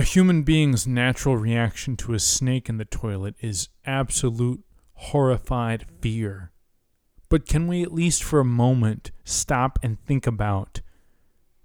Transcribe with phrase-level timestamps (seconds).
[0.00, 4.64] A human being's natural reaction to a snake in the toilet is absolute
[4.94, 6.52] horrified fear.
[7.28, 10.80] But can we at least for a moment stop and think about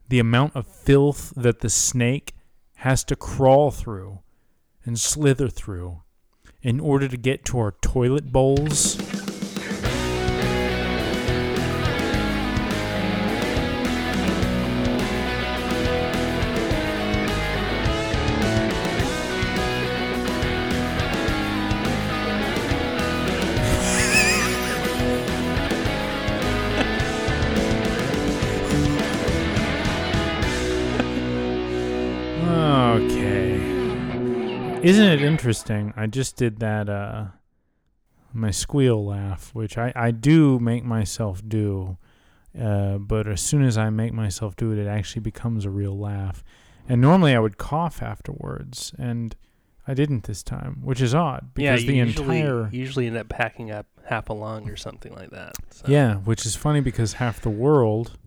[0.10, 2.36] the amount of filth that the snake
[2.80, 4.20] has to crawl through
[4.84, 6.02] and slither through
[6.62, 9.15] in order to get to our toilet bowls?
[34.86, 35.94] Isn't it interesting?
[35.98, 37.26] I just did that uh
[38.34, 41.98] my squeal laugh, which I I do make myself do.
[42.60, 45.98] Uh, but as soon as I make myself do it, it actually becomes a real
[45.98, 46.42] laugh.
[46.88, 49.36] And normally I would cough afterwards, and
[49.88, 53.18] I didn't this time, which is odd because yeah, the usually, entire you usually end
[53.18, 55.56] up packing up half a lung or something like that.
[55.72, 55.86] So.
[55.88, 58.18] yeah, which is funny because half the world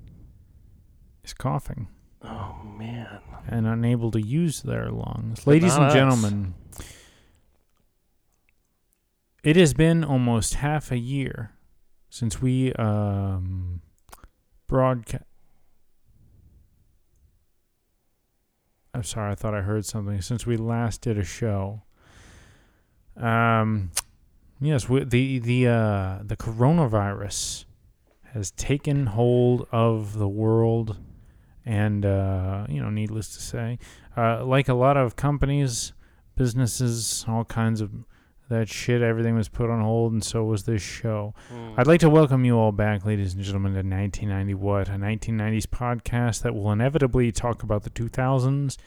[1.25, 1.89] is coughing
[2.29, 3.21] Oh man.
[3.49, 5.41] and unable to use their lungs.
[5.45, 5.93] But Ladies and us.
[5.95, 6.55] gentlemen,
[9.43, 11.53] it has been almost half a year
[12.11, 13.81] since we um,
[14.67, 15.25] broadcast.
[18.95, 20.21] I'm sorry, I thought I heard something.
[20.21, 21.83] Since we last did a show,
[23.17, 23.91] um,
[24.61, 27.65] yes, we, the the uh, the coronavirus
[28.33, 30.97] has taken hold of the world,
[31.69, 33.79] and uh, you know, needless to say,
[34.17, 35.93] uh, like a lot of companies,
[36.35, 37.91] businesses, all kinds of
[38.49, 41.35] that shit, everything was put on hold, and so was this show.
[41.53, 41.75] Mm.
[41.77, 45.67] I'd like to welcome you all back, ladies and gentlemen, to 1990 What, a 1990s
[45.67, 48.79] podcast that will inevitably talk about the 2000s,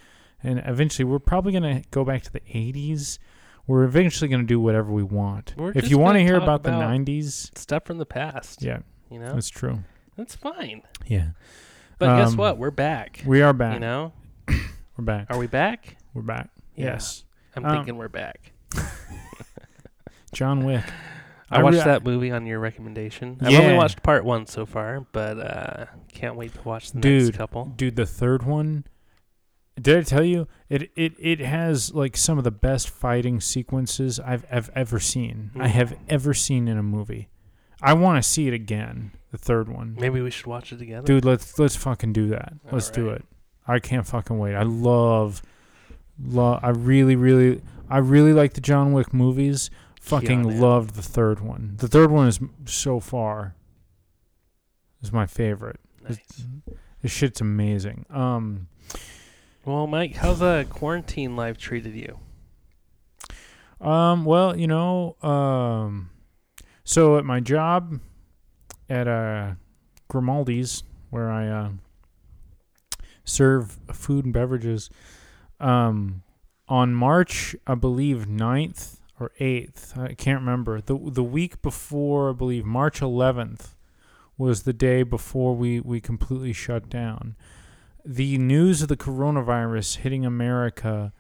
[0.41, 3.19] and eventually we're probably going to go back to the 80s.
[3.67, 5.53] We're eventually going to do whatever we want.
[5.55, 6.71] We're if you want to hear about, about- the
[7.13, 8.63] 90s, Stuff from the past.
[8.63, 8.79] yeah,
[9.11, 9.35] You know?
[9.35, 9.83] that's true.
[10.17, 10.81] That's fine.
[11.05, 11.29] Yeah,
[12.01, 12.57] But guess Um, what?
[12.57, 13.21] We're back.
[13.27, 13.75] we are back.
[13.75, 14.13] You know?
[14.97, 15.27] We're back.
[15.29, 15.97] Are we back?
[16.15, 16.49] We're back.
[16.75, 16.85] Yeah.
[16.93, 17.23] Yes,
[17.55, 18.53] I'm Um, thinking we're back.
[20.33, 20.83] John Wick.
[21.49, 23.37] I, I watched re- that movie on your recommendation.
[23.41, 27.25] I've only watched part one so far, but uh, can't wait to watch the Dude.
[27.25, 27.65] next couple.
[27.75, 28.85] dude the third one
[29.79, 34.19] did i tell you it it it has like some of the best fighting sequences
[34.19, 35.71] i've, I've ever seen i Mm.
[35.71, 37.29] have ever seen in a movie
[37.81, 39.95] i want to see it again the third one.
[39.97, 41.05] Maybe we should watch it together.
[41.07, 42.53] dude let's let's fucking do that.
[42.69, 43.23] Let's do it.
[43.65, 44.55] I can't fucking wait.
[44.55, 45.41] I love
[46.23, 49.69] love i really really i really like the john wick movies.
[50.01, 50.59] Fucking Keanu.
[50.59, 51.75] loved the third one.
[51.77, 53.55] The third one is so far
[55.01, 55.79] is my favorite.
[56.03, 56.17] Nice.
[57.01, 58.05] this shit's amazing.
[58.09, 58.67] Um
[59.63, 62.19] Well, Mike, how's the quarantine life treated you?
[63.79, 66.10] Um, well, you know, um,
[66.91, 68.01] so at my job
[68.89, 69.51] at uh,
[70.09, 71.69] Grimaldi's, where I uh,
[73.23, 74.89] serve food and beverages,
[75.61, 76.23] um,
[76.67, 82.33] on March, I believe, 9th or 8th, I can't remember, the, the week before, I
[82.33, 83.75] believe, March 11th
[84.37, 87.37] was the day before we, we completely shut down.
[88.03, 91.13] The news of the coronavirus hitting America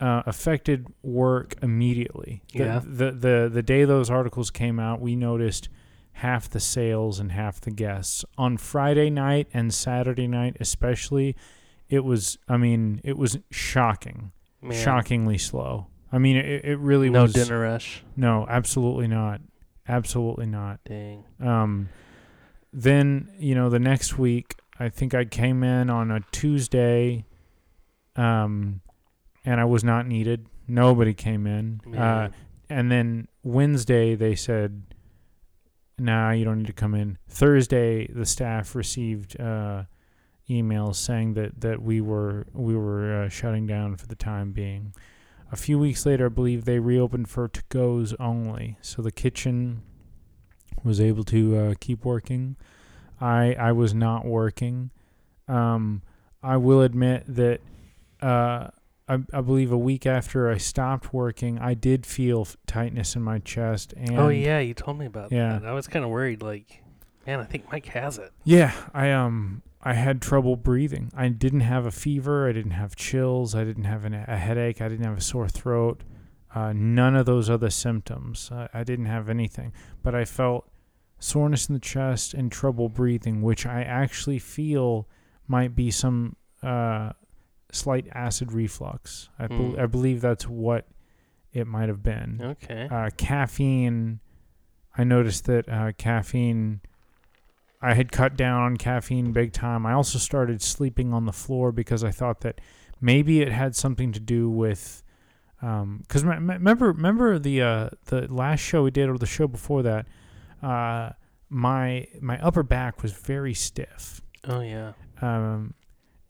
[0.00, 2.42] uh, affected work immediately.
[2.52, 2.80] The, Yeah.
[2.84, 5.68] the the the day those articles came out, we noticed
[6.18, 11.36] half the sales and half the guests on Friday night and Saturday night, especially.
[11.88, 14.32] It was, I mean, it was shocking,
[14.62, 15.88] Man, shockingly slow.
[16.10, 17.32] I mean, it, it really No was.
[17.34, 18.02] dinner rush.
[18.16, 19.40] No, absolutely not,
[19.86, 20.80] absolutely not.
[20.86, 21.24] Dang.
[21.40, 21.88] Um,
[22.72, 27.26] then you know the next week, I think I came in on a Tuesday,
[28.16, 28.80] um,
[29.44, 30.46] and I was not needed.
[30.66, 31.80] Nobody came in.
[31.96, 32.28] Uh,
[32.70, 34.82] and then Wednesday they said,
[35.98, 39.84] "Nah, you don't need to come in." Thursday, the staff received uh,
[40.48, 44.94] emails saying that that we were we were uh, shutting down for the time being.
[45.52, 49.82] A few weeks later, I believe they reopened for to goes only, so the kitchen
[50.82, 52.56] was able to uh, keep working.
[53.20, 54.90] I I was not working.
[55.46, 56.02] Um,
[56.42, 57.60] I will admit that
[58.20, 58.68] uh,
[59.08, 63.38] I, I believe a week after I stopped working, I did feel tightness in my
[63.38, 63.92] chest.
[63.96, 65.58] And oh yeah, you told me about Yeah.
[65.58, 65.66] that.
[65.68, 66.42] I was kind of worried.
[66.42, 66.82] Like,
[67.26, 68.32] man, I think Mike has it.
[68.44, 71.10] Yeah, I um I had trouble breathing.
[71.14, 72.48] I didn't have a fever.
[72.48, 73.54] I didn't have chills.
[73.54, 74.80] I didn't have an, a headache.
[74.80, 76.02] I didn't have a sore throat.
[76.54, 78.48] Uh, none of those other symptoms.
[78.52, 79.72] I, I didn't have anything,
[80.02, 80.70] but I felt
[81.18, 85.08] soreness in the chest and trouble breathing, which I actually feel
[85.48, 87.10] might be some uh,
[87.74, 89.28] slight acid reflux.
[89.38, 89.80] I, bel Hmm.
[89.80, 90.86] I believe that's what
[91.52, 92.40] it might have been.
[92.42, 92.88] Okay.
[92.90, 94.20] Uh, caffeine.
[94.96, 96.80] I noticed that uh, caffeine.
[97.82, 99.84] I had cut down on caffeine big time.
[99.84, 102.60] I also started sleeping on the floor because I thought that
[103.00, 105.02] maybe it had something to do with.
[105.60, 110.06] Because remember, remember the uh, the last show we did or the show before that,
[110.62, 111.10] uh,
[111.48, 114.92] my my upper back was very stiff oh yeah.
[115.22, 115.74] um,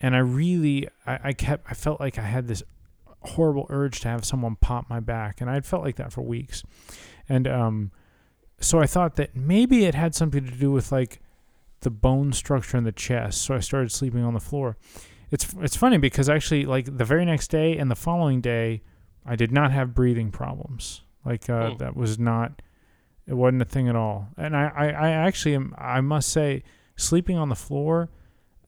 [0.05, 2.63] and I really, I, I kept, I felt like I had this
[3.21, 6.23] horrible urge to have someone pop my back, and I had felt like that for
[6.23, 6.63] weeks,
[7.29, 7.91] and um,
[8.61, 11.21] so I thought that maybe it had something to do with like
[11.81, 13.43] the bone structure in the chest.
[13.43, 14.77] So I started sleeping on the floor.
[15.31, 18.83] It's it's funny because actually, like the very next day and the following day,
[19.27, 21.03] I did not have breathing problems.
[21.25, 21.77] Like uh, Hmm.
[21.79, 22.63] that was not,
[23.27, 24.29] it wasn't a thing at all.
[24.37, 26.63] And I, I, I actually am, I must say,
[26.97, 28.11] sleeping on the floor.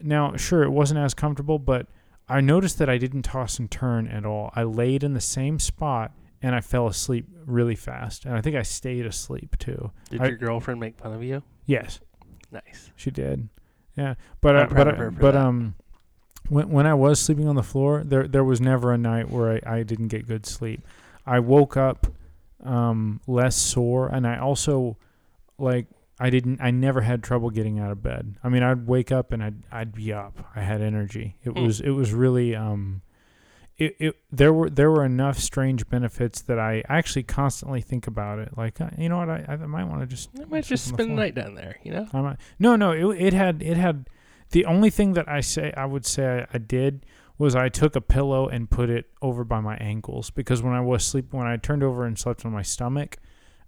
[0.01, 1.87] Now, sure, it wasn't as comfortable, but
[2.29, 4.51] I noticed that I didn't toss and turn at all.
[4.55, 6.13] I laid in the same spot
[6.43, 8.25] and I fell asleep really fast.
[8.25, 9.91] And I think I stayed asleep too.
[10.11, 11.43] Did I- your girlfriend make fun of you?
[11.67, 12.01] Yes,
[12.53, 12.91] Nice.
[12.97, 13.49] she did.
[13.97, 15.37] Yeah, but uh, but uh, but that.
[15.37, 15.75] um,
[16.51, 19.61] when when I was sleeping on the floor, there there was never a night where
[19.67, 20.87] I, I didn't get good sleep.
[21.25, 22.07] I woke up
[22.63, 24.97] um less sore, and I also
[25.59, 25.87] like
[26.19, 28.37] I didn't I never had trouble getting out of bed.
[28.43, 30.39] I mean, I'd wake up and I'd I'd be up.
[30.57, 31.37] I had energy.
[31.45, 31.65] It Hmm.
[31.65, 33.03] was it was really um.
[33.79, 38.39] It, it there were there were enough strange benefits that I actually constantly think about
[38.39, 38.57] it.
[38.57, 41.11] Like uh, you know what I, I might want to just I might just spend
[41.11, 41.77] the night down there.
[41.83, 42.09] You know.
[42.15, 42.93] I might, no, no.
[42.93, 44.09] It, it had it had
[44.53, 47.05] the only thing that I say I would say I, I did
[47.37, 50.81] was I took a pillow and put it over by my ankles because when I
[50.81, 53.19] was sleeping when I turned over and slept on my stomach,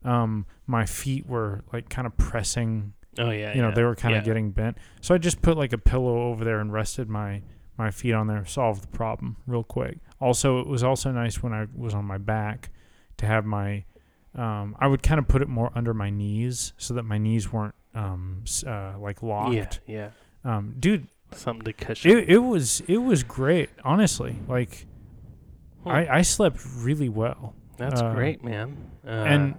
[0.05, 2.93] um, my feet were like kind of pressing.
[3.19, 3.55] Oh yeah.
[3.55, 3.75] You know, yeah.
[3.75, 4.27] they were kind of Yeah.
[4.27, 4.79] getting bent.
[5.01, 7.43] So I just put like a pillow over there and rested my
[7.77, 8.45] my feet on there.
[8.45, 9.99] Solved the problem real quick.
[10.21, 12.71] Also, it was also nice when I was on my back
[13.19, 13.85] to have my
[14.35, 17.53] um, I would kind of put it more under my knees so that my knees
[17.53, 19.81] weren't um, uh, like locked.
[19.87, 20.11] Yeah.
[20.45, 20.57] Yeah.
[20.57, 22.11] Um, dude, Something to cushion.
[22.11, 23.71] it, it was it was great.
[23.85, 24.87] Honestly, like
[25.83, 25.89] Hmm.
[25.91, 27.55] I, I slept really well.
[27.77, 28.77] That's uh, great, man.
[29.07, 29.55] Uh, and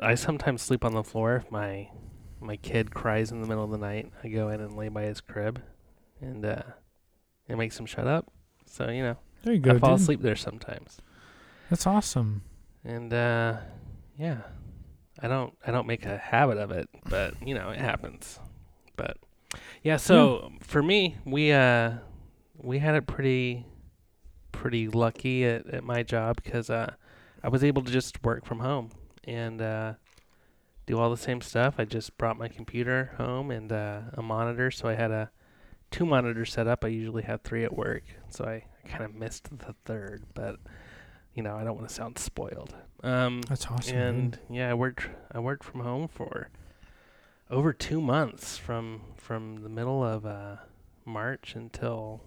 [0.00, 1.88] I sometimes sleep on the floor if my
[2.40, 4.10] my kid cries in the middle of the night.
[4.22, 5.62] I go in and lay by his crib,
[6.20, 6.62] and uh,
[7.48, 8.30] it makes him shut up.
[8.66, 9.72] So you know, there you go.
[9.72, 10.00] I fall dude.
[10.00, 10.98] asleep there sometimes.
[11.70, 12.42] That's awesome.
[12.84, 13.56] And uh,
[14.18, 14.38] yeah,
[15.20, 18.38] I don't I don't make a habit of it, but you know it happens.
[18.96, 19.16] But
[19.82, 21.92] yeah, so for me, we uh
[22.58, 23.64] we had it pretty
[24.52, 26.94] pretty lucky at, at my job because uh,
[27.42, 28.90] I was able to just work from home
[29.26, 29.94] and uh,
[30.86, 31.74] do all the same stuff.
[31.78, 35.30] I just brought my computer home and uh, a monitor, so I had a
[35.90, 36.84] two monitors set up.
[36.84, 40.56] I usually have three at work, so I, I kind of missed the third, but
[41.34, 42.74] you know I don't want to sound spoiled.
[43.02, 43.96] Um, That's awesome.
[43.96, 44.40] and dude.
[44.50, 46.48] yeah, I worked I worked from home for
[47.50, 50.56] over two months from from the middle of uh,
[51.04, 52.22] March until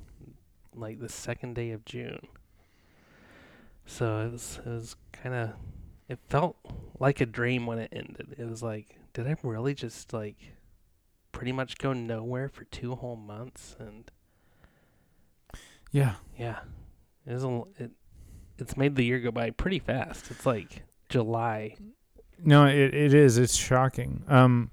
[0.76, 2.28] like the second day of June.
[3.86, 5.52] So it was it was kind of
[6.10, 6.58] it felt
[7.00, 8.36] like a dream when it ended.
[8.38, 10.36] It was like, did I really just like
[11.32, 13.76] pretty much go nowhere for two whole months?
[13.80, 14.12] And
[15.92, 16.60] yeah, yeah,
[17.26, 17.92] it was a, it
[18.58, 20.32] it's made the year go by pretty fast.
[20.32, 21.78] It's like July.
[22.44, 23.38] No, it, it is.
[23.38, 24.24] It's shocking.
[24.28, 24.72] Um,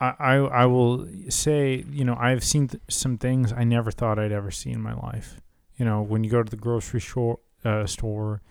[0.00, 4.18] I, I I will say, you know, I've seen th- some things I never thought
[4.18, 5.40] I'd ever see in my life.
[5.76, 8.42] You know, when you go to the grocery store, uh, store,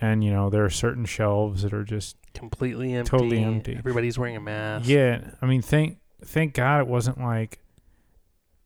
[0.00, 3.10] and you know there are certain shelves that are just completely empty.
[3.10, 3.76] Totally empty.
[3.76, 4.88] Everybody's wearing a mask.
[4.88, 5.30] yeah.
[5.40, 7.60] I mean, thank thank God it wasn't like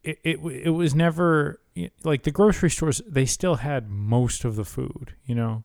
[0.03, 0.19] it.
[0.25, 1.61] It it was never
[2.05, 3.01] like the grocery stores.
[3.07, 5.15] They still had most of the food.
[5.25, 5.65] You know.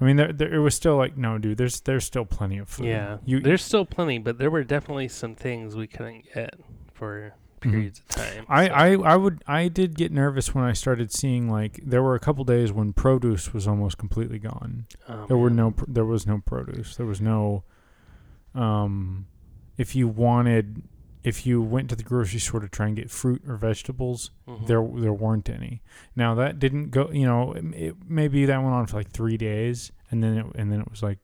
[0.00, 1.56] I mean, there, there it was still like, no, dude.
[1.56, 2.86] There's there's still plenty of food.
[2.86, 3.18] Yeah.
[3.24, 6.54] you There's still plenty, but there were definitely some things we couldn't get
[6.92, 7.34] for
[7.70, 8.44] periods of time.
[8.44, 8.52] Mm-hmm.
[8.52, 8.72] I, so-
[9.04, 12.20] I, I would I did get nervous when I started seeing like there were a
[12.20, 14.86] couple days when produce was almost completely gone.
[15.08, 16.96] oh, There were no there was no produce.
[16.96, 17.64] There was no
[18.54, 19.26] um
[19.76, 20.82] if you wanted
[21.22, 24.66] if you went to the grocery store to try and get fruit or vegetables, Mhm.
[24.66, 25.82] there there weren't any.
[26.14, 29.36] Now that didn't go, you know, it, it, maybe that went on for like 3
[29.38, 31.18] days and then it, and then it was like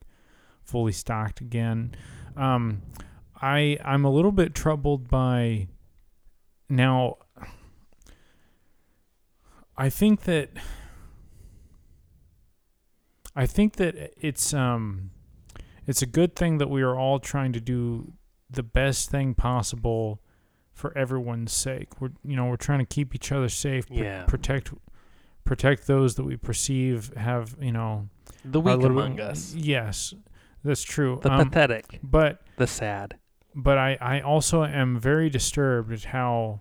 [0.64, 1.94] fully stocked again.
[2.36, 2.82] Um
[3.42, 5.68] I I'm a little bit troubled by
[6.70, 7.16] now
[9.76, 10.50] I think that
[13.36, 15.10] I think that it's um
[15.86, 18.12] it's a good thing that we are all trying to do
[18.50, 20.20] the best thing possible
[20.72, 22.00] for everyone's sake.
[22.00, 24.24] We're you know, we're trying to keep each other safe, pr- Yeah.
[24.24, 24.72] protect
[25.44, 28.08] protect those that we perceive have you know
[28.44, 29.54] The weak among us.
[29.54, 30.14] Yes,
[30.64, 31.20] that's true.
[31.22, 31.98] The Um, pathetic.
[32.02, 33.16] but The sad.
[33.54, 36.60] But I, I also am very disturbed at how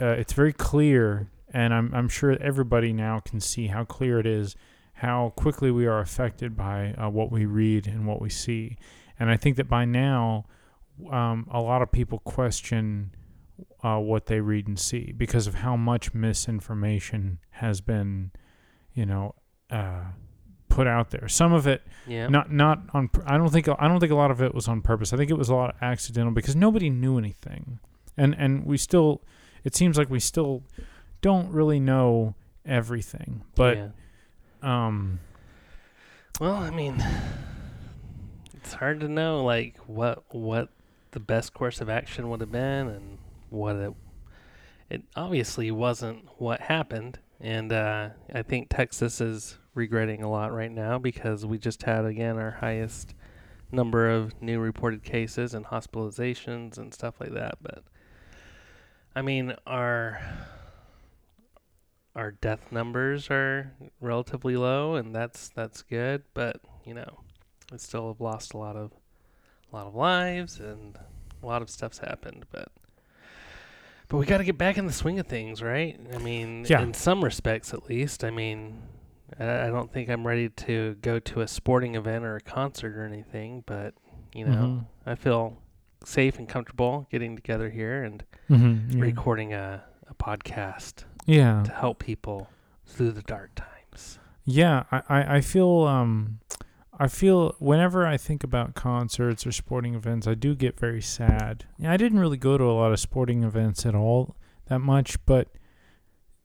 [0.00, 4.26] uh, it's very clear, and I'm I'm sure everybody now can see how clear it
[4.26, 4.56] is,
[4.94, 8.76] how quickly we are affected by uh, what we read and what we see,
[9.18, 10.44] and I think that by now,
[11.10, 13.14] um, a lot of people question
[13.82, 18.30] uh, what they read and see because of how much misinformation has been,
[18.92, 19.34] you know,
[19.70, 20.04] uh,
[20.68, 21.28] put out there.
[21.28, 22.28] Some of it Yeah.
[22.28, 23.10] not not on.
[23.26, 25.12] I don't think I don't think a lot of it was on purpose.
[25.12, 27.78] I think it was a lot accidental because nobody knew anything,
[28.16, 29.22] and and we still.
[29.64, 30.62] It seems like we still
[31.20, 32.34] don't really know
[32.64, 33.88] everything, but yeah.
[34.62, 35.18] um,
[36.40, 37.04] Well, I mean,
[38.54, 40.68] it's hard to know like what what
[41.10, 43.18] the best course of action would have been and
[43.50, 43.92] what it
[44.90, 50.72] it obviously wasn't what happened and uh, I think Texas is regretting a lot right
[50.72, 53.14] now because we just had again our highest
[53.70, 57.58] number of new reported cases and hospitalizations and stuff like that.
[57.62, 57.84] But
[59.14, 60.20] I mean our
[62.16, 66.24] our death numbers are relatively low and that's that's good.
[66.34, 67.20] But you know
[67.70, 68.92] we still have lost a lot of
[69.72, 70.98] a lot of lives and
[71.42, 72.46] a lot of stuff's happened.
[72.50, 72.68] But
[74.08, 76.82] but we got to get back in the swing of things right i mean Yeah.
[76.82, 78.82] in some respects at least i mean
[79.38, 83.04] I, don't think i'm ready to go to a sporting event or a concert or
[83.04, 83.94] anything but
[84.34, 85.58] you know mhm, i feel
[86.04, 89.00] safe and comfortable getting together here and mhm, yeah.
[89.00, 92.48] recording a, a podcast yeah, to help people
[92.86, 94.18] through the dark times.
[94.46, 94.84] yeah.
[94.90, 96.38] I, I I feel um,
[96.98, 101.64] I feel whenever I think about concerts or sporting events, I do get very sad.
[101.84, 104.34] I didn't really go to a lot of sporting events at all
[104.66, 105.48] that much, but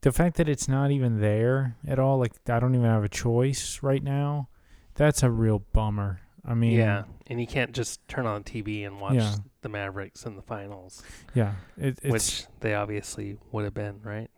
[0.01, 3.09] the fact that it's not even there at all, like I don't even have a
[3.09, 4.49] choice right now,
[4.95, 6.19] that's a real bummer.
[6.45, 9.35] I mean, yeah, and you can't just turn on TV and watch Yeah.
[9.61, 11.01] the Mavericks in the finals,
[11.33, 14.29] yeah, it, it's which they obviously would have been, right?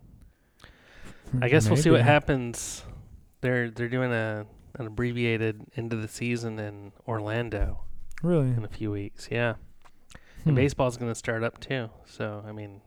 [1.32, 2.84] Hmm, I guess we'll see what happens.
[3.42, 4.46] They're they're doing a
[4.80, 7.82] an abbreviated end of the season in Orlando
[8.22, 9.28] Really, in a few weeks.
[9.32, 9.56] Yeah,
[10.44, 10.50] Hmm.
[10.50, 11.90] and baseball's going to start up too.
[12.06, 12.82] So I mean,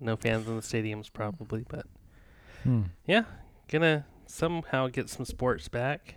[0.00, 1.86] no fans in the stadiums probably, but
[2.62, 2.82] Hmm.
[3.68, 6.16] gonna somehow get some sports back.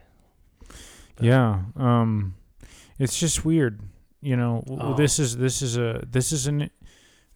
[1.15, 2.35] But- Yeah, um,
[2.97, 3.81] it's just weird.
[4.21, 4.93] You know, Oh.
[4.95, 6.69] this is this is a this is an,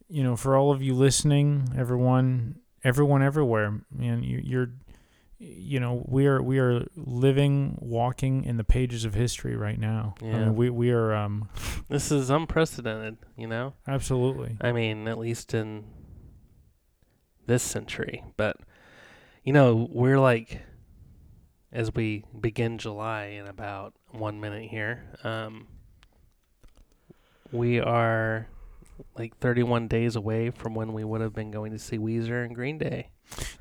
[0.09, 4.71] you know, for all of you listening, everyone, everyone, everywhere, man, you, you're,
[5.39, 10.15] you know, we are we are living, walking in the pages of history right now.
[10.21, 10.37] I Yeah.
[10.45, 11.49] mean, we we are um
[11.89, 13.73] This is unprecedented, you know.
[13.87, 14.57] absolutely.
[14.61, 15.85] I mean, at least in
[17.45, 18.23] this century.
[18.37, 18.57] But
[19.43, 20.61] you know, we're like
[21.71, 25.03] as we begin July in about one minute here.
[25.23, 25.67] Um,
[27.51, 28.47] we are
[29.17, 32.53] like 31 days away from when we would have been going to see Weezer and
[32.55, 33.09] Green Day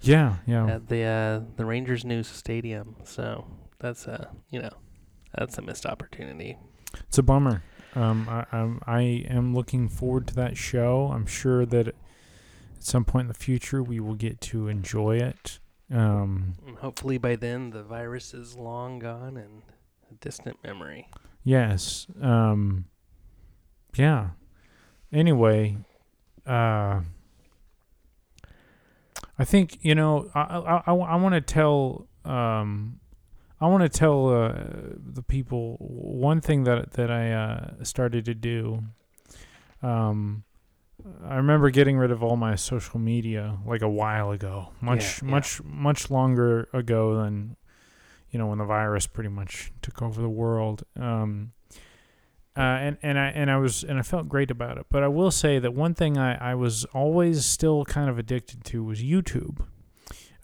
[0.00, 2.96] Yeah, yeah, at the uh, the Rangers' new stadium.
[3.04, 3.46] So
[3.78, 4.72] that's a you know
[5.36, 6.58] that's a missed opportunity.
[7.08, 7.62] it's a bummer.
[7.94, 11.10] Um, I I'm, I am looking forward to that show.
[11.12, 11.94] I'm sure that at
[12.78, 15.58] some point in the future we will get to enjoy it.
[15.92, 19.62] Um, hopefully by then the virus is long gone and
[20.10, 21.08] a distant memory.
[21.44, 22.06] Yes.
[22.20, 22.86] Um
[23.96, 24.30] yeah.
[25.12, 25.76] Anyway,
[26.46, 27.02] uh
[29.38, 33.00] I think, you know, I I I, I want to tell um
[33.60, 34.54] I want to tell uh,
[34.98, 38.82] the people one thing that that I uh, started to do.
[39.82, 40.42] Um,
[41.24, 45.28] I remember getting rid of all my social media like a while ago, much Yeah,
[45.28, 45.30] yeah.
[45.30, 47.56] much much longer ago than
[48.30, 50.82] you know when the virus pretty much took over the world.
[50.98, 51.52] Um,
[52.56, 54.86] uh, and and I and I was and I felt great about it.
[54.90, 58.64] But I will say that one thing I, I was always still kind of addicted
[58.64, 59.64] to was YouTube.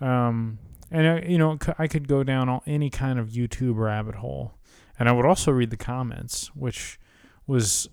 [0.01, 0.59] Um,
[0.91, 4.55] and I, you know I could go down all, any kind of YouTube rabbit hole,
[4.99, 6.99] and I would also read the comments, which
[7.47, 7.89] was,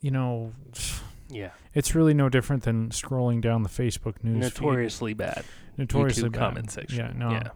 [0.00, 0.52] you know,
[1.30, 4.52] Yeah, it's really no different than scrolling down the Facebook news.
[4.52, 4.62] feed.
[4.62, 5.44] notoriously bad.
[5.76, 6.38] notoriously YouTube bad.
[6.40, 6.98] comment section.
[6.98, 7.30] Yeah, no.
[7.30, 7.48] Yeah.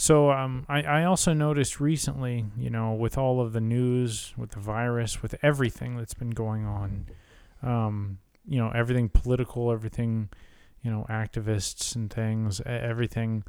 [0.00, 4.52] So um, I, I also noticed recently, you know, with all of the news, with
[4.52, 7.06] the virus, with everything that's been going on,
[7.64, 10.28] um, you know, everything political, everything,
[10.84, 13.42] you know, activists and things, everything,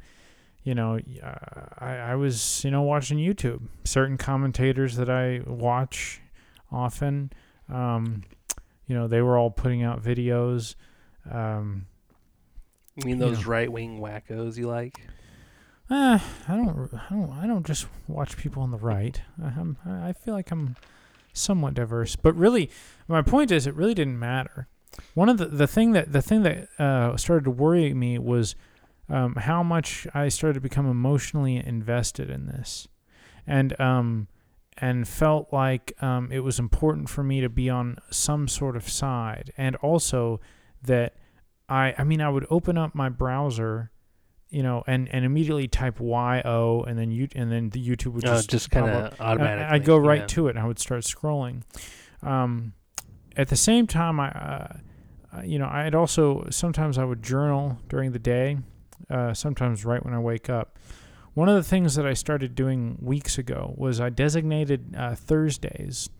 [0.64, 3.68] you know, uh, I, I was, you know, watching YouTube.
[3.84, 6.20] Certain commentators that I watch
[6.72, 7.32] often,
[7.72, 8.24] um,
[8.88, 10.74] you know, they were all putting out videos.
[11.30, 11.86] Um,
[12.96, 13.52] You mean You those know.
[13.52, 15.00] right wing wackos you like?
[15.90, 19.20] Uh, I don't, I don't, I don't just watch people on the right.
[19.42, 20.76] I'm, I feel like I'm
[21.32, 22.70] somewhat diverse, but really,
[23.08, 24.68] my point is, it really didn't matter.
[25.14, 28.54] One of the the thing that the thing that uh, started to worry me was
[29.08, 32.86] um, how much I started to become emotionally invested in this,
[33.46, 34.28] and um,
[34.78, 38.88] and felt like um, it was important for me to be on some sort of
[38.88, 40.40] side, and also
[40.82, 41.14] that
[41.68, 43.90] I, I mean, I would open up my browser
[44.50, 48.12] you know, and, and immediately type Y O, and then you and then the YouTube
[48.14, 49.74] would just, Oh, just kind of I- automatically.
[49.76, 50.26] I'd go right yeah.
[50.26, 51.62] to it, and I would start scrolling.
[52.22, 52.72] Um,
[53.36, 54.76] at the same time, I, uh,
[55.36, 58.58] uh, you know, I'd also sometimes I would journal during the day.
[59.08, 60.78] Uh, sometimes right when I wake up.
[61.34, 66.10] One of the things that I started doing weeks ago was I designated uh, Thursdays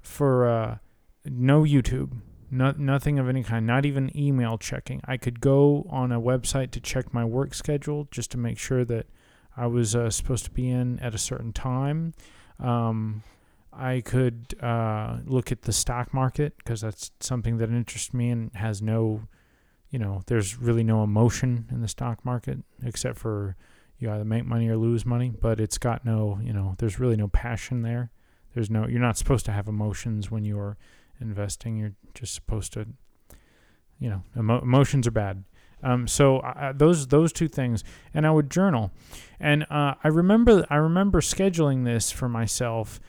[0.00, 0.78] for uh,
[1.24, 2.12] no YouTube,
[2.50, 5.00] no, nothing of any kind, not even email checking.
[5.04, 8.84] I could go on a website to check my work schedule just to make sure
[8.84, 9.06] that
[9.56, 12.14] I was uh, supposed to be in at a certain time.
[12.58, 13.22] Um,
[13.72, 18.50] I could uh, look at the stock market because that's something that interests me and
[18.54, 19.22] has no,
[19.90, 23.56] you know, there's really no emotion in the stock market except for
[23.98, 27.16] you either make money or lose money, but it's got no, you know, there's really
[27.16, 28.10] no passion there.
[28.54, 30.76] There's no, you're not supposed to have emotions when you're
[31.20, 31.76] investing.
[31.76, 32.86] You're just supposed to,
[33.98, 35.44] you know, emo- emotions are bad.
[35.82, 38.90] Um, so I, those those two things, and I would journal,
[39.38, 43.00] and uh, I remember I remember scheduling this for myself,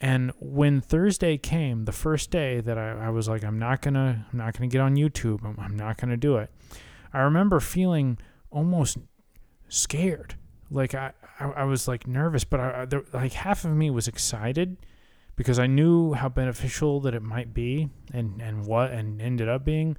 [0.00, 4.26] and when Thursday came, the first day that I, I was like, I'm not gonna
[4.30, 5.42] I'm not gonna get on YouTube.
[5.44, 6.50] I'm, I'm not gonna do it.
[7.12, 8.18] I remember feeling
[8.50, 8.98] almost
[9.68, 10.34] scared,
[10.70, 14.06] like I I, I was like nervous, but I there, like half of me was
[14.06, 14.76] excited
[15.38, 19.64] because I knew how beneficial that it might be, and and what and ended up
[19.64, 19.96] being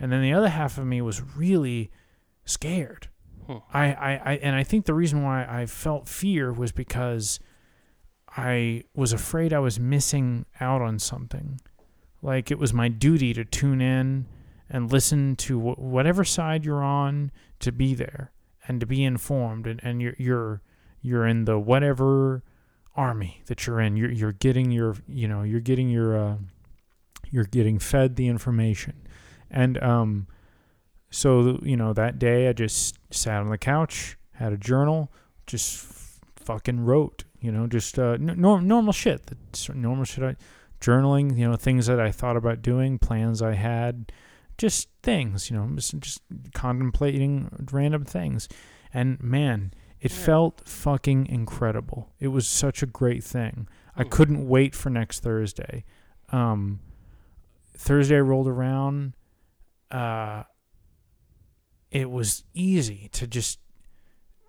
[0.00, 1.90] and then the other half of me was really
[2.46, 3.08] scared.
[3.46, 3.58] Hmm.
[3.72, 7.38] I, I, I and I think the reason why I felt fear was because
[8.34, 11.60] I was afraid I was missing out on something.
[12.22, 14.26] Like it was my duty to tune in
[14.70, 18.32] and listen to wh- whatever side you're on to be there
[18.66, 20.62] and to be informed and, and you're you're
[21.02, 22.42] you're in the whatever
[23.00, 23.96] army that you're in.
[23.96, 26.36] You're you're getting your you know, you're getting your uh,
[27.30, 29.08] you're getting fed the information.
[29.50, 30.26] And um,
[31.10, 35.10] so you know that day I just sat on the couch, had a journal,
[35.46, 37.24] just f- fucking wrote.
[37.40, 39.30] You know, just uh, n- normal shit.
[39.74, 40.22] Normal shit.
[40.22, 40.36] I,
[40.80, 41.38] journaling.
[41.38, 44.12] You know, things that I thought about doing, plans I had,
[44.58, 45.50] just things.
[45.50, 46.20] You know, just, just
[46.52, 48.46] contemplating random things.
[48.92, 50.16] And man, it Yeah.
[50.24, 52.12] felt fucking incredible.
[52.18, 53.68] It was such a great thing.
[53.96, 54.08] I Hmm.
[54.08, 55.84] couldn't wait for next Thursday.
[56.30, 56.80] Um,
[57.76, 59.14] Thursday rolled around
[59.90, 60.44] uh,
[61.90, 63.58] it was easy to just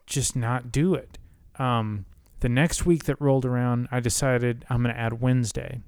[0.05, 1.17] just not do it.
[1.57, 2.05] Um,
[2.41, 5.81] the next week that rolled around, I decided I'm going to add Wednesday.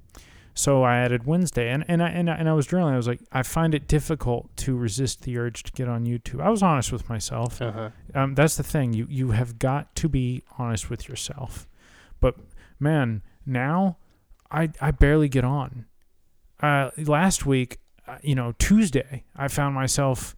[0.56, 2.92] So I added Wednesday, and and I, and I and I was journaling.
[2.92, 6.40] I was like, I find it difficult to resist the urge to get on YouTube.
[6.40, 7.60] I was honest with myself.
[7.60, 7.90] Uh-huh.
[8.14, 8.92] Um, that's the thing.
[8.92, 11.66] You you have got to be honest with yourself.
[12.20, 12.36] But
[12.78, 13.96] man, now
[14.50, 15.86] I I barely get on.
[16.60, 20.36] Uh, last week, uh, you know, Tuesday, I found myself,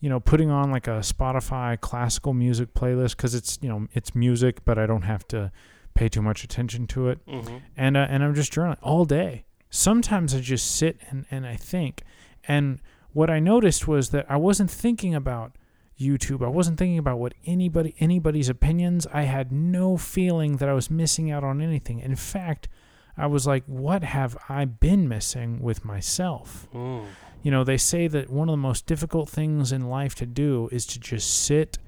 [0.00, 4.14] you know, putting on like a Spotify classical music playlist because it's you know it's
[4.14, 5.52] music, but I don't have to
[5.92, 7.56] pay too much attention to it Mm-hmm.
[7.76, 9.44] and uh, and I'm just journaling all day.
[9.70, 12.02] Sometimes I just sit and, and I think.
[12.46, 12.80] And
[13.12, 15.52] what I noticed was that I wasn't thinking about
[15.98, 16.44] YouTube.
[16.44, 19.06] I wasn't thinking about what anybody anybody's opinions.
[19.12, 22.00] I had no feeling that I was missing out on anything.
[22.00, 22.68] In fact,
[23.16, 26.68] I was like, what have I been missing with myself?
[26.72, 27.04] Mm.
[27.42, 30.68] You know, they say that one of the most difficult things in life to do
[30.72, 31.78] is to just sit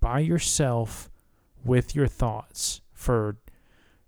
[0.00, 1.10] by yourself
[1.64, 3.36] with your thoughts for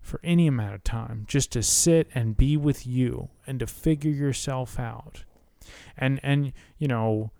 [0.05, 4.11] for any amount of time, just to sit and be with you and to figure
[4.11, 5.23] yourself out.
[5.97, 7.31] And and you know,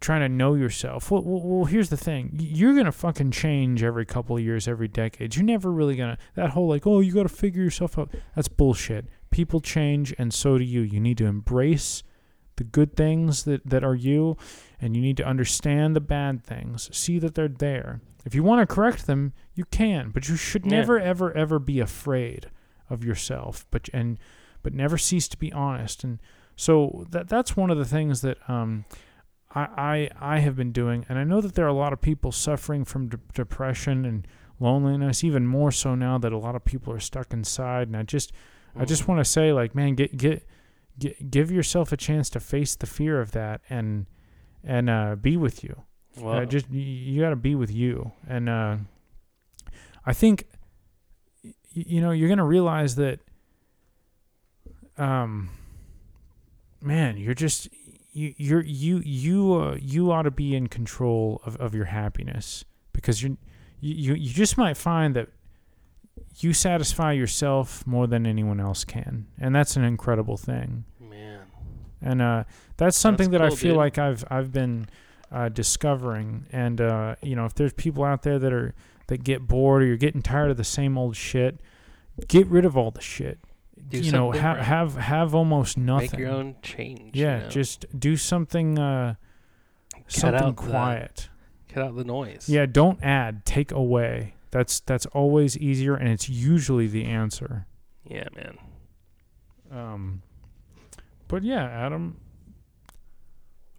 [0.00, 1.10] trying to know yourself.
[1.10, 2.30] Well, well, well here's the thing.
[2.32, 5.34] You're to fucking change every couple of years, every decade.
[5.34, 8.48] You're never really to that whole like, "Oh, you got to figure yourself out." That's
[8.48, 9.06] bullshit.
[9.30, 10.82] People change and so do you.
[10.82, 12.04] You need to embrace
[12.54, 14.36] the good things that, that are you,
[14.80, 16.88] and you need to understand the bad things.
[16.96, 18.00] See that they're there.
[18.24, 20.72] If you want to correct them, you can, but you should Yeah.
[20.80, 22.50] never, ever, ever be afraid
[22.90, 23.66] of yourself.
[23.70, 24.18] But and
[24.62, 26.02] but never cease to be honest.
[26.04, 26.18] And
[26.56, 28.84] so that that's one of the things that um,
[29.54, 32.00] I, I I have been doing, and I know that there are a lot of
[32.00, 34.26] people suffering from de- depression and
[34.58, 37.86] loneliness, even more so now that a lot of people are stuck inside.
[37.88, 38.32] And I just
[38.74, 38.88] I Mm.
[38.88, 40.44] just want to say, like, man, get get
[40.98, 44.06] get give yourself a chance to face the fear of that and
[44.66, 45.82] and uh, be with you.
[46.18, 48.76] Uh, just you got to be with you, and uh,
[50.04, 50.46] I think
[51.44, 53.20] y- you know you're gonna realize that
[54.98, 55.50] um
[56.80, 57.68] man you're just
[58.12, 62.64] you you're you you uh, you ought to be in control of, of your happiness
[62.92, 63.36] because you're
[63.80, 65.28] you, you you just might find that
[66.38, 70.84] you satisfy yourself more than anyone else can and that's an incredible thing.
[72.06, 72.44] And uh,
[72.76, 73.78] that's something that I feel dude.
[73.78, 74.88] like I've I've been
[75.32, 76.46] uh, discovering.
[76.52, 78.74] And uh, you know, if there's people out there that are
[79.08, 81.60] that get bored or you're getting tired of the same old shit,
[82.28, 83.38] get rid of all the shit.
[83.88, 86.10] Do you know, ha- have have almost nothing.
[86.12, 87.14] Make your own change.
[87.14, 87.48] yeah, you know?
[87.50, 89.14] just do something uh,
[90.08, 91.28] something out the- quiet.
[91.68, 92.48] cut out the noise.
[92.48, 94.34] Yeah, don't add, take away.
[94.50, 97.66] That's that's always easier, and it's usually the answer.
[98.04, 98.58] Yeah, man.
[99.70, 100.22] Um,
[101.28, 102.16] but yeah, Adam,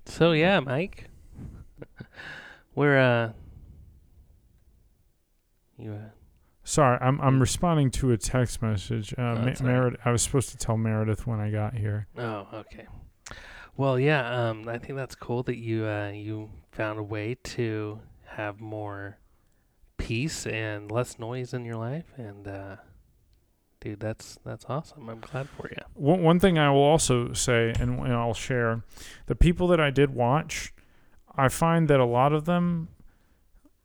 [0.06, 1.10] So yeah, Mike.
[2.76, 3.32] We're uh
[5.78, 6.10] you uh
[6.64, 9.14] Sorry, I'm I'm responding to a text message.
[9.18, 9.54] Uh, Oh, Ma-.
[9.66, 12.08] Meredith, I was supposed to tell Meredith when I got here.
[12.18, 12.86] Oh, okay.
[13.78, 18.00] Well, yeah, um I think that's cool that you uh you found a way to
[18.26, 19.18] have more
[19.98, 22.76] peace and less noise in your life and uh
[23.80, 25.10] dude, that's that's awesome.
[25.10, 25.78] I'm glad for you.
[25.94, 28.84] One one thing I will also say, and, and I'll share,
[29.28, 30.74] the people that I did watch,
[31.36, 32.90] I find that a lot of them,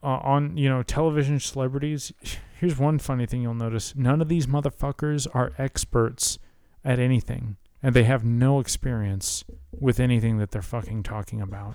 [0.03, 2.13] uh, on you know television celebrities.
[2.59, 6.39] Here's one funny thing you'll notice: none of these motherfuckers are experts
[6.85, 11.75] at anything, and they have no experience with anything that they're fucking talking about.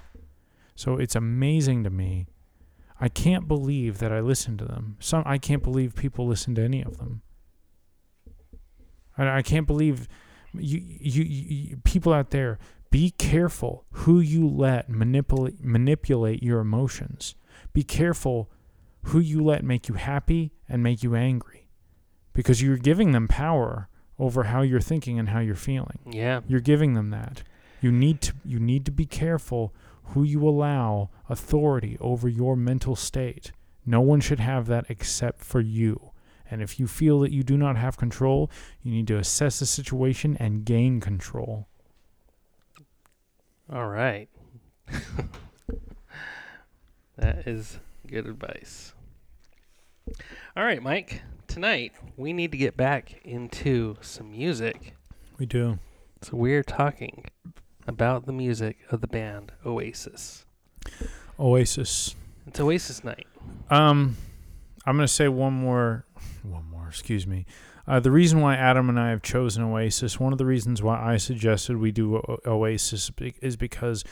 [0.75, 2.27] So it's amazing to me.
[2.99, 4.97] I can't believe that I listen to them.
[4.99, 7.21] Some I can't believe people listen to any of them.
[9.17, 10.07] I, I can't believe
[10.53, 12.59] you, you, you people out there.
[12.89, 17.35] Be careful who you let manipulate manipulate your emotions.
[17.73, 18.49] Be careful
[19.03, 21.67] who you let make you happy and make you angry,
[22.33, 25.99] because you're giving them power over how you're thinking and how you're feeling.
[26.09, 26.41] Yeah.
[26.47, 27.43] You're giving them that.
[27.81, 29.73] You need to you need to be careful
[30.11, 33.51] who you allow authority over your mental state.
[33.85, 36.11] No one should have that except for you.
[36.49, 38.49] And if you feel that you do not have control,
[38.81, 41.67] you need to assess the situation and gain control.
[43.71, 44.29] All right.
[47.17, 48.93] that is good advice.
[50.55, 51.21] All right, Mike.
[51.47, 54.93] Tonight, we need to get back into some music.
[55.37, 55.79] We do.
[56.21, 57.25] So, we're talking
[57.87, 60.45] about the music of the band Oasis.
[61.39, 62.15] Oasis.
[62.45, 63.27] It's Oasis night.
[63.69, 64.17] Um,
[64.85, 66.05] I'm gonna say one more,
[66.87, 67.45] Excuse me.
[67.87, 71.01] Uh, the reason why Adam and I have chosen Oasis, one of the reasons why
[71.01, 73.09] I suggested we do o- Oasis
[73.41, 74.03] is because,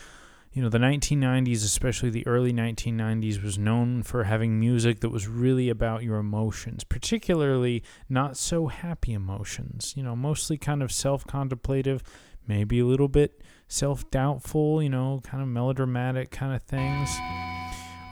[0.52, 5.28] you know, the 1990s, especially the early 1990s, was known for having music that was
[5.28, 9.92] really about your emotions, particularly not so happy emotions.
[9.94, 12.02] You know, mostly kind of self-contemplative,
[12.48, 14.82] maybe a little bit self-doubtful.
[14.82, 17.10] You know, kind of melodramatic kind of things.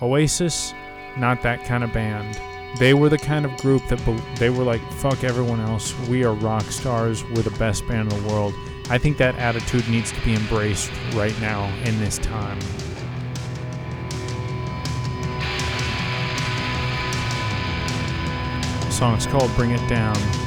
[0.02, 0.74] Oasis,
[1.16, 2.38] not that kind of band.
[2.78, 5.94] They were the kind of group that bel they were like, fuck everyone else.
[6.08, 7.24] We are rock stars.
[7.24, 8.52] We're the best band in the world.
[8.90, 12.58] I think that attitude needs to be embraced right now in this time.
[18.80, 20.43] The song's called Bring It Down.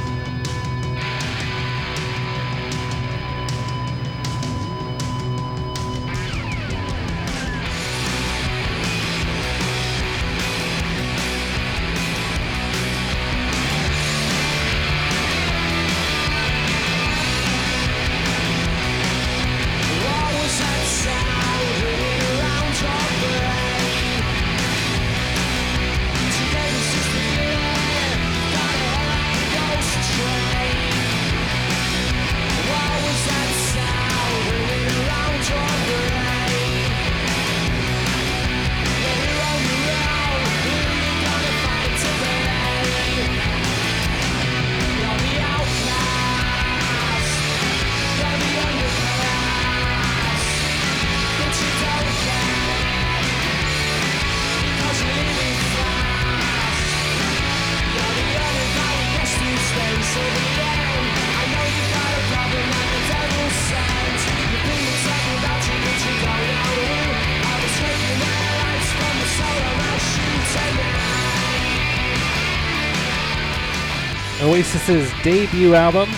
[74.88, 76.08] Oasis's debut album.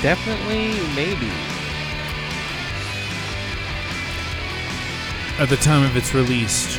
[0.00, 1.28] Definitely, maybe.
[5.40, 6.78] At the time of its release,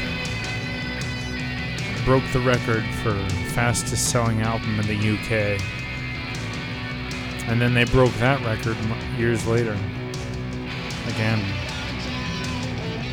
[2.05, 3.13] broke the record for
[3.53, 5.61] fastest selling album in the UK.
[7.49, 8.77] And then they broke that record
[9.17, 9.77] years later.
[11.07, 11.43] Again.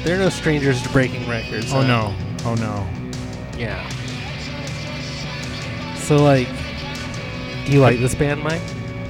[0.04, 1.72] They're no strangers to breaking records.
[1.72, 1.87] Oh huh?
[1.87, 2.14] no.
[2.44, 2.87] Oh no.
[3.59, 3.88] Yeah.
[5.96, 6.67] So like, do
[7.68, 8.62] you like this band, Mike?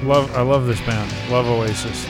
[0.03, 1.13] Love I love this band.
[1.31, 2.07] Love Oasis.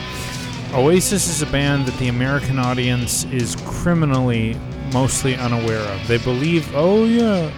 [0.74, 4.56] Oasis is a band that the American audience is criminally
[4.92, 6.06] mostly unaware of.
[6.06, 7.50] They believe, "Oh yeah,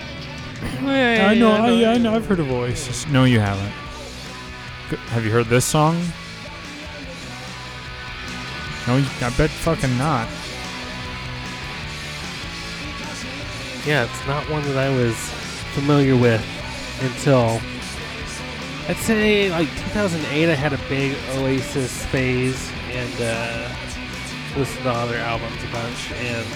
[0.81, 3.73] I know, I, yeah, I know, I've heard of Oasis." No, you haven't.
[5.11, 5.97] Have you heard this song?
[8.87, 10.29] No, I bet fucking not.
[13.87, 15.17] Yeah, it's not one that I was
[15.75, 16.45] familiar with
[17.01, 17.61] until
[18.91, 20.51] I'd say like 2008.
[20.51, 23.69] I had a big Oasis phase and uh,
[24.59, 26.47] listened to all their albums a bunch, and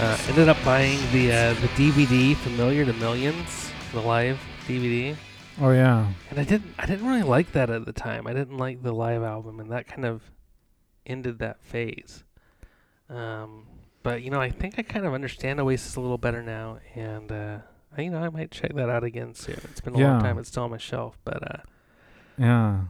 [0.00, 5.14] uh, ended up buying the uh, the DVD "Familiar to Millions, the live DVD.
[5.60, 6.08] Oh yeah.
[6.30, 8.26] And I didn't I didn't really like that at the time.
[8.26, 10.22] I didn't like the live album and that kind of
[11.06, 12.24] ended that phase.
[13.08, 13.68] Um
[14.02, 17.30] but you know, I think I kind of understand Oasis a little better now and
[17.30, 17.58] uh
[18.02, 19.58] you know, I might check that out again soon.
[19.70, 21.62] It's been a long time, it's still on my shelf, but uh
[22.38, 22.80] Yeah.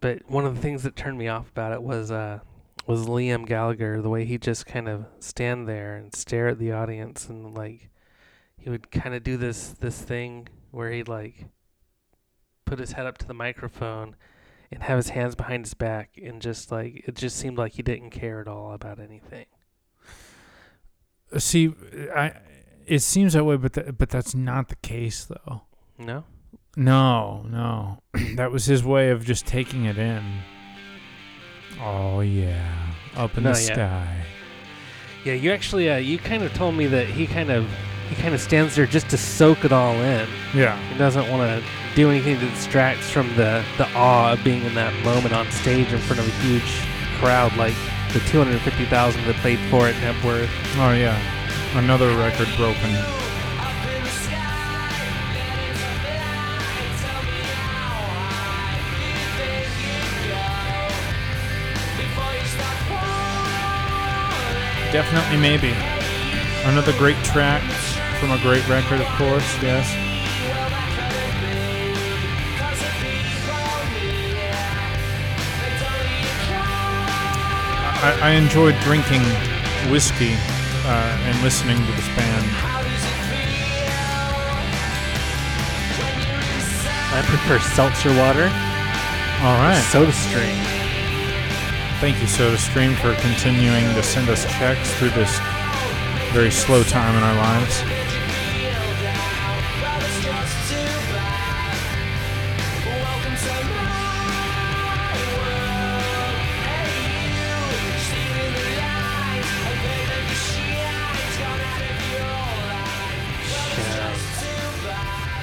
[0.00, 2.40] but one of the things that turned me off about it was uh
[2.86, 6.72] was Liam Gallagher, the way he just kind of stand there and stare at the
[6.72, 7.90] audience and like
[8.56, 11.46] he would kind of do this this thing where he'd like
[12.64, 14.16] put his head up to the microphone
[14.72, 17.82] and have his hands behind his back and just like it just seemed like he
[17.82, 19.46] didn't care at all about anything.
[21.38, 21.72] See,
[22.14, 22.32] I
[22.90, 25.62] it seems that way, but th- but that's not the case though.
[25.98, 26.24] No?
[26.76, 28.02] No, no.
[28.36, 30.22] that was his way of just taking it in.
[31.82, 33.74] Oh yeah, up in No, the yeah.
[33.74, 34.24] sky.
[35.24, 37.68] Yeah, you actually uh, you kind of told me that he kind of
[38.08, 40.28] he kind of stands there just to soak it all in.
[40.54, 40.76] Yeah.
[40.90, 44.74] He doesn't want to do anything that distracts from the, the awe of being in
[44.74, 46.82] that moment on stage in front of a huge
[47.20, 47.74] crowd like
[48.12, 50.48] the 250,000 that played for it in Knebworth.
[50.76, 51.16] Oh yeah.
[51.74, 52.90] Another record broken.
[64.90, 65.72] Definitely maybe.
[66.64, 67.62] Another great track
[68.18, 69.86] from a great record, of course, yes.
[78.02, 79.22] I, I enjoyed drinking
[79.88, 80.34] whiskey
[80.84, 82.46] uh, and listening to this band.
[87.12, 88.44] I prefer seltzer water,
[89.42, 89.82] All right.
[89.90, 90.56] soda stream.
[92.00, 95.38] Thank you, SodaStream, for continuing to send us checks through this
[96.32, 98.09] very slow time in our lives.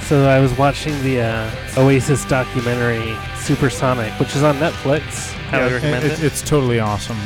[0.08, 5.34] So I was watching the uh, Oasis documentary Supersonic, which is on Netflix.
[5.50, 6.24] Highly recommend it- it.
[6.24, 7.20] It's totally awesome.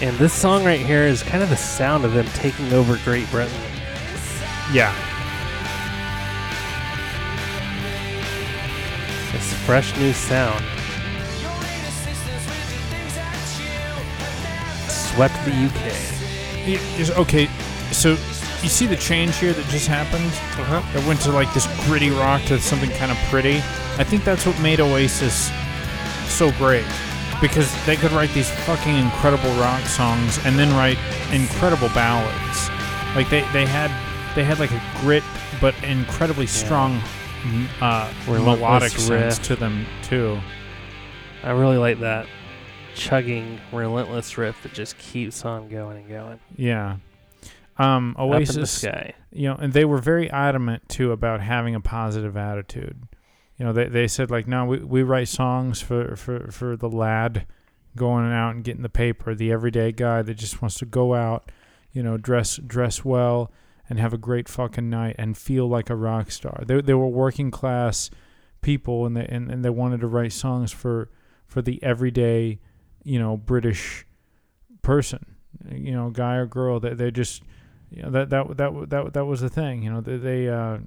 [0.00, 3.28] And this song right here is kind of the sound of them taking over Great
[3.32, 3.58] Britain.
[4.72, 4.94] Yeah.
[9.32, 10.64] This fresh new sound.
[14.88, 15.92] Swept the UK.
[16.68, 17.48] It is- okay,
[17.90, 18.16] so
[18.66, 20.26] you see the change here that just happened?
[20.60, 20.98] Uh-huh.
[20.98, 23.58] It went to like this gritty rock to something kind of pretty.
[23.96, 25.52] I think that's what made Oasis
[26.26, 26.84] so great.
[27.40, 30.98] Because they could write these fucking incredible rock songs and then write
[31.32, 32.68] incredible ballads.
[33.14, 33.88] Like they, they had
[34.34, 35.22] they had like a grit
[35.60, 37.00] but incredibly strong
[37.44, 39.42] m- uh, Relentless melodic sense riff.
[39.44, 40.40] to them too.
[41.44, 42.26] I really like that
[42.96, 46.40] chugging, relentless riff that just keeps on going and going.
[46.56, 46.96] Yeah.
[47.78, 48.84] Um, Up in the Oasis
[49.30, 53.02] you know, and they were very adamant too about having a positive attitude.
[53.58, 56.88] You know, they they said like, no, we, we write songs for, for, for the
[56.88, 57.46] lad
[57.94, 61.50] going out and getting the paper, the everyday guy that just wants to go out,
[61.92, 63.50] you know, dress dress well
[63.88, 66.62] and have a great fucking night and feel like a rock star.
[66.66, 68.10] They they were working class
[68.60, 71.10] people and they and, and they wanted to write songs for
[71.46, 72.60] for the everyday,
[73.04, 74.06] you know, British
[74.82, 75.36] person,
[75.70, 76.80] you know, guy or girl.
[76.80, 77.42] That they just
[78.02, 79.82] know, that that that that that was the thing.
[79.82, 80.78] You know, they they, uh,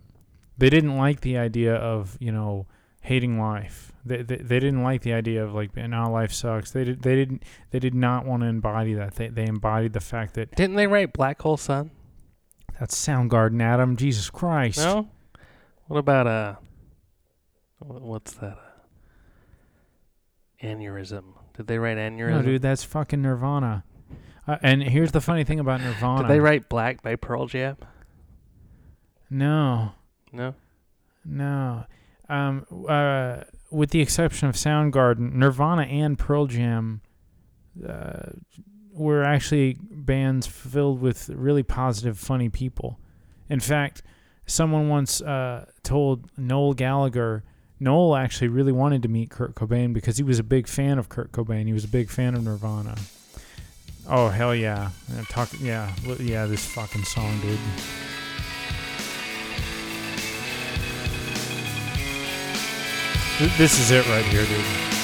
[0.58, 2.68] they didn't like the idea of you know
[3.02, 3.92] hating life.
[4.06, 6.72] They, they they didn't like the idea of like now life sucks.
[6.72, 9.16] They did they didn't they did not want to embody that.
[9.16, 11.92] They they embodied the fact that Didn't they write Black Hole Sun?
[12.80, 13.98] That's Soundgarden, Adam.
[13.98, 14.80] Jesus Christ.
[14.80, 15.10] No.
[15.88, 16.56] What about uh?
[17.80, 18.58] What's that?
[18.58, 18.70] Uh,
[20.64, 21.24] aneurysm.
[21.56, 22.32] Did they write aneurysm?
[22.32, 23.84] No, dude, that's fucking Nirvana.
[24.50, 26.24] Uh, and here's the funny thing about Nirvana.
[26.24, 27.78] Did they write Black by Pearl Jam?
[29.30, 29.92] No,
[30.34, 30.56] No.
[31.24, 31.86] no.
[32.28, 37.02] Um, uh, with the exception of Soundgarden, Nirvana and Pearl Jam
[37.88, 38.32] uh,
[38.92, 43.00] were actually bands filled with really positive, funny people.
[43.50, 44.02] In fact,
[44.48, 47.44] someone once uh, told Noel Gallagher.
[47.80, 51.08] Noel actually really wanted to meet Kurt Cobain because he was a big fan of
[51.08, 51.68] Kurt Cobain.
[51.68, 52.96] He was a big fan of Nirvana.
[54.08, 54.90] Oh hell yeah!
[55.30, 57.60] Talk yeah yeah this fucking song, dude.
[63.58, 64.99] This is it right here, dude.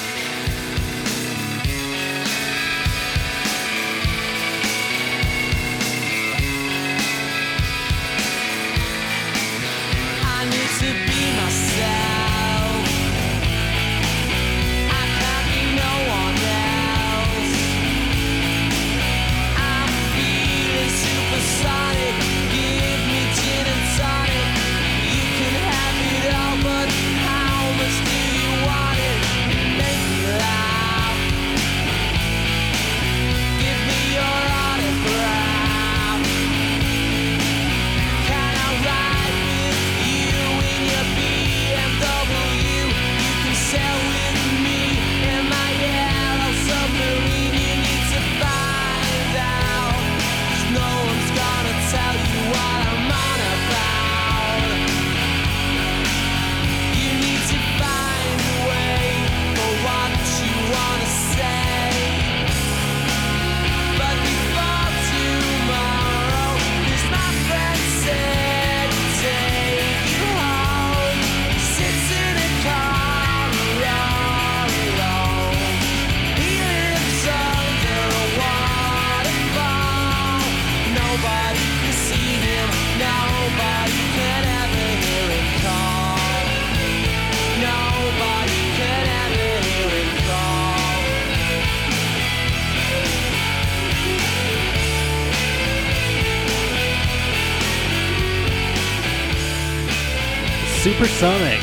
[101.16, 101.60] Supersonic.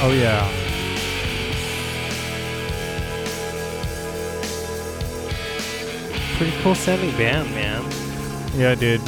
[0.00, 0.48] Oh yeah.
[6.38, 7.84] Pretty cool sounding band, man.
[8.54, 9.02] Yeah, dude.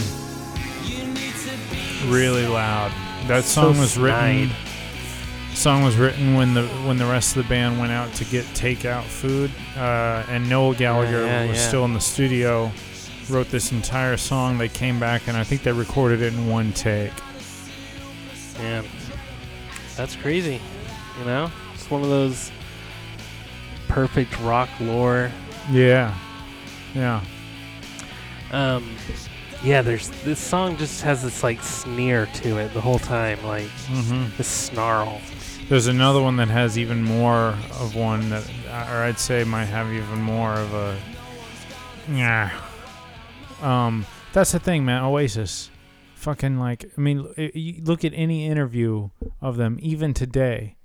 [2.04, 2.92] Really loud.
[3.28, 4.50] That song So was written.
[4.50, 5.56] snide.
[5.56, 8.44] Song was written when the when the rest of the band went out to get
[8.48, 11.68] takeout food, uh, and Noel Gallagher yeah, was yeah.
[11.68, 12.70] still in the studio.
[13.30, 14.58] Wrote this entire song.
[14.58, 17.12] They came back, and I think they recorded it in one take.
[18.58, 18.84] Man,
[20.02, 20.60] that's crazy.
[21.16, 22.50] You know, it's one of those
[23.86, 25.30] perfect rock lore.
[25.70, 26.12] Yeah,
[26.92, 27.22] yeah.
[28.50, 28.96] Um,
[29.62, 33.68] yeah, there's this song just has this like sneer to it the whole time, like
[33.86, 35.20] hmm this snarl.
[35.68, 38.44] There's another one that has even more of one that,
[38.90, 40.98] or I'd say might have even more of a.
[42.10, 42.50] Yeah.
[43.60, 45.04] Um, that's the thing, man.
[45.04, 45.70] Oasis,
[46.22, 47.26] fucking like, I mean,
[47.82, 50.76] look at any interview of them, even today,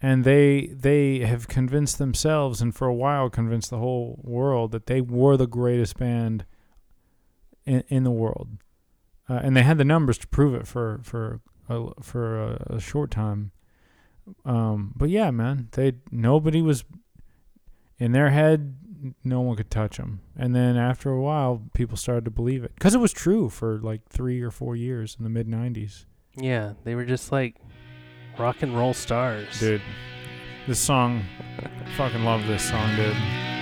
[0.00, 4.86] and they they have convinced themselves, and for a while convinced the whole world that
[4.86, 6.44] they were the greatest band
[7.64, 8.48] in in the world,
[9.28, 12.80] uh, and they had the numbers to prove it for for a, for a, a
[12.80, 13.52] short time.
[14.44, 16.84] Um, but yeah, man, they nobody was
[17.98, 18.76] in their head.
[19.24, 20.20] No one could touch them.
[20.36, 23.78] And then after a while, people started to believe it because it was true for
[23.78, 26.04] like three or four years in the mid '90s.
[26.36, 27.56] Yeah, they were just like
[28.38, 29.58] rock and roll stars.
[29.58, 29.82] Dude,
[30.66, 31.24] this song,
[31.96, 33.55] fucking love this song, dude.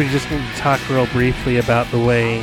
[0.00, 2.42] We just need to talk real briefly about the way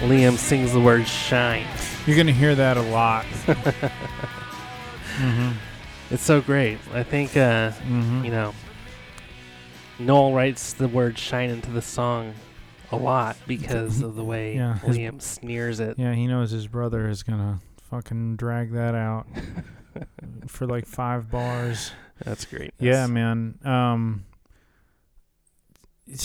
[0.00, 1.66] Liam sings the word shine.
[2.06, 3.24] You're gonna hear that a lot.
[5.16, 5.52] mm-hmm.
[6.10, 6.76] It's so great.
[6.92, 8.26] I think, uh, Mm-hmm.
[8.26, 8.52] you know,
[9.98, 12.34] Noel writes the word shine into the song
[12.92, 15.98] a lot because of the way Yeah, his- Liam sneers it.
[15.98, 17.60] Yeah, he knows his brother is gonna
[17.90, 19.26] fucking drag that out
[20.48, 21.92] for like five bars.
[22.22, 22.74] That's great.
[22.78, 23.58] Yeah, man.
[23.64, 24.26] Um,
[26.06, 26.16] man,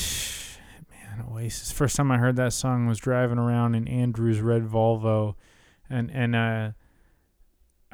[1.31, 1.71] Oasis.
[1.71, 5.35] First time I heard that song was driving around in Andrew's red Volvo,
[5.89, 6.71] and and uh,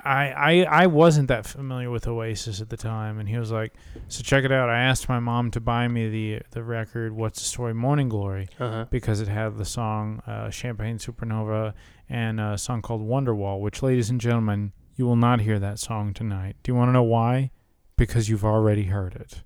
[0.03, 3.73] I I I wasn't that familiar with Oasis at the time, and he was like,
[4.07, 7.39] "So check it out." I asked my mom to buy me the the record "What's
[7.39, 8.85] the Story, Morning Glory," Uh-huh.
[8.89, 11.73] because it had the song uh, "Champagne Supernova"
[12.09, 16.13] and a song called "Wonderwall," which, ladies and gentlemen, you will not hear that song
[16.13, 16.55] tonight.
[16.61, 17.51] Do you want to know why?
[17.97, 19.43] Because you've already heard it.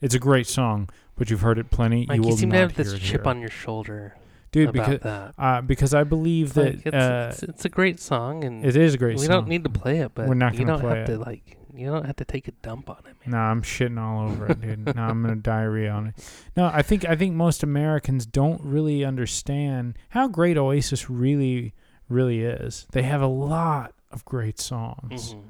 [0.00, 2.06] It's a great song, but you've heard it plenty.
[2.06, 3.30] Mike, you you, seem to have this chip here.
[3.30, 4.16] on your shoulder
[4.52, 4.72] dude.
[4.72, 5.34] Because that.
[5.38, 8.76] uh, because I believe Like, that it's, uh, it's, it's a great song, and it
[8.76, 9.22] is a great song.
[9.22, 9.40] we song.
[9.42, 11.12] don't need to play it, but We're not you gonna don't play have it.
[11.12, 13.32] to like you don't have to take a dump on it, man.
[13.32, 14.94] Nah, I'm shitting all over it, dude.
[14.94, 16.14] nah, I'm gonna diarrhea on it.
[16.56, 21.74] No, I think I think most Americans don't really understand how great Oasis really,
[22.08, 22.86] really is.
[22.92, 25.34] They have a lot of great songs.
[25.34, 25.42] Mhm.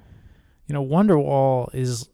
[0.66, 2.08] You know, Wonderwall is,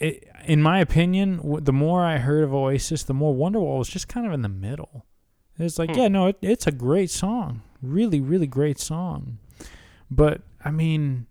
[0.00, 3.88] i i in my opinion, the more I heard of Oasis, the more Wonderwall was
[3.88, 5.04] just kind of in the middle.
[5.58, 5.98] It's like, Hmm.
[5.98, 9.38] yeah, no, it, it's a great song, really, really great song.
[10.10, 11.26] But I mean,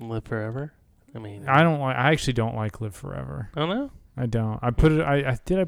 [0.00, 0.72] Live forever.
[1.14, 1.96] I mean, I don't like.
[1.96, 3.90] I actually don't like "Live Forever." I don't know.
[4.16, 4.58] I don't.
[4.62, 5.00] I put it.
[5.00, 5.58] I, I did.
[5.58, 5.66] I.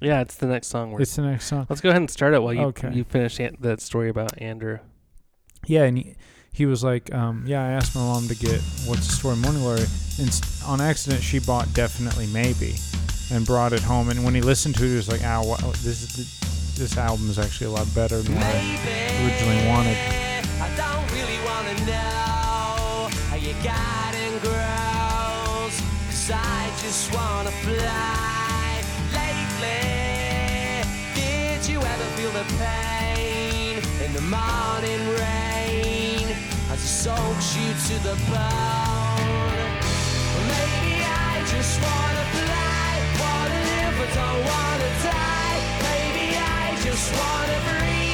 [0.00, 0.92] Yeah, it's the next song.
[0.92, 1.66] We're, It's the next song.
[1.68, 2.92] let's go ahead and start it while you Okay.
[2.92, 4.78] you finish an- that story about Andrew.
[5.66, 6.16] Yeah, and he,
[6.56, 7.62] he was like, um, yeah.
[7.62, 9.84] I asked my mom to get "What's the Story" Morning Glory,
[10.18, 12.76] and on accident she bought "Definitely Maybe,"
[13.30, 14.08] and brought it home.
[14.08, 15.42] And when he listened to it, he was like, "Ow,
[15.84, 16.40] this is
[16.78, 18.56] this album is actually a lot better than what I
[19.20, 19.98] originally wanted."
[20.58, 25.76] I don't really wanna know how you got and grows.
[26.08, 28.80] Cause I just wanna fly.
[29.12, 33.76] Lately, did you ever feel the pain
[34.06, 35.45] in the morning rain
[36.76, 39.56] as it soaks you to the bone?
[40.52, 42.88] Maybe I just wanna fly,
[43.20, 45.58] wanna live but don't wanna die.
[45.88, 48.05] Maybe I just wanna breathe.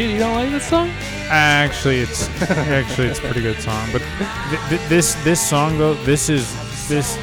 [0.00, 0.88] Dude, you don't like this song?
[1.28, 3.86] Actually, it's actually it's a pretty good song.
[3.92, 4.00] But
[4.48, 6.48] th- th- this this song though, this is
[6.88, 7.18] this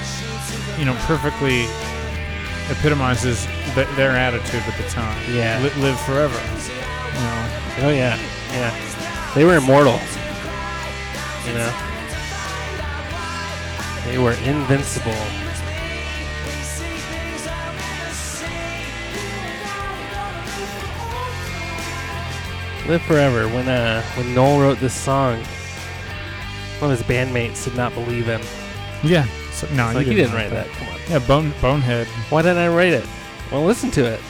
[0.77, 1.63] you know perfectly
[2.69, 5.17] epitomizes th- their attitude at the time.
[5.33, 5.59] Yeah.
[5.63, 6.37] Li- live forever.
[6.37, 7.87] You know.
[7.87, 8.15] Oh yeah,
[8.51, 9.33] yeah.
[9.33, 9.99] They were immortal.
[11.47, 11.73] You know,
[14.05, 15.46] they were invincible.
[22.87, 23.49] Live forever.
[23.49, 25.43] When uh, when Noel wrote this song,
[26.79, 28.41] one of his bandmates did not believe him.
[29.03, 29.27] Yeah.
[29.51, 30.67] So, no, like you didn't write that.
[30.67, 30.99] Come on.
[31.09, 32.07] Yeah, Bone Bonehead.
[32.29, 33.05] Why didn't I write it?
[33.51, 34.21] Well, listen to it.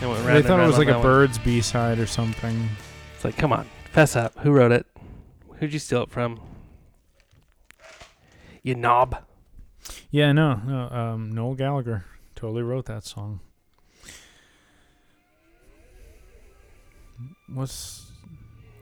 [0.00, 1.00] It went round They thought it was like a.
[1.00, 2.68] Bird's B side or something.
[3.14, 4.38] It's like, come on, fess up.
[4.40, 4.86] Who wrote it?
[5.58, 6.40] Who'd you steal it from?
[8.62, 9.16] You knob.
[10.10, 10.88] Yeah, no, no.
[10.90, 12.04] Um, Noel Gallagher
[12.36, 13.40] totally wrote that song.
[17.52, 18.10] What's?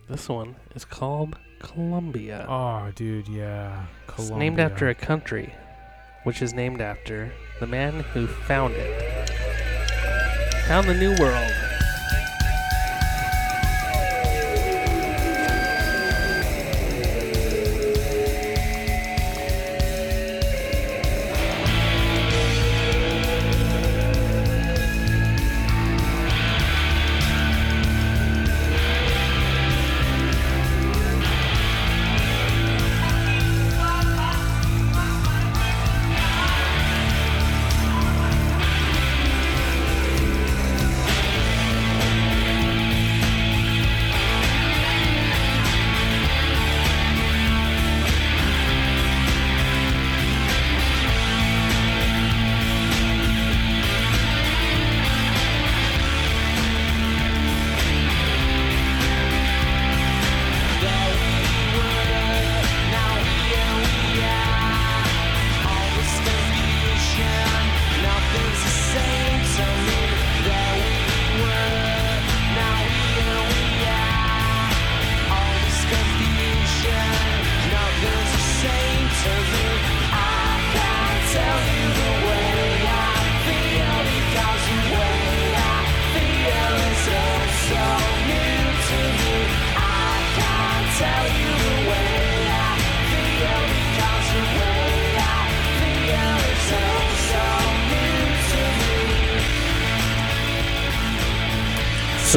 [0.08, 2.46] This one is called Columbia.
[2.48, 3.86] Oh, dude, yeah.
[4.18, 5.54] it's named after a country,
[6.24, 9.28] which is named after the man who found it.
[10.66, 11.71] Found the New World.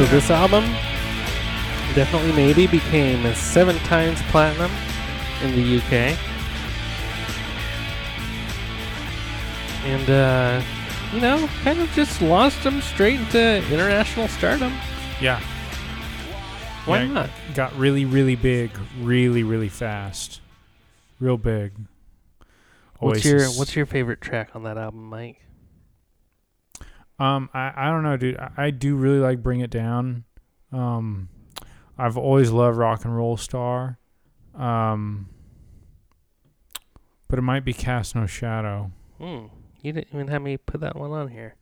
[0.08, 0.64] This album,
[1.94, 4.70] definitely maybe, became seven times platinum
[5.42, 6.16] in the UK.
[9.84, 10.62] And, uh,
[11.12, 14.72] you know, kind of just launched them straight into international stardom.
[15.20, 15.40] Yeah.
[16.84, 17.30] Why Yeah, not?
[17.54, 20.40] Got really, really big, really, really fast,
[21.18, 21.72] real big.
[22.98, 25.40] What's your What's your favorite track on that album, Mike?
[27.18, 28.36] Um, I, I don't know, dude.
[28.38, 30.24] I, I do really like Bring It Down.
[30.72, 31.28] Um,
[31.96, 33.98] I've always loved Rock and Roll Star.
[34.54, 35.28] Um,
[37.28, 38.90] but it might be Cast No Shadow.
[39.18, 39.46] Hmm.
[39.82, 41.54] You didn't even have me put that one on here.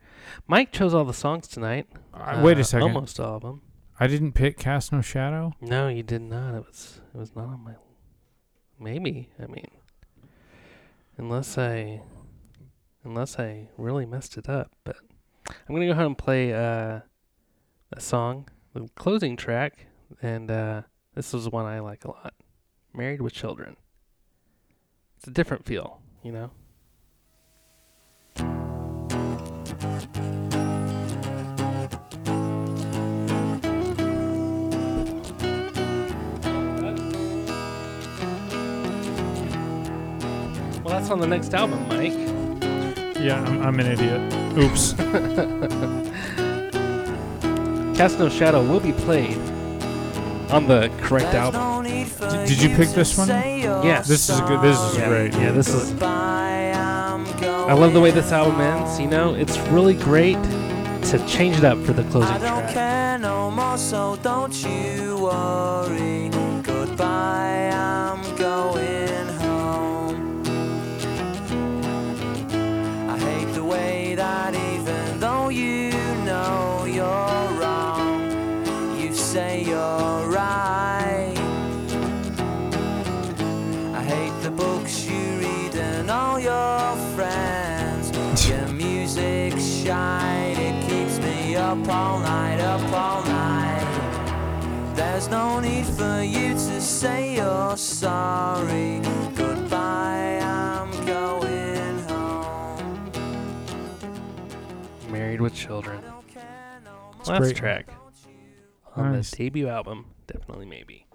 [0.49, 1.87] Mike chose all the songs tonight.
[2.13, 2.89] Uh, wait Uh, a second.
[2.89, 3.63] Almost all of them.
[4.01, 5.53] I didn't pick Cast No Shadow.
[5.61, 6.55] No, you did not.
[6.55, 7.75] It was it was not on my.
[8.81, 9.69] Maybe I mean,
[11.17, 12.01] unless I,
[13.05, 14.73] unless I really messed it up.
[14.83, 14.97] But
[15.47, 17.01] I'm gonna go ahead and play uh,
[17.93, 19.87] a song, the closing track,
[20.23, 20.83] and uh,
[21.15, 22.35] this is one I like a lot.
[22.95, 23.77] Married with Children.
[25.19, 26.51] It's a different feel, you know.
[40.83, 42.13] Well, that's on the next album, Mike.
[43.19, 44.44] Yeah, I'm, I'm an idiot.
[44.57, 44.93] Oops.
[47.97, 49.39] Cast No Shadow will be played
[50.51, 51.85] on the correct album.
[51.85, 52.05] D-
[52.47, 53.29] did you pick this one?
[53.29, 54.07] Yes.
[54.09, 54.61] This is good.
[54.63, 55.33] This is yeah, great.
[55.35, 55.93] Yeah, this is.
[56.03, 59.01] I love the way this album ends.
[59.01, 60.43] You know, it's really great
[61.05, 62.75] to change it up for the closing I don't track.
[62.75, 66.31] care no more, so don't you worry.
[66.63, 69.24] Goodbye, I'm going
[91.75, 94.93] up all night, up all night.
[94.95, 99.01] There's no need for you to say you're sorry.
[99.35, 103.11] Goodbye, I'm going home.
[105.11, 106.01] Married with Children.
[106.03, 107.57] Don't care no more, Last great.
[107.57, 107.89] track
[108.95, 109.31] on Nice.
[109.33, 110.07] the debut album.
[110.29, 111.07] Definitely, maybe.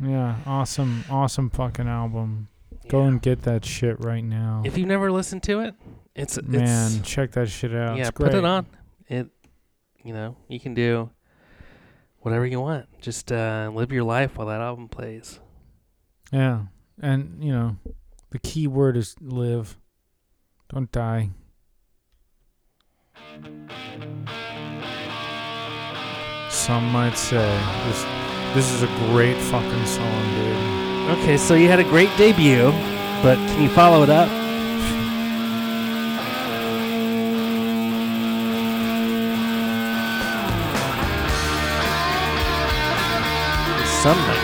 [0.00, 2.46] Yeah, awesome, awesome fucking album.
[2.88, 4.62] Go and get that shit right now.
[4.64, 5.74] If you've never listened to it,
[6.14, 7.96] it's Man, it's check that shit out.
[7.96, 8.02] yeah.
[8.08, 8.66] it's Put it on.
[9.08, 9.28] It,
[10.06, 11.10] you know, you can do
[12.20, 12.86] whatever you want.
[13.00, 15.40] Just uh, live your life while that album plays.
[16.32, 16.66] Yeah,
[17.00, 17.76] and you know,
[18.30, 19.78] the key word is live.
[20.68, 21.30] Don't die.
[26.50, 27.36] Some might say
[27.86, 28.04] this.
[28.54, 31.18] This is a great fucking song, dude.
[31.18, 32.70] Okay, so you had a great debut,
[33.22, 34.45] but can you follow it up?
[44.06, 44.35] Some might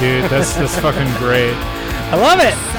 [0.00, 0.24] dude.
[0.30, 1.54] That's that's fucking great.
[1.54, 2.69] I love it.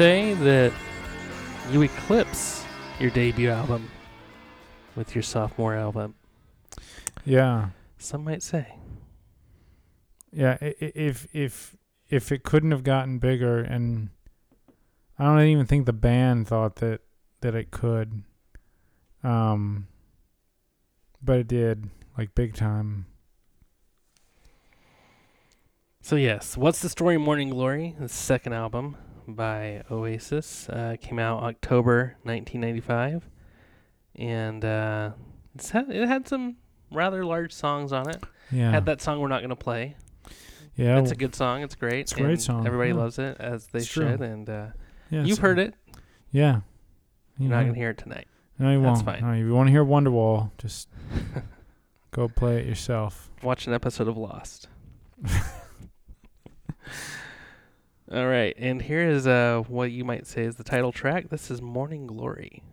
[0.00, 0.72] Say that
[1.70, 2.64] you eclipse
[2.98, 3.86] your debut album
[4.96, 6.14] with your sophomore album.
[7.26, 7.68] Yeah.
[7.98, 8.76] Some might say.
[10.32, 11.76] Yeah, if if
[12.08, 14.08] if it couldn't have gotten bigger, and
[15.18, 17.02] I don't even think the band thought that
[17.42, 18.22] that it could,
[19.22, 19.86] um,
[21.22, 23.04] but it did, like big time.
[26.00, 27.18] So yes, what's the story?
[27.18, 28.96] Morning Glory, the second album
[29.34, 33.28] by Oasis, uh, came out October 1995,
[34.16, 35.10] and uh,
[35.54, 36.56] it's had, it had some
[36.92, 38.22] rather large songs on it.
[38.52, 39.96] Yeah, Had that song we're not gonna play.
[40.74, 41.62] yeah, It's a good song.
[41.62, 42.00] It's great.
[42.00, 42.96] It's a great song, Everybody yeah.
[42.96, 44.08] loves it as they It's true.
[44.10, 44.66] should, and uh,
[45.10, 45.22] yeah.
[45.22, 45.74] you've heard it.
[46.32, 46.60] Yeah,
[47.38, 47.66] You're not Mhm.
[47.68, 48.26] gonna hear it tonight.
[48.58, 49.20] No, you That's won't.
[49.20, 49.22] fine.
[49.22, 50.88] No, if you want to hear Wonderwall, just
[52.10, 53.30] go play it yourself.
[53.42, 54.68] Watch an episode of Lost.
[58.12, 61.28] All right, and here is uh what you might say is the title track.
[61.28, 62.64] This is Morning Glory.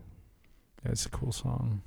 [0.84, 1.84] That's a cool song.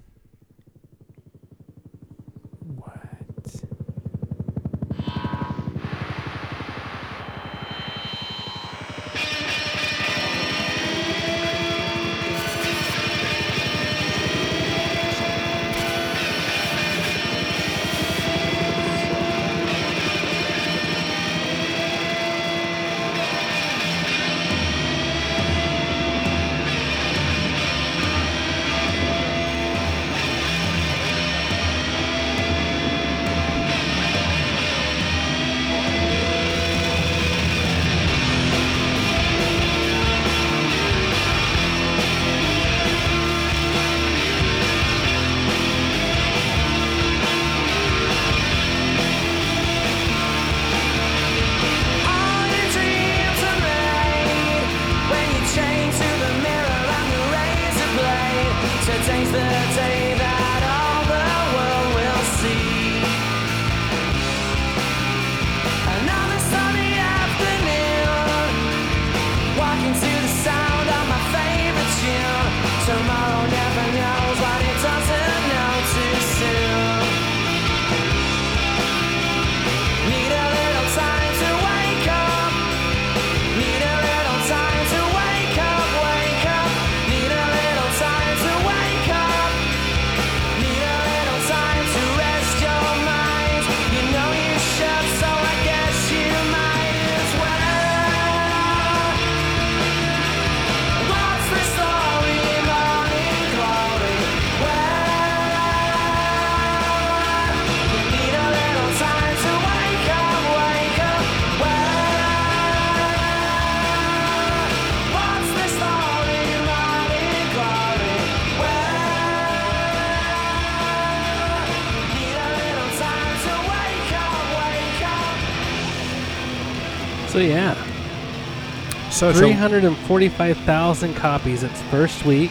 [129.20, 132.50] So, so three hundred and forty-five thousand copies its first week.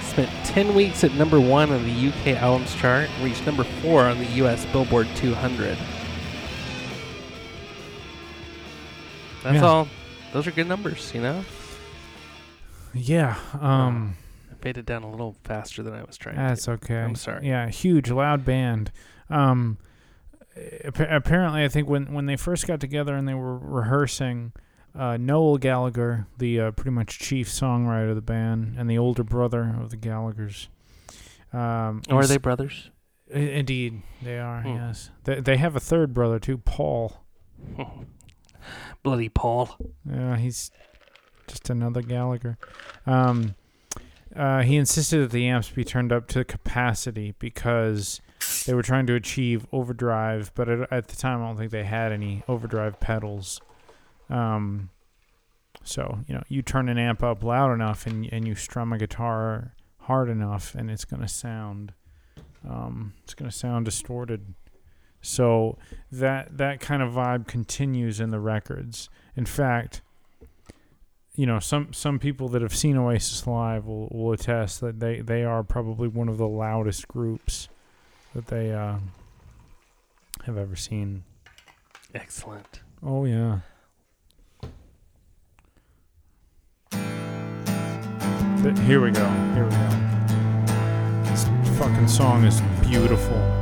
[0.00, 3.10] Spent ten weeks at number one on the UK albums chart.
[3.20, 5.76] Reached number four on the US Billboard 200.
[9.42, 9.60] That's Yeah.
[9.60, 9.88] all.
[10.32, 11.44] Those are good numbers, you know.
[12.94, 14.16] yeah, um,
[14.50, 16.36] I faded down a little faster than I was trying.
[16.36, 16.40] to.
[16.40, 16.96] that's okay.
[16.96, 17.46] I'm sorry.
[17.46, 18.90] Yeah, huge, loud band.
[19.28, 19.76] Um,
[20.94, 24.52] apparently, I think when when they first got together and they were rehearsing,
[24.98, 29.22] uh, Noel Gallagher, the uh, pretty much chief songwriter of the band and the older
[29.24, 30.68] brother of the Gallaghers.
[31.52, 32.90] Um, Or are they brothers?
[33.30, 34.62] Indeed, they are.
[34.62, 34.68] Hmm.
[34.74, 37.24] Yes, they they have a third brother too, Paul.
[39.02, 39.76] Bloody Paul.
[40.08, 40.70] Yeah, he's
[41.46, 42.58] just another Gallagher.
[43.06, 43.54] Um,
[44.34, 48.20] uh, he insisted that the amps be turned up to capacity because
[48.66, 51.84] they were trying to achieve overdrive, but at, at the time, I don't think they
[51.84, 53.60] had any overdrive pedals.
[54.30, 54.90] Um,
[55.82, 58.98] so you know, you turn an amp up loud enough, and and you strum a
[58.98, 61.92] guitar hard enough, and it's gonna sound,
[62.68, 64.54] um, it's gonna sound distorted.
[65.22, 65.76] So
[66.10, 69.10] that that kind of vibe continues in the records.
[69.36, 70.02] In fact,
[71.34, 75.20] you know, some some people that have seen Oasis live will, will attest that they,
[75.20, 77.68] they are probably one of the loudest groups
[78.34, 78.98] that they uh,
[80.44, 81.24] have ever seen.
[82.14, 82.80] Excellent.
[83.02, 83.60] Oh yeah.
[88.60, 89.26] Here we go.
[89.54, 89.90] Here we go.
[91.24, 91.44] This
[91.78, 93.59] fucking song is beautiful.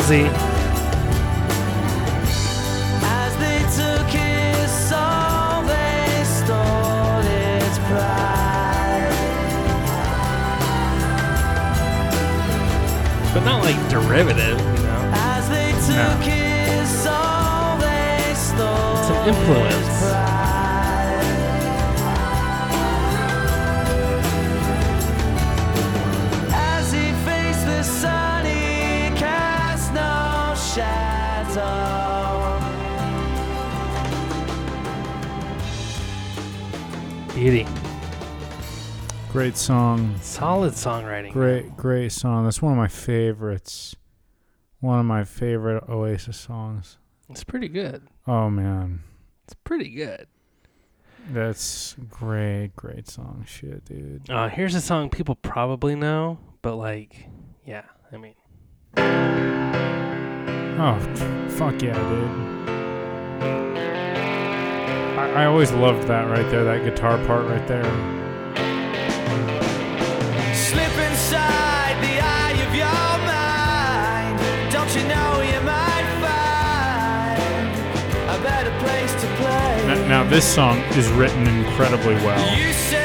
[0.00, 0.41] Very
[40.84, 41.32] songwriting.
[41.32, 42.44] Great, great song.
[42.44, 43.94] That's one of my favorites.
[44.80, 46.98] One of my favorite Oasis songs.
[47.28, 48.06] It's pretty good.
[48.26, 49.00] Oh man,
[49.44, 50.26] It's pretty good.
[51.30, 53.44] that's great, great song.
[53.46, 54.28] Shit, dude.
[54.28, 57.26] Uh, here's a song people probably know, but like,
[57.64, 58.34] yeah, I mean,
[60.84, 60.98] Oh,
[61.50, 62.28] fuck yeah, dude.
[65.18, 67.84] I, I always loved that right there, that guitar part right there.
[80.12, 83.01] Now, this song is written incredibly well.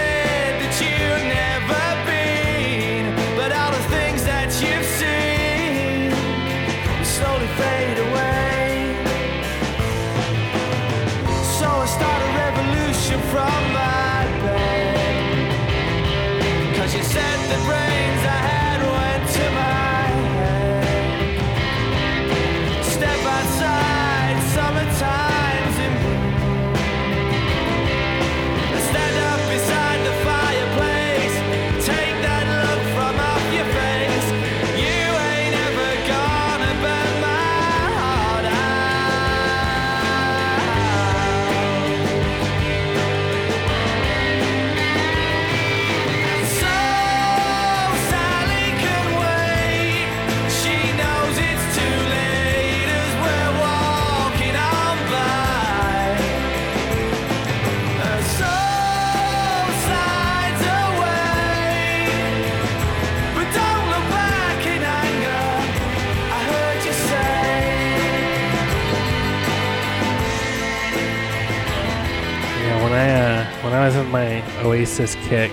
[73.96, 75.52] Uh, when I was in my Oasis kick,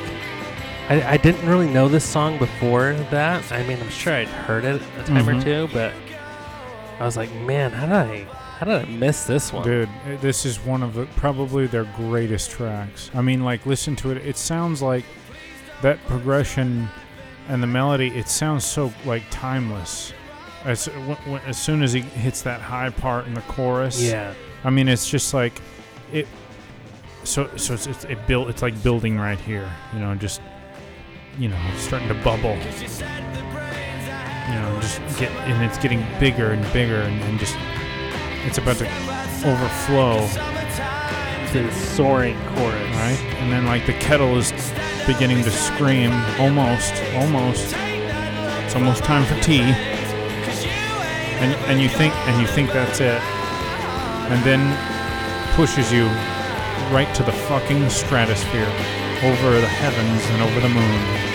[0.89, 3.51] I, I didn't really know this song before that.
[3.53, 5.43] I mean, I'm sure I'd heard it a time or Mhm.
[5.45, 5.93] two, but
[7.01, 8.27] I was like, man, how did I
[8.59, 9.65] how did I miss this one?
[9.65, 13.11] Dude, eh, this is one of the probably their greatest tracks.
[13.15, 14.19] I mean, like, listen to it.
[14.19, 15.05] It sounds like
[15.83, 16.89] that progression
[17.49, 18.09] and the melody.
[18.17, 20.13] It sounds so like timeless.
[20.65, 24.33] As w- w- as soon as he hits that high part in the chorus, Yeah,
[24.63, 25.61] I mean, it's just like
[26.13, 26.27] it.
[27.25, 28.49] So so it's, it's it built.
[28.49, 29.71] It's like building right here.
[29.93, 30.41] You know, just
[31.39, 32.57] you know, starting to bubble.
[34.47, 37.57] You know, just get and it's getting bigger and bigger and, and just
[38.45, 38.87] it's about to
[39.47, 40.19] overflow,
[41.53, 42.75] to soaring chorus.
[42.97, 43.19] right?
[43.39, 44.53] And then like the kettle is
[45.07, 46.13] beginning to scream.
[46.39, 47.75] Almost, almost.
[48.65, 49.63] It's almost time for tea.
[51.41, 53.21] And and you think and you think that's it,
[54.31, 54.61] and then
[55.57, 56.09] pushes you
[56.93, 58.69] right to the fucking stratosphere,
[59.23, 61.34] over the heavens and over the moon.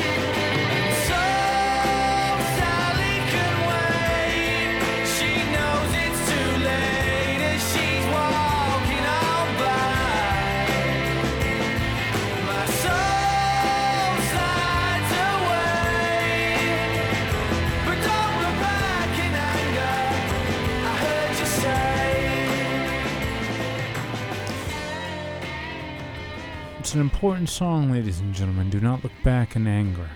[27.19, 28.69] Important song, ladies and gentlemen.
[28.69, 30.09] Do not look back in anger.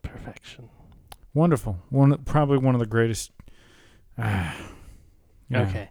[0.00, 0.68] Perfection.
[1.34, 1.76] Wonderful.
[1.88, 3.32] One, probably one of the greatest.
[4.16, 4.56] Ah,
[5.48, 5.62] yeah.
[5.62, 5.90] Okay.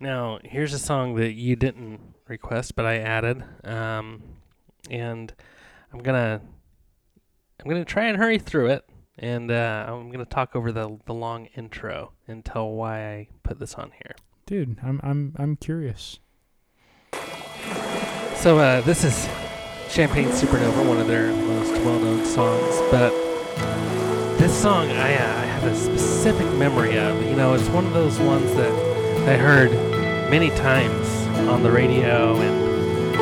[0.00, 4.24] Now here's a song that you didn't request, but I added, um,
[4.90, 5.32] and
[5.92, 6.40] I'm gonna
[7.62, 8.84] I'm gonna try and hurry through it,
[9.16, 13.60] and uh, I'm gonna talk over the the long intro and tell why I put
[13.60, 14.16] this on here.
[14.44, 14.76] dude.
[14.82, 16.18] I'm I'm I'm curious.
[18.46, 19.28] So uh, this is
[19.88, 22.80] Champagne Supernova, one of their most well-known songs.
[22.92, 23.10] But
[24.38, 27.20] this song, I, uh, I have a specific memory of.
[27.24, 28.70] You know, it's one of those ones that
[29.28, 29.72] I heard
[30.30, 31.08] many times
[31.48, 33.16] on the radio, and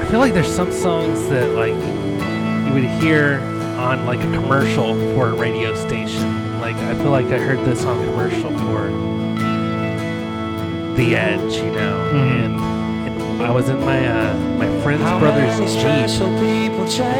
[0.00, 1.74] I feel like there's some songs that like
[2.66, 3.38] you would hear
[3.78, 6.58] on like a commercial for a radio station.
[6.58, 8.88] Like I feel like I heard this on commercial for
[10.96, 12.14] The Edge, you know, Mhm.
[12.14, 12.81] and, and
[13.40, 15.84] I was in my uh, my friend's brother's Jeep.
[15.84, 16.38] And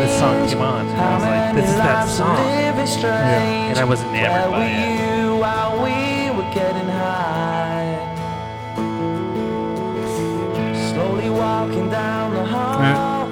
[0.03, 3.71] this song came on, and I was like, "This is that song," Yeah.
[3.71, 5.25] and I was enamored by it.
[5.27, 7.99] you while we were getting high?
[10.93, 13.27] Slowly walking down the hall,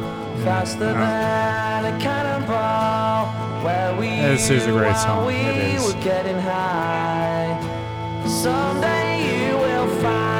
[0.45, 3.27] faster than a cannonball.
[3.65, 5.27] Where we This is a great song.
[5.27, 5.85] We It is.
[5.95, 7.59] were getting high.
[8.27, 9.09] Someday
[9.49, 10.40] you will find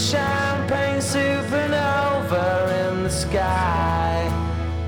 [0.00, 4.26] champagne supernova in the sky.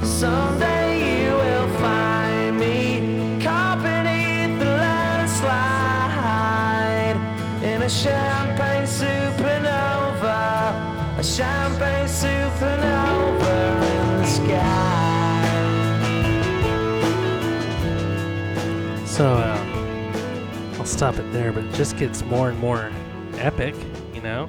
[0.03, 5.53] Someday you will find me caught beneath the landslide
[7.63, 10.73] in a champagne supernova,
[11.19, 15.05] a champagne supernova in the sky.
[19.05, 19.69] So um,
[20.79, 22.91] I'll stop it there, but it just gets more and more
[23.35, 23.75] epic,
[24.15, 24.49] you know.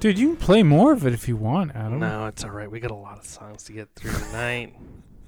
[0.00, 1.98] Dude, you can play more of it if you want, Adam.
[1.98, 2.70] No, it's all right.
[2.70, 4.74] We got a lot of songs to get through tonight.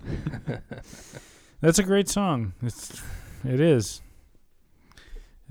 [1.61, 2.55] That's a great song.
[2.63, 3.03] It's
[3.45, 4.01] it is.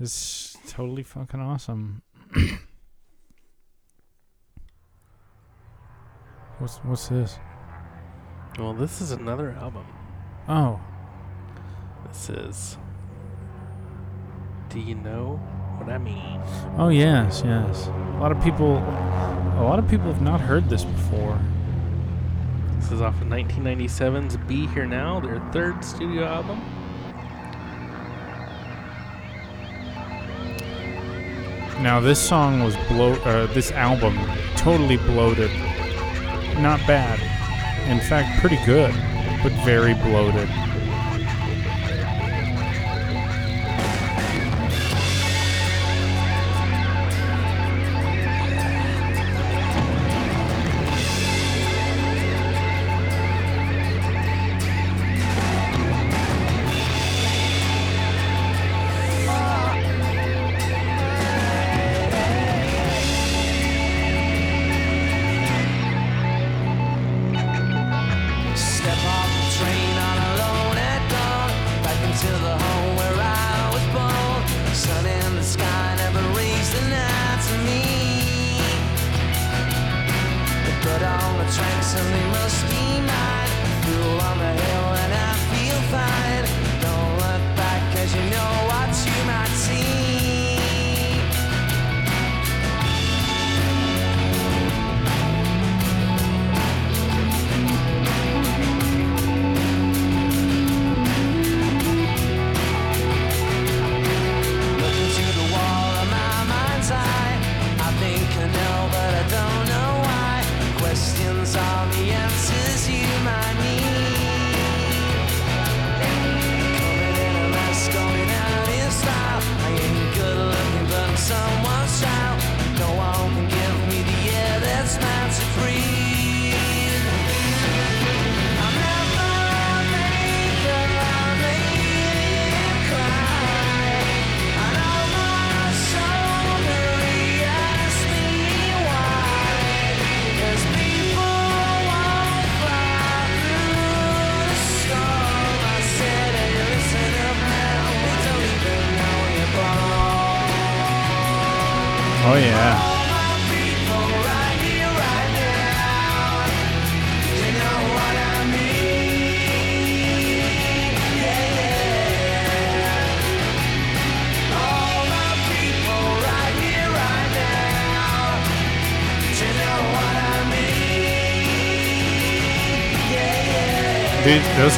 [0.00, 2.02] It's totally fucking awesome.
[6.58, 7.38] what's what's this?
[8.58, 9.86] well, this is another album.
[10.48, 10.80] Oh,
[12.08, 12.76] This is.
[14.68, 15.40] Do you know
[15.82, 16.40] what I mean?
[16.78, 17.86] oh yes, yes.
[17.86, 21.38] A lot of people, a lot of people have not heard this before.
[22.78, 26.60] This is off of 1997's "Be Here Now," their third studio album.
[31.82, 33.14] Now this song was blow.
[33.24, 34.16] Uh, this album
[34.56, 35.50] totally bloated.
[36.60, 37.18] Not bad.
[37.90, 38.94] In fact, pretty good,
[39.42, 40.48] but very bloated.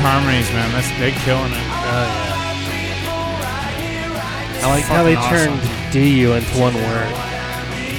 [0.04, 1.64] Harmonies, man, that's they killing it.
[1.64, 2.44] Oh yeah.
[3.40, 7.12] Right here, right I like how they Fucking turned "do you" into one word.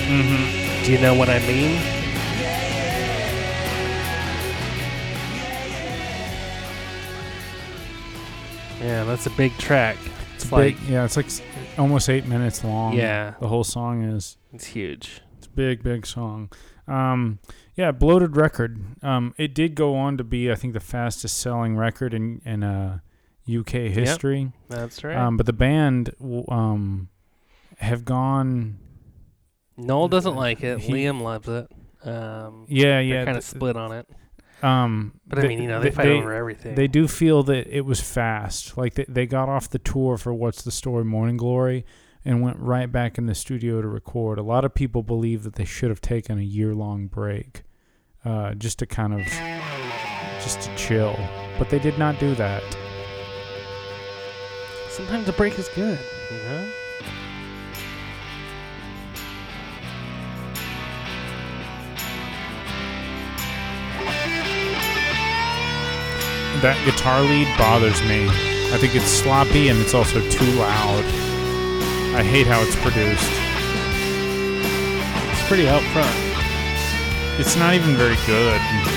[0.05, 0.85] Mm-hmm.
[0.85, 1.81] Do you know what I mean?
[8.79, 9.97] Yeah, that's a big track.
[10.35, 11.27] It's like Big, yeah, it's like
[11.77, 12.93] almost eight minutes long.
[12.93, 13.33] Yeah.
[13.39, 14.37] the whole song is.
[14.53, 15.21] it's huge.
[15.55, 16.51] Big, big song.
[16.87, 17.39] Um,
[17.75, 18.79] yeah, bloated record.
[19.03, 22.63] Um, it did go on to be, I think, the fastest selling record in in
[22.63, 22.99] uh,
[23.49, 24.51] UK history.
[24.69, 25.15] That's right.
[25.15, 26.11] Um, but the band
[26.49, 27.09] um,
[27.77, 28.77] have gone
[29.77, 30.79] Noel doesn't like it.
[30.79, 31.67] He- Liam loves it.
[32.07, 33.25] Um, Yeah, yeah.
[33.25, 34.07] kind of th- split on it.
[34.63, 36.75] Um, But I they- mean, you know, they, they- fight they- over everything.
[36.75, 38.77] They do feel that it was fast.
[38.77, 41.85] Like they, they got off the tour for What's the Story Morning Glory
[42.25, 44.39] and went right back in the studio to record.
[44.39, 47.63] A lot of people believe that they should have taken a year long break
[48.25, 49.21] uh, just to kind of
[50.41, 51.17] just to chill.
[51.59, 52.63] But they did not do that.
[54.89, 55.99] Sometimes a break is good,
[56.31, 56.71] you know.
[66.61, 68.27] That guitar lead bothers me.
[68.73, 71.34] I think it's sloppy and it's also too loud.
[72.15, 73.29] I hate how it's produced.
[75.31, 76.15] It's pretty out front.
[77.37, 78.94] It's not even very good.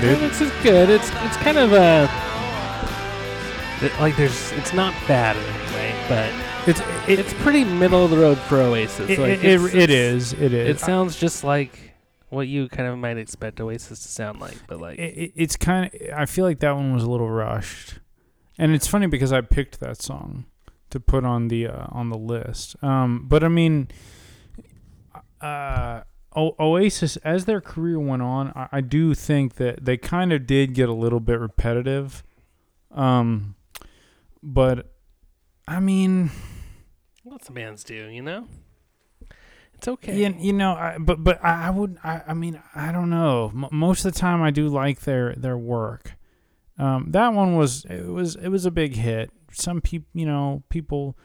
[0.00, 0.22] Dude.
[0.22, 0.88] It's just good.
[0.90, 2.08] It's it's kind of uh
[3.82, 8.04] it- like there's it's not bad in any way, but It's it, it's pretty middle
[8.04, 9.10] of the road for Oasis.
[9.10, 10.32] it, like it, it's- it it's- is.
[10.32, 10.68] It is.
[10.76, 11.92] It sounds just like
[12.30, 15.56] what you kind of might expect Oasis to sound like, but like it, it- it's
[15.56, 18.00] kind of i feel like that one was a little rushed
[18.58, 20.44] and it's funny because i picked that song
[20.90, 23.86] to put on the uh, on the list um but i mean
[25.40, 26.00] uh
[26.34, 30.46] o- oasis as their career went on I, I do think that they kind of
[30.46, 32.22] did get a little bit repetitive
[32.90, 33.54] um
[34.42, 34.92] but
[35.66, 36.30] i mean
[37.24, 38.46] lots of bands do, you know.
[39.74, 40.16] It's okay.
[40.16, 43.50] you, you know, I, but but I, I would I, I mean I don't know.
[43.52, 46.12] M- most of the time I do like their their work.
[46.78, 49.30] Um, that one was it was it was a big hit.
[49.52, 51.16] Some people you know people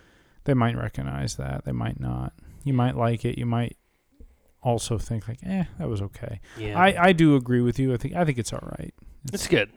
[0.45, 2.33] they might recognize that they might not.
[2.63, 3.37] You might like it.
[3.37, 3.77] You might
[4.61, 6.41] also think like eh that was okay.
[6.57, 7.93] yeah, I, I do agree with you.
[7.93, 8.93] I think I think it's all right.
[9.33, 9.69] it's good.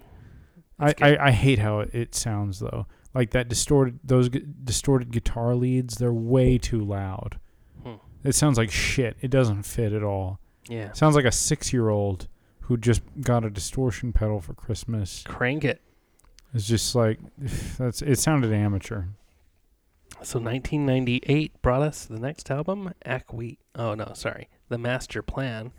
[0.79, 1.19] I, It's good.
[1.19, 2.87] I, I hate how it, it sounds though.
[3.15, 5.97] Like that distorted those gu- distorted guitar leads.
[5.97, 7.39] They're way too loud.
[7.85, 7.95] Hmm.
[8.25, 9.17] It sounds like shit.
[9.21, 10.39] It doesn't fit at all.
[10.69, 12.29] Yeah, Sounds like a six year old
[12.61, 15.23] who just got a distortion pedal for Christmas.
[15.27, 15.83] crank it.
[16.55, 17.19] It's just like
[17.79, 19.05] that's it sounded amateur.
[20.23, 23.59] So 1998 brought us the next album, Acqui.
[23.75, 25.71] Oh no, sorry, The Master Plan,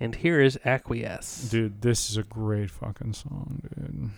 [0.00, 1.50] and here is Acquiesce.
[1.50, 4.10] Dude, this is a great fucking song, dude.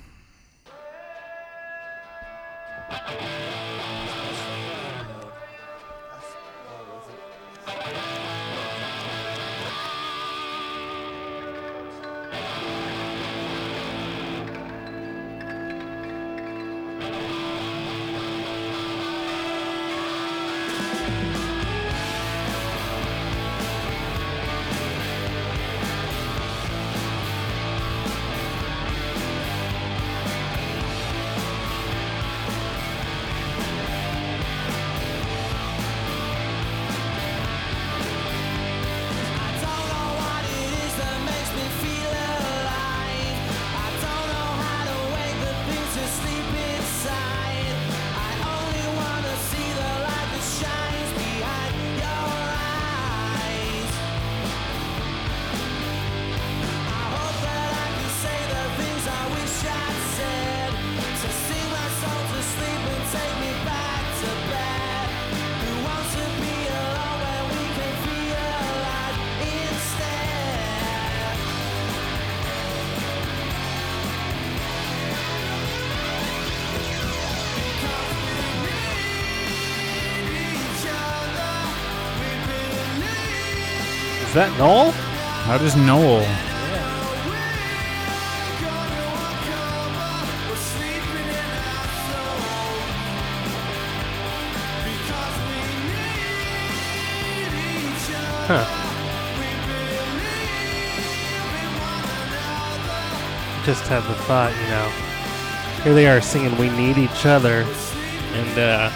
[84.32, 84.92] Is that Noel?
[85.44, 86.24] How does Noel?
[98.48, 98.64] Huh.
[103.66, 105.84] Just had the thought, you know.
[105.84, 107.66] Here they are singing "We Need Each Other,"
[108.32, 108.90] and uh,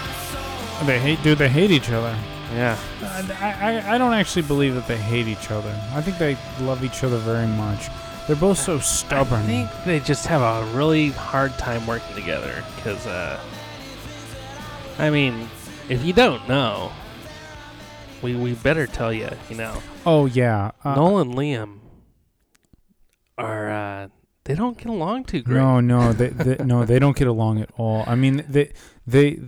[0.87, 1.21] They hate.
[1.21, 2.17] Do they hate each other?
[2.53, 2.75] yeah,
[3.17, 5.73] I, I I don't actually believe that they hate each other.
[5.93, 7.87] I think they love each other very much.
[8.27, 9.39] They're both so stubborn.
[9.39, 12.63] I think they just have a really hard time working together.
[12.83, 13.39] Cause, uh,
[14.99, 15.49] I mean,
[15.87, 16.91] if you don't know,
[18.21, 19.29] we we better tell you.
[19.49, 20.71] You know, oh yeah.
[20.83, 21.79] Uh, Noel and Liam
[23.37, 24.07] are uh,
[24.43, 25.55] they don't get along too great.
[25.55, 28.03] No, no, they, they no, they don't get along at all.
[28.05, 28.73] I mean, they
[29.05, 29.39] they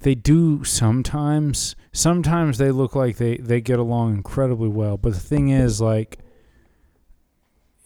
[0.00, 1.74] they do sometimes.
[1.92, 6.18] Sometimes they look like they they get along incredibly well, but the thing is, like,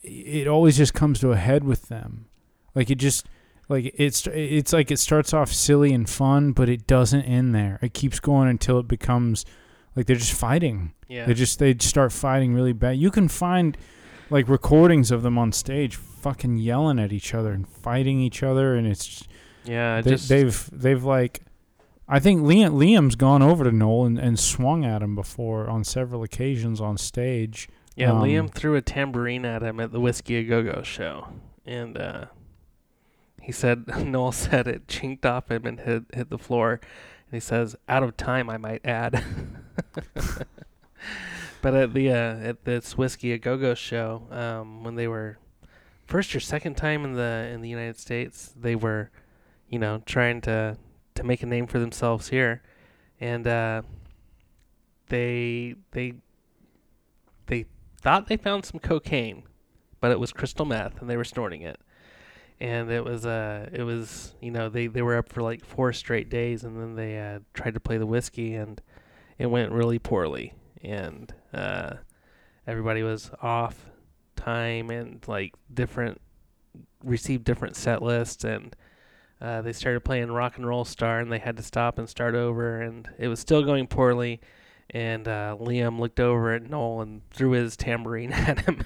[0.03, 2.27] it always just comes to a head with them.
[2.75, 3.27] Like it just
[3.69, 7.79] like it's it's like it starts off silly and fun, but it doesn't end there.
[7.83, 9.45] It keeps going until it becomes
[9.95, 10.93] like they're just fighting.
[11.09, 11.27] Yeah.
[11.27, 12.97] They just they start fighting really bad.
[12.97, 13.77] You can find
[14.31, 18.75] like recordings of them on stage fucking yelling at each other and fighting each other
[18.75, 19.27] and it's
[19.65, 20.01] yeah.
[20.01, 21.43] they, Just they've they've like
[22.09, 25.85] I think Liam Liam's gone over to Noel and, and swung at him before on
[25.85, 27.69] several occasions on stage.
[27.97, 31.29] Yeah, Um, Liam threw a tambourine at him at the Whisky a Go Go show,
[31.65, 32.27] and uh,
[33.41, 37.41] he said Noel said it chinked off him and hit hit the floor, and he
[37.41, 39.23] says out of time, I might add.
[41.63, 45.39] but at the uh, at this Whisky a Go Go show, um, when they were
[46.07, 49.11] first or second time in the in the United States, they were,
[49.69, 50.77] you know, trying to
[51.15, 52.63] to make a name for themselves here,
[53.21, 53.83] and uh,
[55.09, 56.15] they they
[57.47, 57.67] they
[58.01, 59.45] thought they found some cocaine,
[60.01, 61.79] but it was crystal meth, and they were snorting it.
[62.61, 65.93] And it was uh, it was you know they, they were up for like four
[65.93, 68.81] straight days, and then they uh, tried to play the whiskey, and
[69.39, 71.95] it went really poorly, and uh,
[72.67, 73.87] everybody was off
[74.37, 76.21] time and like different
[77.05, 78.77] received different set lists, and
[79.43, 82.35] uh, they started playing Rock and Roll Star, and they had to stop and start
[82.35, 84.41] over, and it was still going poorly
[84.93, 88.85] and uh, Liam looked over at Noel and threw his tambourine at him.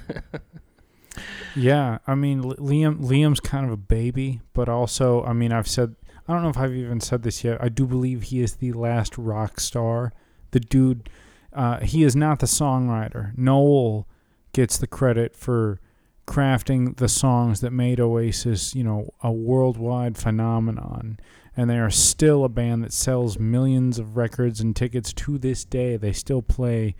[1.54, 5.96] Yeah, I mean Liam Liam's kind of a baby, but also I mean I've said
[6.28, 7.62] I don't know if I've even said this yet.
[7.62, 10.12] I do believe he is the last rock star.
[10.50, 11.08] The dude
[11.52, 13.36] uh, he is not the songwriter.
[13.36, 14.06] Noel
[14.52, 15.80] gets the credit for
[16.26, 21.18] crafting the songs that made Oasis, you know, a worldwide phenomenon.
[21.56, 25.64] And they are still a band that sells millions of records and tickets to this
[25.64, 25.96] day.
[25.96, 26.94] They still play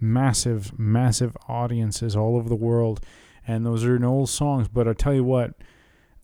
[0.00, 3.00] massive, massive audiences all over the world.
[3.46, 4.68] And those are Noel's songs.
[4.68, 5.54] But I'll tell you what,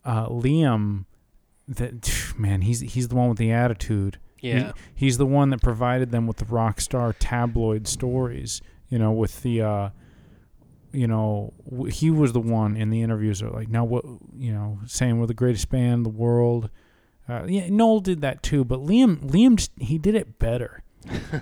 [0.03, 1.05] uh, Liam,
[1.67, 4.19] that man, he's he's the one with the attitude.
[4.41, 8.61] yeah, He- he's the one that provided them with the rock star tabloid stories.
[8.89, 9.89] You know, with the, uh,
[10.91, 14.03] you know, w- he was the one in the interviews that like, now what,
[14.35, 16.69] you know, saying we're the greatest band in the world.
[17.29, 20.83] Uh, yeah, Noel did that too, but Liam, Liam, he did it better.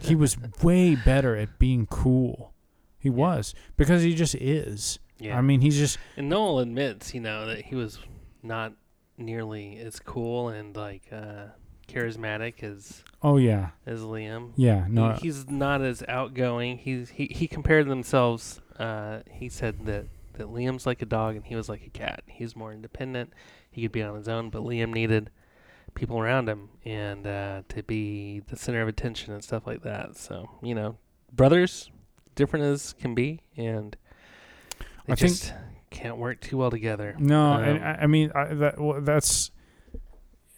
[0.02, 2.54] he was way better at being cool.
[2.98, 4.98] He was because he just is.
[5.20, 5.38] yeah.
[5.38, 8.00] I mean, he's just and Noel admits, you know, that he was
[8.42, 8.74] not
[9.18, 11.46] nearly as cool and like uh,
[11.88, 14.52] charismatic as oh yeah, as Liam.
[14.56, 14.86] yeah.
[14.90, 16.80] No, he, he's not as outgoing.
[16.80, 18.60] He's he he compared themselves.
[18.80, 22.22] Uh, he said that that Liam's like a dog and he was like a cat.
[22.28, 23.32] He's more independent.
[23.72, 25.30] He could be on his own, but Liam needed
[25.94, 30.18] people around him and uh, to be the center of attention and stuff like that.
[30.18, 30.98] So you know,
[31.32, 31.90] brothers,
[32.36, 33.96] different as can be, and
[35.06, 35.54] they I think- just
[35.90, 37.16] can't work too well together.
[37.18, 39.52] No, Um, and I, I mean I, that well, that's.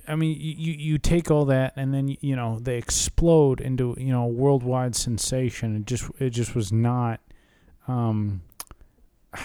[0.07, 3.93] I mean, you, you you take all that and then you know they explode into
[3.99, 5.75] you know a worldwide sensation.
[5.75, 7.19] It just it just was not,
[7.87, 8.41] um,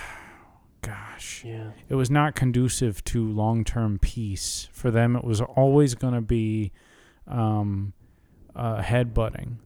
[0.82, 1.70] gosh, Yeah.
[1.89, 5.16] it was not conducive to long term peace for them.
[5.16, 6.73] It was always going to be,
[7.27, 7.93] um,
[8.55, 9.56] uh, headbutting.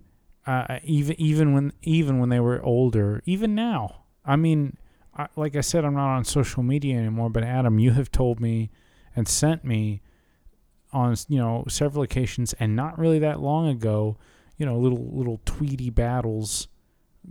[0.47, 4.03] Uh, even even when even when they were older, even now.
[4.25, 4.77] I mean,
[5.17, 7.31] I, like I said, I'm not on social media anymore.
[7.31, 8.71] But Adam, you have told me
[9.17, 10.03] and sent me
[10.93, 14.19] on you know several occasions, and not really that long ago,
[14.57, 16.69] you know, little little tweety battles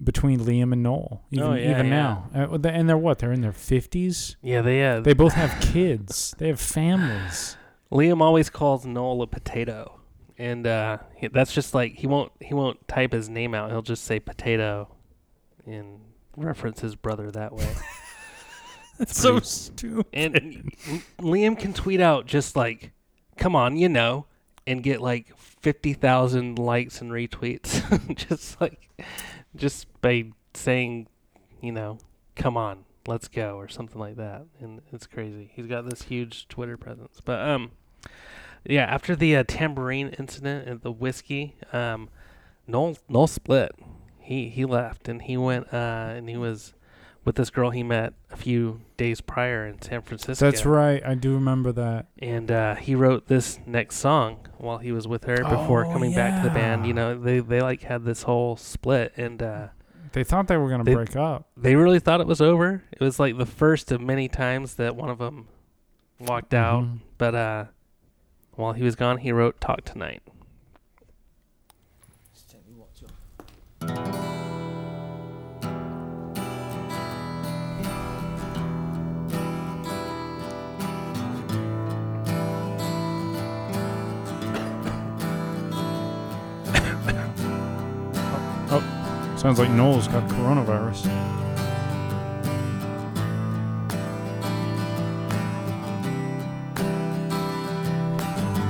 [0.03, 1.23] between Liam and Noel.
[1.31, 1.91] Even Oh, yeah, even yeah.
[1.91, 3.19] now, uh, and they're what?
[3.19, 4.35] They're in their fifties.
[4.41, 6.35] Yeah, they uh, They both have kids.
[6.38, 7.57] They have families.
[7.91, 9.99] Liam always calls Noel a potato,
[10.38, 10.97] and uh,
[11.31, 13.69] that's just like he won't he won't type his name out.
[13.72, 14.93] He'll just say potato,
[15.65, 15.99] and
[16.35, 17.73] reference his brother that way.
[18.97, 20.05] That's so stupid.
[20.13, 20.72] and
[21.19, 22.93] Liam can tweet out just like,
[23.38, 24.26] "Come on, you know,"
[24.65, 28.89] and get like fifty thousand likes and retweets, just like,
[29.56, 31.07] just by saying,
[31.61, 31.98] you know,
[32.36, 35.52] "Come on, let's go" or something like that, and it's crazy.
[35.53, 37.72] He's got this huge Twitter presence, but um,
[38.64, 38.86] yeah.
[38.86, 42.10] After the uh, tambourine incident and the whiskey, um,
[42.68, 43.72] Noel Noel split.
[44.19, 46.73] He he left and he went uh and he was
[47.26, 50.45] with this girl he met a few days prior in San Francisco.
[50.49, 51.03] That's right.
[51.06, 52.06] I do remember that.
[52.19, 56.14] And uh, he wrote this next song while he was with her before Oh, coming
[56.14, 56.84] back to the band.
[56.84, 56.88] yeah.
[56.88, 59.68] You know, they they like had this whole split, and uh,
[60.14, 61.47] They thought they were gonna break up.
[61.57, 62.84] they really thought it was over.
[62.91, 65.47] It was like the first of many times that one of them
[66.19, 66.84] walked out.
[66.84, 66.99] Mhm.
[67.18, 67.65] But uh,
[68.53, 70.22] while he was gone, he wrote "Talk Tonight."
[89.45, 91.03] Sounds like Noel's got coronavirus.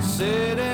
[0.04, 0.65] Sitting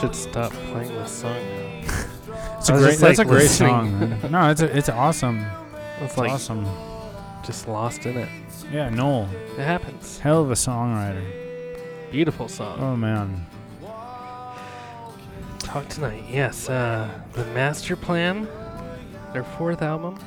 [0.00, 2.06] should stop playing this song now.
[2.58, 2.98] It's a great.
[2.98, 4.20] That's like, a great listening.
[4.20, 4.30] song.
[4.30, 5.38] No, it's a, it's awesome.
[6.00, 6.66] It's It's like awesome.
[7.44, 8.28] just lost in it.
[8.70, 9.28] Yeah, Noel,
[9.58, 10.18] It happens.
[10.18, 11.24] hell of a songwriter.
[12.12, 12.78] Beautiful song.
[12.80, 13.46] Oh man.
[15.60, 16.22] Talk tonight.
[16.30, 18.46] Yes, uh, the Master Plan,
[19.32, 20.18] their fourth album.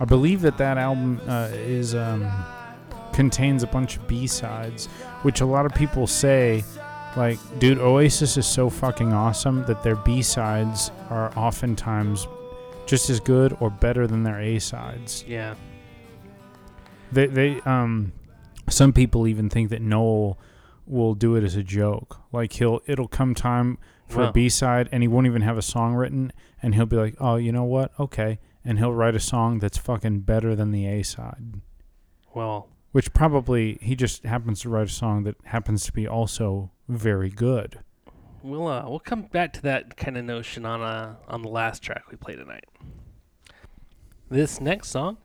[0.00, 2.30] I believe that that album uh, is um,
[3.12, 4.86] contains a bunch of B sides,
[5.22, 6.64] which a lot of people say,
[7.16, 12.26] like, dude, Oasis is so fucking awesome that their B sides are oftentimes
[12.86, 15.24] just as good or better than their A sides.
[15.26, 15.54] Yeah.
[17.12, 18.12] They, they, um,
[18.68, 20.38] some people even think that Noel
[20.86, 22.20] will do it as a joke.
[22.32, 24.28] Like he'll, it'll come time for Wow.
[24.28, 26.30] a B side, and he won't even have a song written,
[26.62, 27.90] and he'll be like, "Oh, you know what?
[27.98, 31.54] Okay," and he'll write a song that's fucking better than the A side.
[32.34, 36.70] Well, Which probably he just happens to write a song that happens to be also
[36.88, 37.78] very good.
[38.42, 41.82] we'll uh, we'll come back to that kind of notion on uh, on the last
[41.82, 42.64] track we play tonight.
[44.30, 45.18] This next song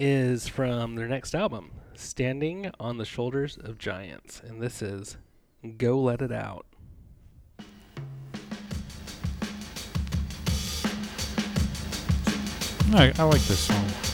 [0.00, 5.16] is from their next album, Standing on the Shoulders of Giants, and this is
[5.76, 6.66] Go Let It Out.
[12.92, 14.13] I, I like this song.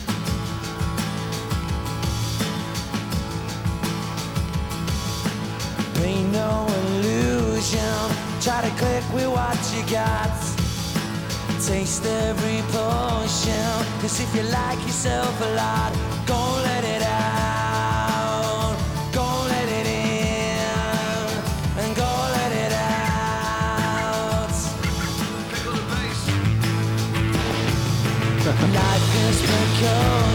[6.03, 7.95] Ain't no illusion.
[8.41, 10.31] Try to click with what you got.
[11.67, 13.87] Taste every potion.
[14.01, 15.93] Cause if you like yourself a lot,
[16.27, 18.77] go let it out.
[19.13, 21.29] Go let it in.
[21.83, 24.51] And go let it out.
[28.75, 30.30] Life is precocious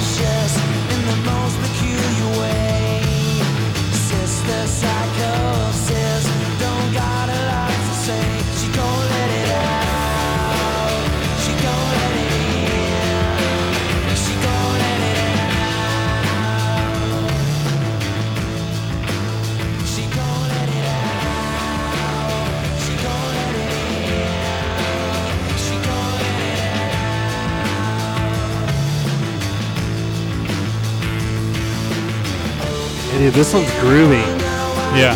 [33.26, 34.22] Dude, this one's groovy.
[34.96, 35.16] Yeah.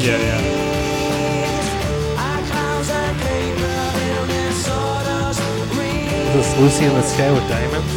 [0.00, 0.40] Yeah, yeah.
[6.32, 7.94] This Lucy in the Sky with Diamonds?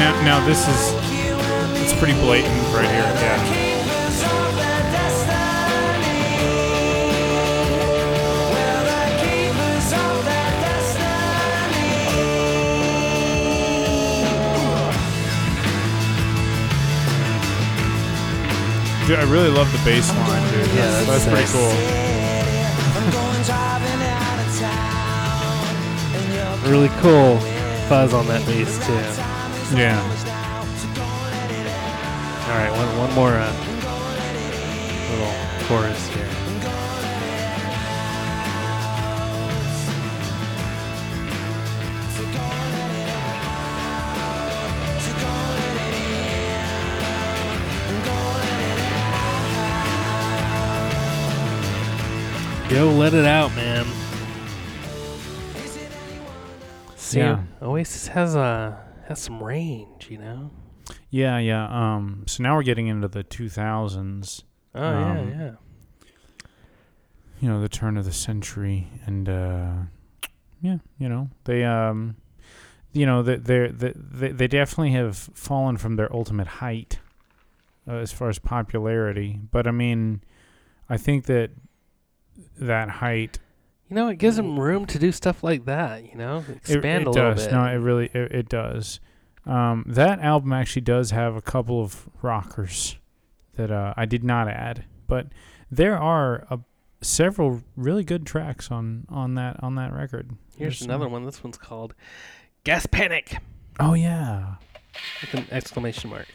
[0.00, 0.94] Now, now this is
[1.80, 3.02] it's pretty blatant right here.
[3.02, 3.65] Yeah.
[19.06, 20.66] Dude, I really love the bass line, dude.
[20.74, 21.72] Yeah, that's, that's pretty cool.
[26.66, 27.38] Really cool
[27.88, 28.92] fuzz on that bass too.
[29.76, 30.02] Yeah.
[32.48, 33.65] All right, one one more uh,
[52.76, 53.86] Yo, let it out, man.
[56.94, 57.42] See, Yeah.
[57.62, 58.78] Oasis has a
[59.08, 60.50] has some range, you know.
[61.08, 61.68] Yeah, yeah.
[61.70, 64.42] Um, so now we're getting into the 2000s.
[64.74, 65.50] Oh Um, yeah, yeah.
[67.40, 69.72] you know the turn of the century and uh
[70.60, 72.16] yeah you know they um
[72.92, 76.98] you know they they they they definitely have fallen from their ultimate height
[77.88, 80.20] uh, as far as popularity but i mean
[80.90, 81.50] i think that
[82.58, 83.38] that height
[83.88, 86.04] You know, it gives them room to do stuff like that.
[86.10, 87.52] You know, it, expand it a little does bit.
[87.52, 89.00] no it really it, it does
[89.46, 92.96] um that album actually does have a couple of rockers
[93.54, 95.28] that uh i did not add but
[95.70, 96.58] there are a
[97.00, 101.24] several really good tracks on on that on that record Here's There's another some- one.
[101.24, 101.94] This one's called
[102.64, 103.36] Gas Panic
[103.78, 104.56] oh yeah
[105.20, 106.26] with an exclamation mark.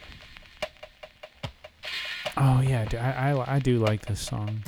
[2.38, 4.64] oh yeah I, I, I do like this song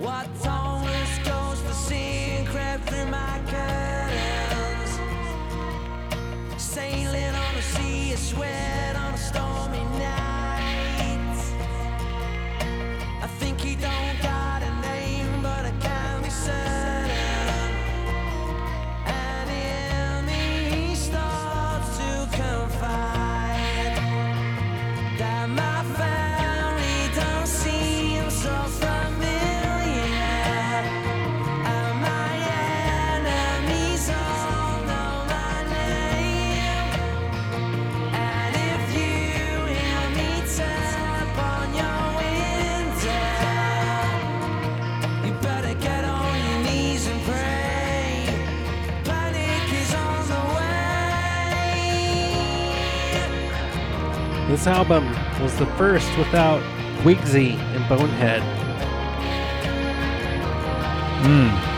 [0.00, 0.28] What
[1.60, 4.98] the sea crept through my curtains?
[6.56, 9.49] Sailing on a sea sweat on a stormy
[54.60, 55.06] This album
[55.40, 56.60] was the first without
[57.02, 58.42] Guigsy and Bonehead.
[61.24, 61.69] mm.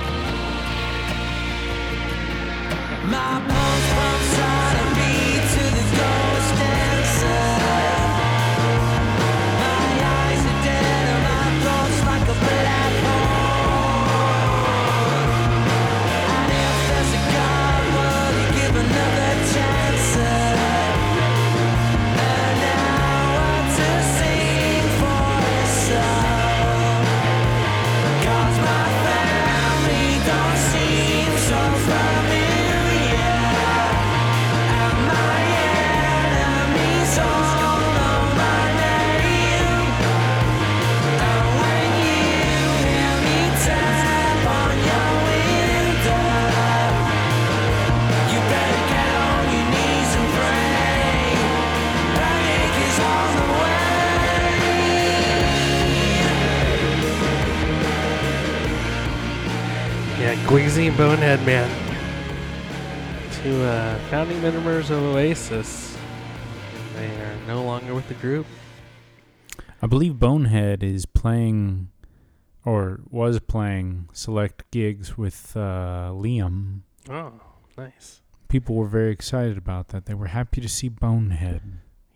[73.13, 77.33] Was playing select gigs with uh liam Oh,
[77.79, 78.23] nice.
[78.49, 81.63] people were very excited about that they were happy to see bonehead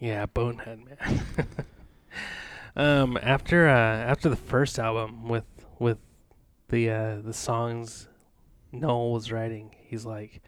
[0.01, 1.49] Yeah, Bonehead, man.
[2.77, 3.73] um, after uh,
[4.13, 5.45] after the first album with
[5.79, 5.99] with
[6.69, 8.09] the uh, the songs
[8.73, 10.43] Noel was writing, he's like,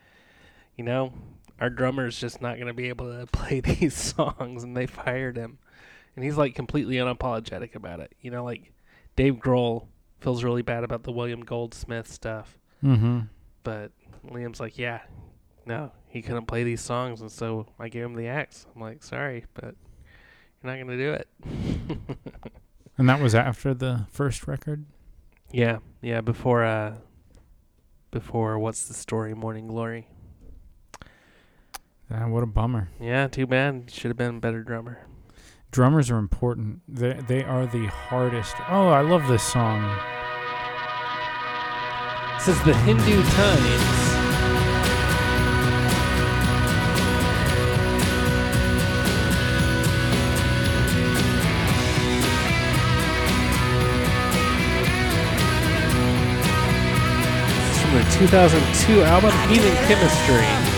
[0.77, 1.13] you know,
[1.61, 5.59] our drummer's just not gonna be able to play these songs, and they fired him.
[6.17, 8.13] And he's like completely unapologetic about it.
[8.21, 8.73] You know, like
[9.17, 9.87] Dave Grohl
[10.21, 13.21] feels really bad about the William Goldsmith stuff, Mm-hmm.
[13.63, 13.93] but
[14.31, 15.01] Liam's like, yeah,
[15.67, 18.67] no, he couldn't play these songs, and so I gave him the axe.
[18.75, 19.75] I'm like, sorry, but
[20.63, 21.29] you're not gonna do it.
[22.97, 24.85] And that was after the first record.
[25.53, 26.97] yeah, yeah, before uh,
[28.11, 30.09] before what's the story, Morning Glory.
[32.11, 32.89] Ah, what a bummer.
[33.01, 33.91] Yeah, too bad.
[33.93, 35.07] Should have been a better drummer.
[35.71, 36.81] Drummers are important.
[36.89, 38.55] They they are the hardest.
[38.69, 39.83] Oh, I love this song.
[42.39, 44.09] This is the Hindu Times
[57.89, 60.78] from the 2002 album Heathen Chemistry.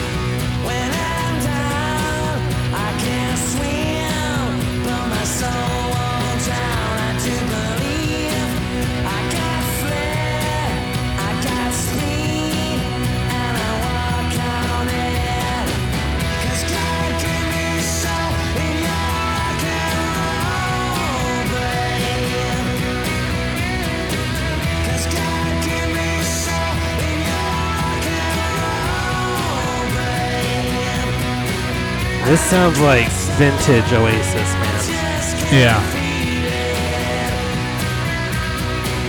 [32.31, 33.09] This sounds like
[33.39, 35.51] vintage Oasis, man.
[35.53, 35.83] Yeah.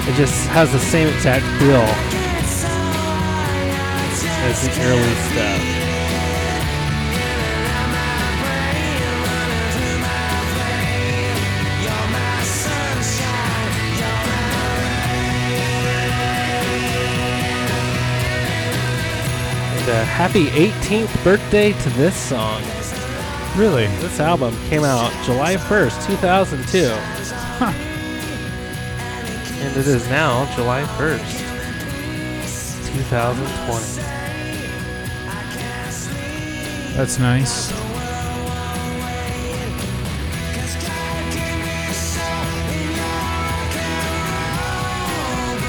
[0.10, 1.86] It just has the same exact feel
[4.50, 5.62] as the early stuff.
[19.78, 22.81] And uh, happy 18th birthday to this song.
[23.56, 23.88] Really?
[23.98, 26.90] This album came out July 1st, 2002.
[27.60, 27.74] Huh.
[29.62, 31.38] And it is now July 1st,
[32.96, 34.02] 2020.
[36.96, 37.72] That's nice.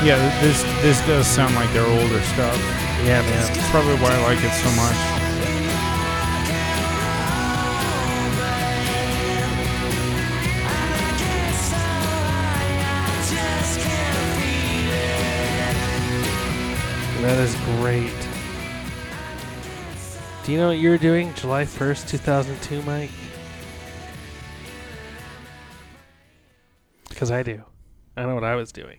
[0.02, 2.56] Yeah, this this does sound like their older stuff.
[3.04, 3.54] Yeah, man.
[3.54, 5.11] That's probably why I like it so much.
[17.32, 18.12] That is great.
[20.44, 23.10] Do you know what you were doing July 1st, 2002, Mike?
[27.08, 27.62] Because I do.
[28.18, 28.98] I know what I was doing.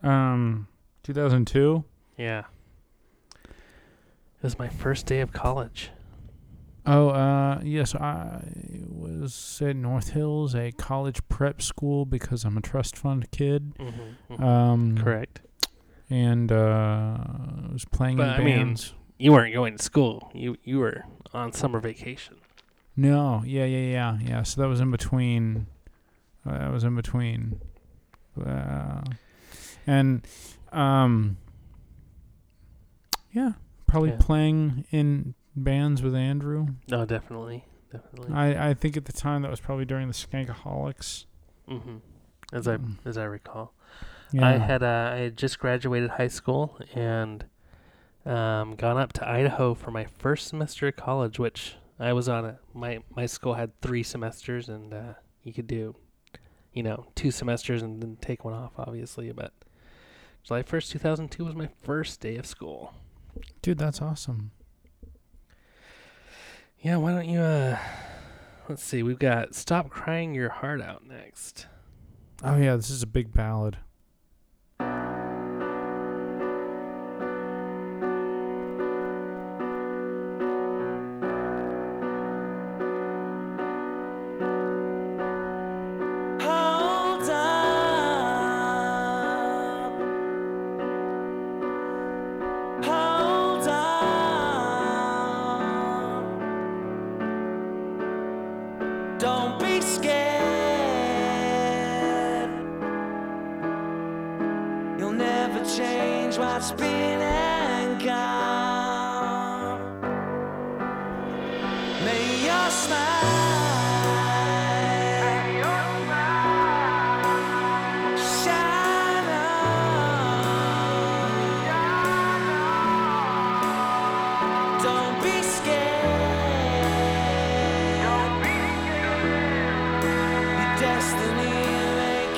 [0.00, 0.68] Um,
[1.02, 1.82] 2002.
[2.16, 2.44] Yeah.
[3.46, 3.50] It
[4.44, 5.90] was my first day of college.
[6.86, 8.44] Oh, uh, yes, I
[8.88, 13.74] was at North Hills, a college prep school, because I'm a trust fund kid.
[13.76, 14.40] Mm-hmm.
[14.40, 15.40] Um, Correct.
[16.12, 17.16] And uh,
[17.64, 18.92] I was playing But, in I mean- bands.
[19.18, 20.30] You weren't going to school.
[20.34, 22.34] You you were on summer vacation.
[22.96, 24.42] No, yeah, yeah, yeah, yeah.
[24.42, 25.68] So that was in between.
[26.44, 27.60] Uh, that was in between.
[28.44, 29.02] Uh,
[29.86, 30.26] and,
[30.72, 31.36] um,
[33.32, 33.52] yeah,
[33.86, 34.16] probably Yeah.
[34.18, 36.66] playing in bands with Andrew.
[36.88, 38.34] No, definitely, definitely.
[38.34, 41.26] I, I think at the time that was probably during the Skankaholics.
[41.68, 41.96] hmm
[42.52, 42.98] As I Mm.
[43.04, 43.72] as I recall,
[44.32, 44.46] Yeah.
[44.48, 47.44] I had uh, I had just graduated high school and
[48.24, 52.44] um, gone up to Idaho for my first semester of college, which I was on
[52.44, 55.96] a my my school had three semesters and uh, you could do,
[56.72, 59.30] you know, two semesters and then take one off, obviously.
[59.32, 59.52] But
[60.42, 62.94] July first, two thousand two, was my first day of school.
[63.60, 64.50] Dude, that's awesome.
[66.80, 67.40] Yeah, why don't you?
[67.40, 67.78] uh
[68.68, 71.66] Let's see, we've got "Stop Crying Your Heart Out" next.
[72.44, 73.76] Oh, yeah, this is a big ballad.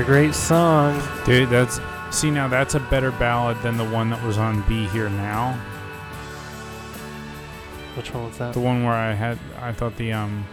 [0.05, 1.01] great song.
[1.25, 1.79] Dude, that's
[2.11, 5.53] see now that's a better ballad than the one that was on Be Here Now.
[7.95, 8.53] Which one was that?
[8.53, 10.45] The one where I had I thought the um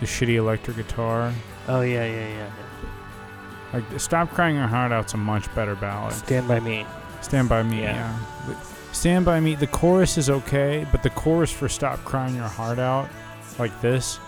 [0.00, 1.32] the shitty electric guitar.
[1.68, 2.50] Oh yeah, yeah, yeah.
[3.72, 6.12] Like Stop Crying Your Heart Out's a much better ballad.
[6.14, 6.86] Stand by me.
[7.22, 8.18] Stand by me, Yeah.
[8.48, 8.54] yeah.
[8.92, 9.54] Stand by me.
[9.54, 13.08] The chorus is okay, but the chorus for Stop Crying Your Heart Out,
[13.58, 14.18] like this,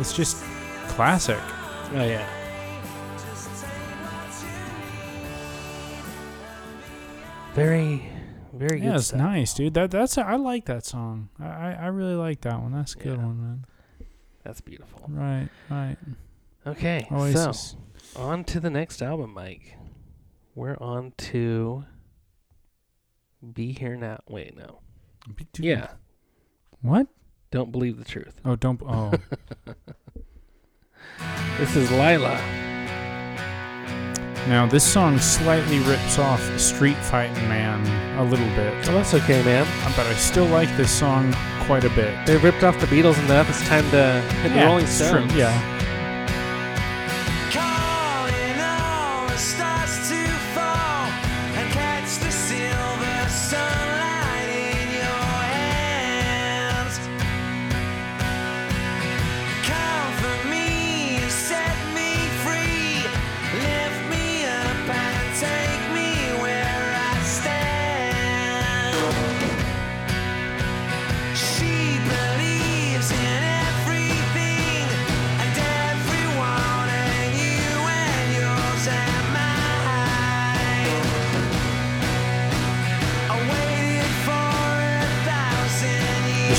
[0.00, 0.42] it's just
[0.88, 1.38] classic.
[1.92, 2.26] Oh yeah.
[7.54, 8.08] Very,
[8.52, 8.84] very good.
[8.86, 9.18] Yeah, it's stuff.
[9.18, 9.74] nice, dude.
[9.74, 11.28] That that's I like that song.
[11.40, 12.72] I I, I really like that one.
[12.72, 13.24] That's a good Yeah.
[13.26, 13.64] one, man.
[14.42, 15.04] That's beautiful.
[15.08, 15.96] Right, right.
[16.66, 17.76] Okay, Oasis.
[18.02, 19.76] so on to the next album, Mike.
[20.54, 21.84] We're on to
[23.52, 24.80] "Be Here Now." Wait, no.
[25.58, 25.88] Yeah,
[26.82, 27.06] What?
[27.50, 28.34] don't believe the truth.
[28.44, 28.80] Oh, don't.
[28.84, 29.12] Oh,
[31.58, 32.36] This is Lyla.
[34.48, 37.80] Now this song slightly rips off Street Fighting Man
[38.18, 39.66] a little bit, Oh, that's okay, man.
[39.96, 41.34] but I still like this song
[41.66, 42.14] quite a bit.
[42.26, 43.48] They ripped off the Beatles enough.
[43.48, 45.34] It's time to hit the Rolling it's true, Stones.
[45.34, 45.52] Yeah.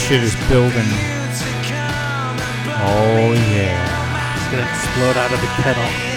[0.07, 0.85] Shit is building.
[2.77, 4.35] Oh yeah.
[4.35, 6.14] It's gonna explode out of the kettle.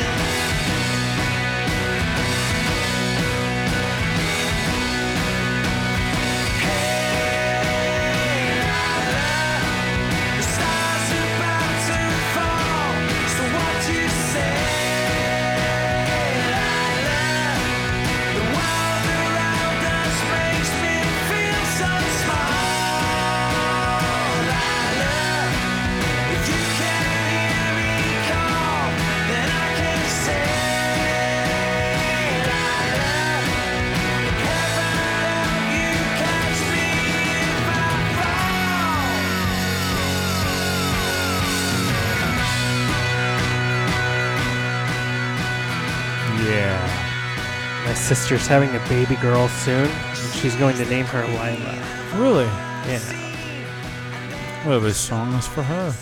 [48.09, 52.23] Sister's having a baby girl soon, and she's going to name her Lila.
[52.23, 52.45] Really?
[52.91, 55.95] Yeah, Well, this song is for her.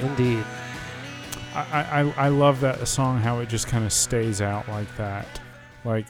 [0.00, 0.42] indeed.
[1.54, 5.26] I, I, I love that song how it just kind of stays out like that.
[5.84, 6.06] Like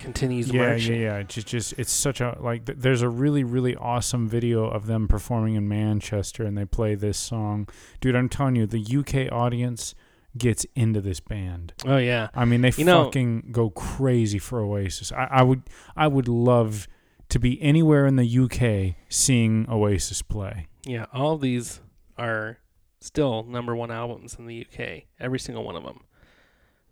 [0.00, 1.00] Continues yeah, marching.
[1.00, 1.22] yeah, yeah.
[1.22, 2.66] Just, just it's such a like.
[2.66, 6.94] Th- there's a really, really awesome video of them performing in Manchester, and they play
[6.96, 7.66] this song.
[8.00, 9.94] Dude, I'm telling you, the UK audience
[10.38, 11.72] gets into this band.
[11.84, 12.28] Oh yeah.
[12.34, 15.12] I mean, they You know- fucking go crazy for Oasis.
[15.12, 15.62] I, I would,
[15.96, 16.88] I would love
[17.28, 20.66] to be anywhere in the UK seeing Oasis play.
[20.84, 21.80] Yeah, all these
[22.16, 22.58] are
[23.00, 25.02] still number one albums in the UK.
[25.20, 26.00] Every single one of them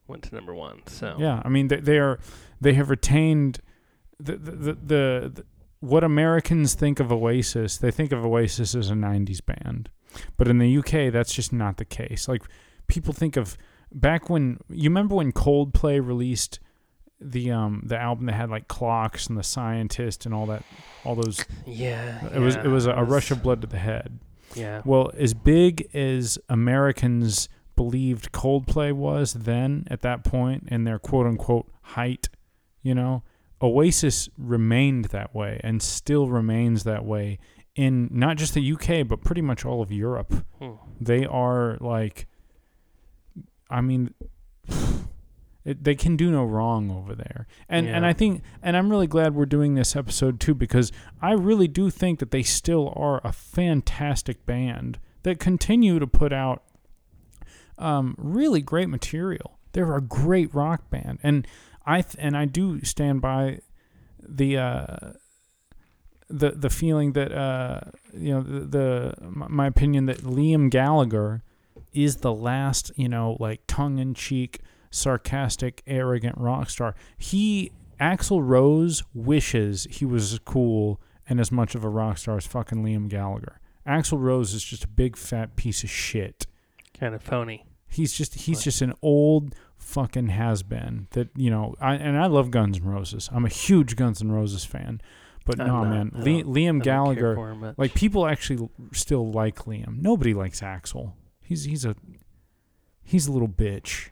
[0.09, 0.83] went to number one.
[0.87, 2.19] So Yeah, I mean, they, they are,
[2.61, 3.61] they have retained
[4.19, 5.45] the the, the, the, the
[5.81, 9.91] what Americans think of Oasis, they think of Oasis as a '90s band,
[10.39, 12.27] but in the UK, that's just not the case.
[12.27, 12.43] Like
[12.89, 13.57] people think of
[13.93, 16.61] back when you remember when Coldplay released
[17.21, 20.63] the um the album that had like clocks and the scientist and all that
[21.05, 22.27] all those Yeah.
[22.35, 24.19] it was it was a, a rush of blood to the head
[24.55, 24.83] Yeah.
[24.85, 31.27] well as big as americans believed coldplay was then at that point in their quote
[31.27, 32.29] unquote height
[32.83, 33.23] you know
[33.63, 37.39] oasis remained that way and still remains that way
[37.77, 40.73] in not just the uk but pretty much all of europe Hmm.
[41.01, 42.27] they are like
[43.71, 44.13] i mean
[45.65, 47.47] it, they can do no wrong over there.
[47.69, 50.93] And and i think and i'm really glad we're doing this episode too because
[51.23, 56.33] i really do think that they still are a fantastic band that continue to put
[56.33, 56.63] out
[57.77, 59.59] um, really great material.
[59.73, 61.19] They're a great rock band.
[61.23, 61.47] And
[61.87, 63.59] i th- and i do stand by
[64.19, 65.13] the uh
[66.29, 67.81] the the feeling that uh
[68.15, 71.43] you know the, the my opinion that Liam Gallagher
[71.95, 74.61] is the last you know like tongue in cheek
[74.91, 81.75] sarcastic arrogant rock star he Axl Rose wishes he was as cool and as much
[81.75, 85.57] of a rock star as fucking Liam Gallagher Axl Rose is just a big fat
[85.57, 86.47] piece of shit
[86.99, 87.67] Kind of phony.
[87.89, 91.75] He's just he's just an old fucking has been that you know.
[91.81, 93.29] I and I love Guns N' Roses.
[93.33, 95.01] I'm a huge Guns N' Roses fan,
[95.45, 95.91] but I'm no not.
[95.91, 97.35] man, I Li- don't- I Liam Gallagher.
[97.35, 97.75] for him much.
[97.79, 100.01] Like people actually still like Liam.
[100.01, 101.13] Nobody likes Axl.
[101.45, 101.95] He's he's a
[103.05, 104.09] he's a little bitch.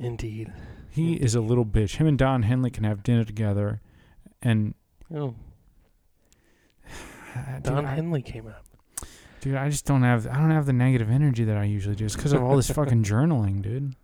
[0.00, 0.52] Indeed.
[0.90, 1.96] He is a little bitch.
[1.96, 3.80] Him and Don Henley can have dinner together,
[4.40, 4.74] and
[5.14, 5.34] Oh,
[7.54, 8.64] dude, Don I, Henley came up.
[9.40, 12.04] dude, I just don't have I don't have the negative energy that I usually do.
[12.04, 13.94] It's because of all this fucking journaling, dude.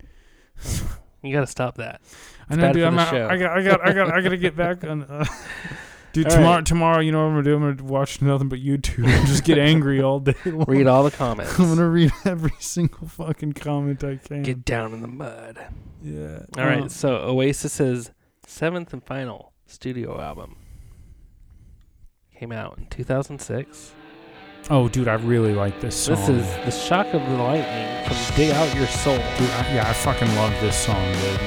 [1.22, 2.01] You got to stop that.
[2.48, 2.82] I know, dude.
[2.85, 3.28] I'm show.
[3.28, 5.02] I got, I got, I got, I got to get back on.
[5.02, 5.24] Uh,
[6.12, 6.66] dude, All tomorrow, right.
[6.66, 7.57] tomorrow, you know what I'm gonna do?
[7.57, 10.35] I'm gonna watch nothing but YouTube and just get angry all day.
[10.47, 10.65] long.
[10.69, 11.59] Read all the comments.
[11.59, 14.43] I'm gonna read every single fucking comment I can.
[14.43, 15.59] Get down in the mud.
[16.03, 16.41] yeah.
[16.59, 16.85] All right.
[16.85, 18.11] Uh, So Oasis's
[18.47, 20.57] seventh and final studio album
[22.37, 23.93] came out in 2006.
[24.70, 26.16] oh, dude, I really like this song.
[26.16, 29.51] This is the shock of the lightning from "Dig Out Your Soul." dude.
[29.51, 31.41] I, yeah, I fucking love this song, dude.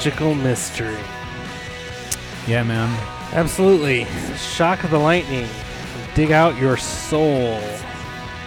[0.00, 0.96] Magical mystery.
[2.46, 2.88] Yeah, man.
[3.34, 4.06] Absolutely.
[4.34, 5.46] Shock of the Lightning.
[6.14, 7.60] Dig Out Your Soul.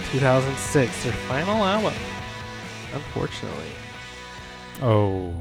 [0.09, 1.93] 2006, their final album.
[2.95, 3.69] Unfortunately.
[4.81, 5.31] Oh,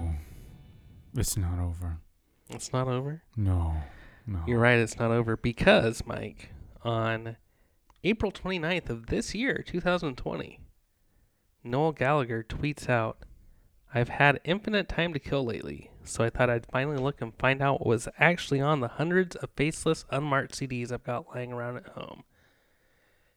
[1.16, 1.96] it's not over.
[2.50, 3.22] It's not over.
[3.34, 3.74] No,
[4.26, 4.40] no.
[4.46, 6.50] You're right, it's not over because, Mike,
[6.82, 7.38] on
[8.04, 10.60] April 29th of this year, 2020,
[11.64, 13.24] Noel Gallagher tweets out,
[13.94, 17.62] I've had infinite time to kill lately, so I thought I'd finally look and find
[17.62, 21.78] out what was actually on the hundreds of faceless, unmarked CDs I've got lying around
[21.78, 22.24] at home.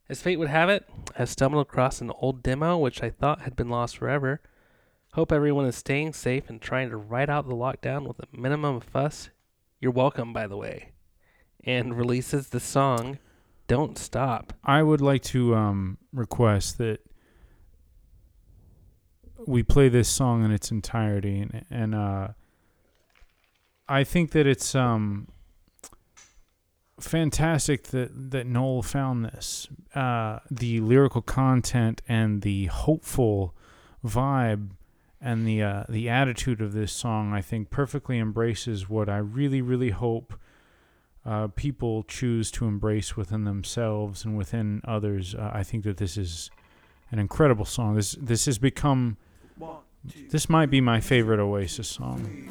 [0.08, 0.88] As fate would have it,
[1.18, 4.42] I stumbled across an old demo which I thought had been lost forever.
[5.14, 8.76] Hope everyone is staying safe and trying to ride out the lockdown with a minimum
[8.76, 9.30] of fuss.
[9.80, 10.92] You're welcome, by the way.
[11.64, 13.18] And releases the song
[13.68, 14.54] Don't Stop.
[14.64, 17.00] I would like to um, request that
[19.48, 22.28] we play this song in its entirety, and, and uh,
[23.88, 25.28] I think that it's um,
[27.00, 29.68] fantastic that that Noel found this.
[29.94, 33.56] Uh, the lyrical content and the hopeful
[34.04, 34.72] vibe
[35.22, 39.62] and the uh, the attitude of this song, I think, perfectly embraces what I really,
[39.62, 40.34] really hope
[41.26, 45.34] uh, people choose to embrace within themselves and within others.
[45.34, 46.52] Uh, I think that this is
[47.12, 47.96] an incredible song.
[47.96, 49.18] This this has become
[50.30, 52.50] this might be my favorite Oasis song.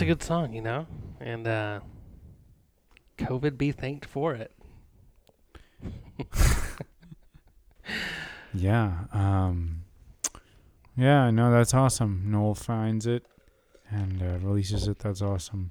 [0.00, 0.86] That's a good song, you know?
[1.20, 1.80] And uh
[3.18, 4.50] COVID be thanked for it.
[8.54, 9.04] Yeah.
[9.12, 9.82] Um,
[10.96, 12.24] yeah, no, that's awesome.
[12.26, 13.24] Noel finds it
[13.90, 14.98] and uh, releases it.
[14.98, 15.70] That's awesome.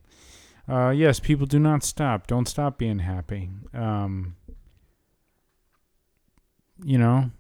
[0.66, 2.26] Uh, yes, people do not stop.
[2.28, 3.50] Don't stop being happy.
[3.74, 4.38] Um,
[6.82, 7.32] you know,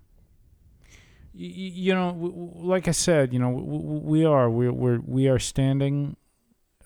[1.34, 2.10] you know,
[2.56, 6.18] like I said, you know, we are we're, we're we are standing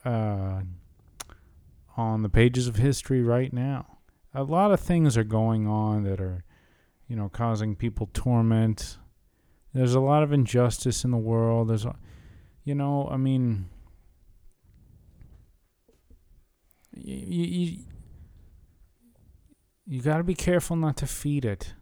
[0.06, 0.62] uh,
[1.96, 3.98] on the pages of history right now.
[4.34, 6.44] A lot of things are going on that are
[7.08, 8.98] you know, causing people torment.
[9.74, 11.68] There's a lot of injustice in the world.
[11.70, 11.86] There's,
[12.64, 13.70] you know, I mean,
[16.96, 17.78] you you,
[19.86, 21.74] you got to be careful not to feed it.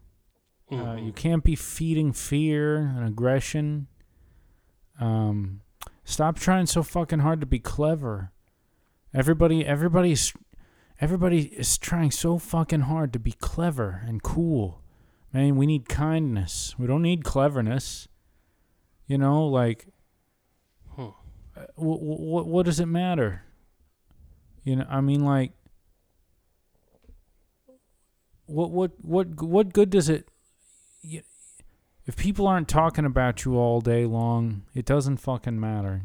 [0.71, 1.05] Uh, Mhm.
[1.05, 3.87] you can't be feeding fear and aggression.
[4.99, 5.61] Um,
[6.03, 8.31] stop trying so fucking hard to be clever.
[9.13, 10.33] Everybody, everybody's,
[10.99, 14.81] everybody is trying so fucking hard to be clever and cool.
[15.33, 16.75] Man, we need kindness.
[16.77, 18.07] We don't need cleverness.
[19.07, 19.87] You know, like,
[20.95, 21.09] Hmm.
[21.75, 23.43] what what what does it matter?
[24.63, 25.53] You know, I mean, like,
[28.45, 30.29] what what what what good does it?
[32.05, 36.01] If people aren't talking about you all day long, it doesn't fucking matter.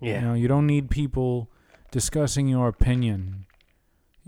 [0.00, 0.20] Yeah.
[0.20, 1.50] You know, you don't need people
[1.90, 3.46] discussing your opinion.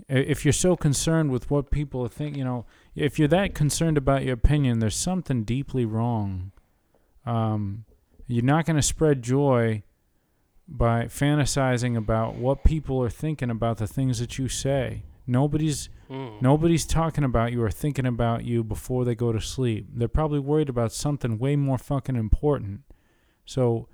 [0.07, 2.65] If you're so concerned with what people think, you know,
[2.95, 6.51] if you're that concerned about your opinion, there's something deeply wrong.
[7.25, 7.85] Um,
[8.27, 9.83] you're not going to spread joy
[10.67, 15.03] by fantasizing about what people are thinking about the things that you say.
[15.27, 16.41] Nobody's Mm.
[16.41, 19.87] Nobody's talking about you or thinking about you before they go to sleep.
[19.93, 22.81] They're probably worried about something way more fucking important.
[23.45, 23.87] So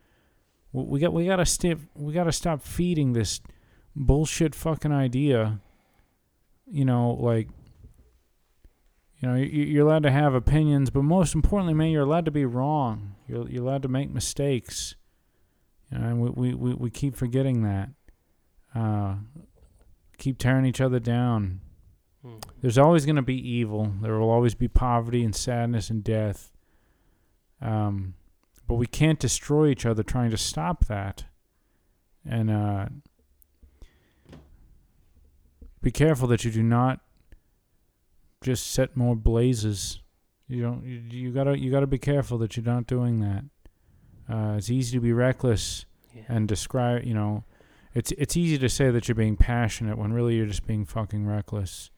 [0.74, 3.40] we got we got to stop we got to stop feeding this
[3.96, 5.60] bullshit fucking idea.
[6.70, 7.48] You know, like
[9.22, 12.32] you know, you- you're allowed to have opinions, but most importantly, man, you're allowed to
[12.32, 13.16] be wrong.
[13.28, 14.96] You're you're allowed to make mistakes.
[15.92, 17.90] You know, and we we we, we keep forgetting that.
[18.76, 19.16] Uh,
[20.20, 21.62] keep tearing each other down.
[22.26, 22.44] Mm.
[22.62, 23.94] There's always going to be evil.
[24.02, 26.52] There will always be poverty and sadness and death.
[27.62, 28.14] Um,
[28.68, 31.26] but we can't destroy each other trying to stop that.
[32.30, 32.86] And uh,
[35.82, 37.00] be careful that you do not
[38.41, 40.02] just set more blazes.
[40.48, 40.84] You don't.
[40.84, 41.58] You, you gotta.
[41.58, 43.44] You gotta be careful that you're not doing that.
[44.32, 46.24] Uh, it's easy to be reckless Yeah.
[46.28, 47.06] and describe.
[47.06, 47.44] You know,
[47.94, 51.26] it's it's easy to say that you're being passionate when really you're just being fucking
[51.26, 51.90] reckless.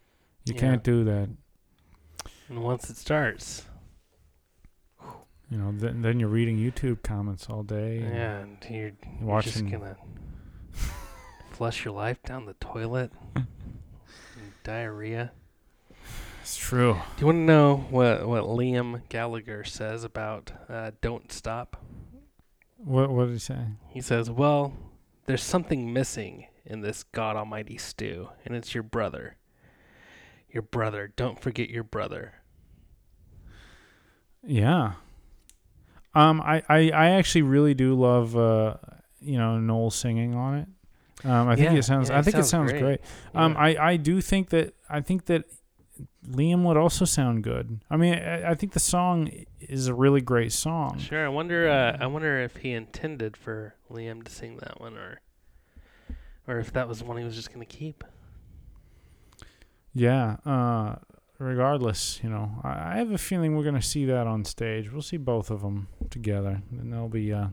[0.46, 0.60] You Yeah.
[0.62, 1.30] can't do that.
[2.50, 3.66] and once it starts,
[5.50, 8.00] You know, then then you're reading YouTube comments all day.
[8.00, 9.52] and yeah, and you're, you're you're watching.
[9.70, 9.98] just gonna
[11.52, 13.12] flush your life down the toilet.
[14.64, 15.32] diarrhea.
[16.42, 16.94] It's true.
[16.94, 21.78] Do you want to know what what Liam Gallagher says about uh, "Don't Stop"?
[22.78, 23.60] What what did he say?
[23.90, 24.74] He says, "Well,
[25.32, 29.38] there's something missing in this God Almighty stew, and it's your brother.
[30.50, 31.14] Your brother.
[31.16, 32.34] Don't forget your brother."
[34.46, 34.94] Yeah.
[36.14, 38.76] Um, I, I, I actually really do love uh,
[39.22, 40.68] you know, Noel singing on it.
[41.24, 42.10] Um, I think Yeah, it sounds.
[42.10, 42.82] yeah, I think sounds it sounds great.
[42.82, 43.02] great.
[43.34, 43.60] Um, Yeah.
[43.60, 45.46] I, I do think that I think that
[46.28, 47.82] Liam would also sound good.
[47.90, 51.00] I mean, I, I think the song is a really great song.
[51.00, 51.26] Sure.
[51.26, 51.70] I wonder.
[51.70, 55.22] Uh, I wonder if he intended for Liam to sing that one, or
[56.48, 58.04] or if that was one he was just gonna keep.
[59.94, 60.38] Yeah.
[60.46, 60.96] Uh,
[61.40, 64.92] regardless, you know, I, I have a feeling we're gonna see that on stage.
[64.92, 67.48] We'll see both of them together, and they'll be uh,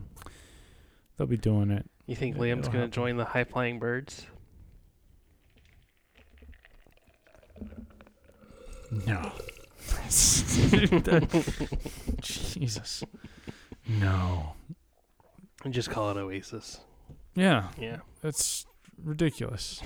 [1.17, 1.89] they'll be doing it.
[2.05, 4.25] You think Liam's gonna join the High Flying Birds?
[8.91, 9.31] No.
[12.21, 13.03] Jesus.
[13.87, 14.53] No.
[15.63, 16.79] And just call it Oasis.
[17.35, 17.97] Yeah, Yeah.
[18.21, 18.65] that's
[19.03, 19.81] ridiculous.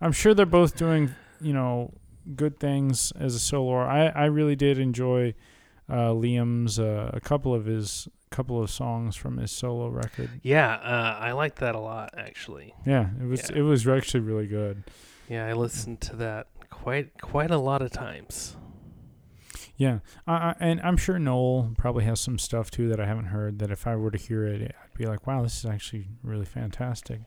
[0.00, 1.10] I'm sure they're both doing,
[1.40, 1.94] you know,
[2.34, 3.76] good things as a solo.
[3.78, 5.34] I I really did enjoy
[5.88, 10.30] uh, Liam's uh, a couple of his couple of songs from his solo record.
[10.42, 10.74] Yeah.
[10.74, 12.74] Uh, I liked that a lot, actually.
[12.84, 13.58] Yeah, it was Yeah.
[13.58, 14.84] it was actually really good.
[15.28, 16.46] Yeah, I listened to that
[16.86, 18.56] quite quite a lot of times.
[19.76, 23.58] Yeah, I, and I'm sure Noel probably has some stuff too that I haven't heard.
[23.58, 26.44] That if I were to hear it, I'd be like, "Wow, this is actually really
[26.44, 27.22] fantastic."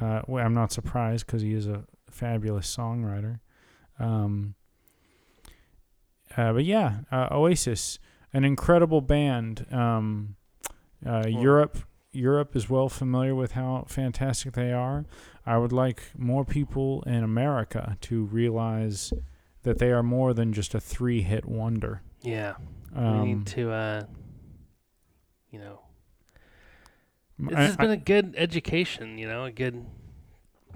[0.00, 3.40] Uh, well, I'm not surprised because he is a fabulous songwriter.
[3.98, 4.54] Um,
[6.34, 7.98] uh, but yeah, uh, Oasis,
[8.32, 9.66] an incredible band.
[9.70, 10.36] Um,
[11.04, 11.76] Uh, Europe,
[12.16, 15.04] Europe is well familiar with how fantastic they are.
[15.44, 19.12] I would like more people in America to realize
[19.62, 22.02] that they are more than just a three-hit wonder.
[22.22, 22.54] Yeah.
[22.94, 24.02] Um, we need to, uh,
[25.50, 25.80] you know,
[27.38, 29.18] this I- has been a good education.
[29.18, 29.84] You know, a good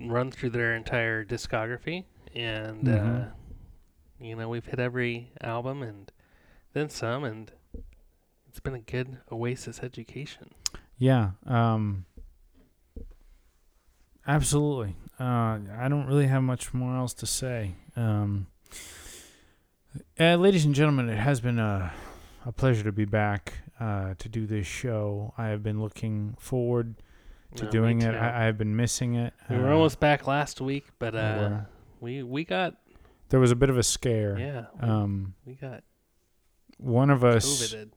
[0.01, 2.05] run through their entire discography,
[2.35, 3.33] and uh, Mhm.
[4.21, 6.11] you know, we've hit every album and
[6.73, 7.51] then some, and
[8.49, 10.51] it's been a good Oasis education.
[11.01, 11.31] Yeah.
[11.47, 12.05] Um,
[14.27, 14.95] absolutely.
[15.19, 17.75] Uh, I don't really have much more else to say.
[17.97, 18.47] Um,
[20.19, 21.93] uh, ladies and gentlemen, it has been a,
[22.47, 25.35] a pleasure to be back uh, to do this show.
[25.37, 26.95] I have been looking forward
[27.57, 28.15] to No, doing it.
[28.15, 29.33] I, I have been missing it.
[29.49, 31.61] we were Uh, almost back last week, but we uh,
[32.01, 32.77] we we got
[33.31, 34.39] there was a bit of a scare.
[34.39, 35.83] yeah, we, Um, we got
[36.79, 37.45] one of us.
[37.47, 37.91] COVIDed.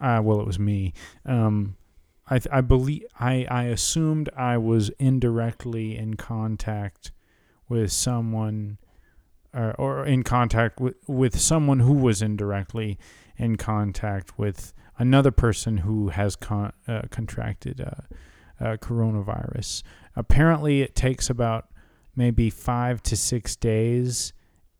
[0.00, 0.92] Uh, well, it was me.
[1.24, 1.76] Um,
[2.28, 7.12] I I believe I I assumed I was indirectly in contact
[7.68, 8.78] with someone,
[9.54, 12.98] uh, or in contact with with someone who was indirectly
[13.36, 19.82] in contact with another person who has con- uh, contracted uh, uh, coronavirus.
[20.14, 21.68] Apparently, it takes about
[22.14, 24.32] maybe five to six days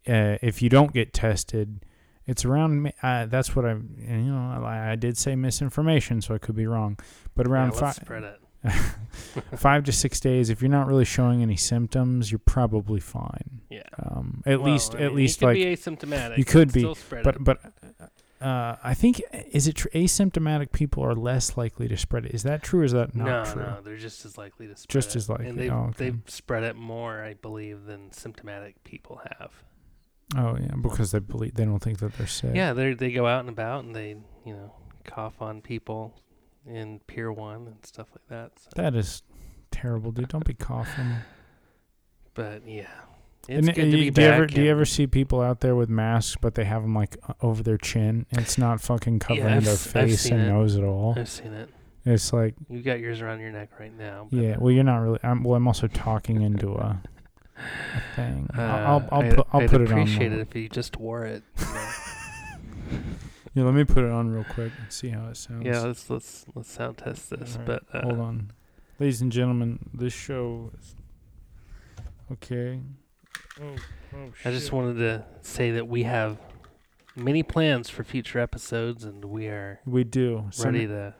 [0.08, 1.84] uh, if you don't get tested
[2.26, 2.92] it's around.
[3.02, 3.70] Uh, that's what I.
[3.72, 6.98] You know, I, I did say misinformation, so I could be wrong.
[7.34, 8.40] But around yeah, five spread it.
[9.56, 13.60] five to six days, if you're not really showing any symptoms, you're probably fine.
[13.70, 13.82] Yeah.
[14.02, 16.38] Um, at Well, least, I at least could like, be asymptomatic.
[16.38, 17.44] you could be, still spread but it.
[17.44, 17.60] but.
[18.38, 22.34] Uh, I think is it tr- asymptomatic people are less likely to spread it.
[22.34, 22.80] Is that true?
[22.80, 23.62] or Is that not no, true?
[23.62, 25.20] no, they're just as likely to spread Just it.
[25.20, 25.46] as likely.
[25.46, 25.92] and they've Oh, okay.
[26.10, 29.52] they've spread it more, I believe, than symptomatic people have.
[30.36, 32.54] Oh yeah, because they believe they don't think that they're sick.
[32.54, 34.72] Yeah, they they go out and about and they you know
[35.04, 36.14] cough on people
[36.66, 38.58] in Pier One and stuff like that.
[38.58, 38.70] So.
[38.74, 39.22] that is
[39.70, 40.28] terrible, dude.
[40.28, 41.12] Don't be coughing.
[42.34, 42.86] But yeah,
[43.48, 45.60] And it's good y- to be do you ever do you ever see people out
[45.60, 48.26] there with masks, but they have them like over their chin?
[48.30, 50.48] It's not fucking covering I've their face and it.
[50.48, 51.14] nose at all.
[51.16, 51.70] I've seen it.
[52.04, 54.28] It's like, You got yours around your neck right now.
[54.30, 54.56] yeah.
[54.58, 55.18] Well, you're not really.
[55.24, 57.00] I'm, well, I'm also talking into a
[58.14, 58.48] thing.
[58.56, 59.98] uh, I'll I'll, I'll I'd- put I'll I'd put it on.
[60.00, 61.42] appreciate it if you just wore it.
[61.58, 61.90] you know.
[63.54, 65.64] Yeah, let me put it on real quick and see how it sounds.
[65.64, 67.56] yeah, let's let's let's sound test this.
[67.56, 68.52] Alright, But uh, hold on,
[68.98, 69.78] ladies and gentlemen.
[69.94, 70.70] This show.
[70.78, 70.94] Is,
[72.32, 72.80] okay.
[73.60, 73.64] Oh,
[74.14, 74.72] oh I just shit.
[74.72, 76.36] wanted to say that we have
[77.14, 80.50] many plans for future episodes, and we are We do.
[80.62, 81.14] Ready n- to.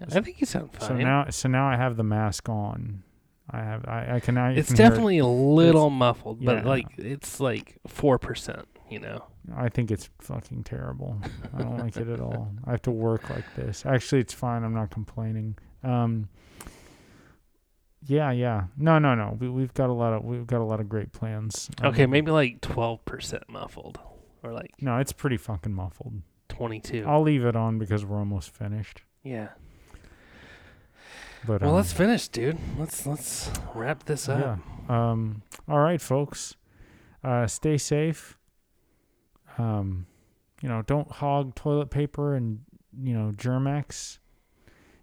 [0.00, 0.88] Yeah, I think you sound fine.
[0.88, 3.02] So now, so now I have the mask on.
[3.50, 3.84] I have.
[3.88, 4.48] I, I can now.
[4.50, 4.88] you it's can hear it.
[4.90, 6.68] definitely a little muffled, but yeah.
[6.68, 8.66] like it's like four percent.
[8.90, 9.24] You know.
[9.56, 11.18] I think it's fucking terrible.
[11.56, 12.52] I don't like it at all.
[12.66, 13.84] I have to work like this.
[13.86, 14.64] Actually, it's fine.
[14.64, 15.56] I'm not complaining.
[15.82, 16.28] Um.
[18.06, 18.64] Yeah, yeah.
[18.76, 19.36] No, no, no.
[19.38, 21.68] We we've got a lot of we've got a lot of great plans.
[21.82, 23.98] Okay, Um, maybe like twelve percent muffled,
[24.42, 26.22] or like No, it's pretty fucking muffled.
[26.48, 27.04] twenty-two.
[27.06, 29.02] I'll leave it on because we're almost finished.
[29.22, 29.48] yeah.
[31.46, 32.58] But Well, um, let's finish, dude.
[32.78, 34.58] Let's let's wrap this up.
[34.88, 35.10] Yeah.
[35.10, 35.42] Um.
[35.68, 36.56] All right, folks.
[37.22, 38.36] Uh, stay safe.
[39.58, 40.06] Um,
[40.62, 42.60] you know, don't hog toilet paper and
[43.02, 44.18] you know Germ-X.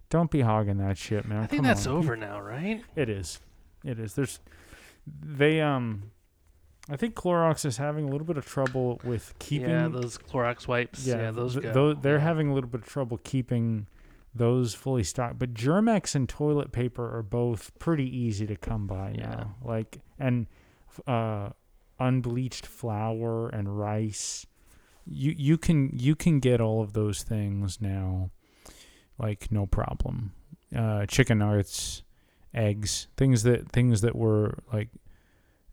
[0.08, 1.42] Don't be hogging that shit, man.
[1.42, 1.96] I think Come that's on.
[1.96, 2.82] over now, right?
[2.94, 3.40] It is.
[3.84, 4.14] It is.
[4.14, 4.40] There's.
[5.06, 6.10] They um.
[6.88, 9.70] I think Clorox is having a little bit of trouble with keeping.
[9.70, 11.04] yeah, those Clorox wipes.
[11.04, 11.64] Yeah, those th-
[12.00, 12.18] they're Yeah.
[12.20, 13.88] having a little bit of trouble keeping
[14.36, 15.38] those fully stocked.
[15.38, 19.28] But Germ-X and toilet paper are both pretty easy to come by Yeah.
[19.30, 19.54] now.
[19.62, 20.46] Like and
[21.06, 21.50] uh,
[21.98, 24.46] unbleached flour and rice.
[25.06, 28.30] You you can you can get all of those things now,
[29.18, 30.32] like no problem.
[30.74, 32.02] Uh, chicken nuggets,
[32.52, 34.88] eggs, things that things that were like,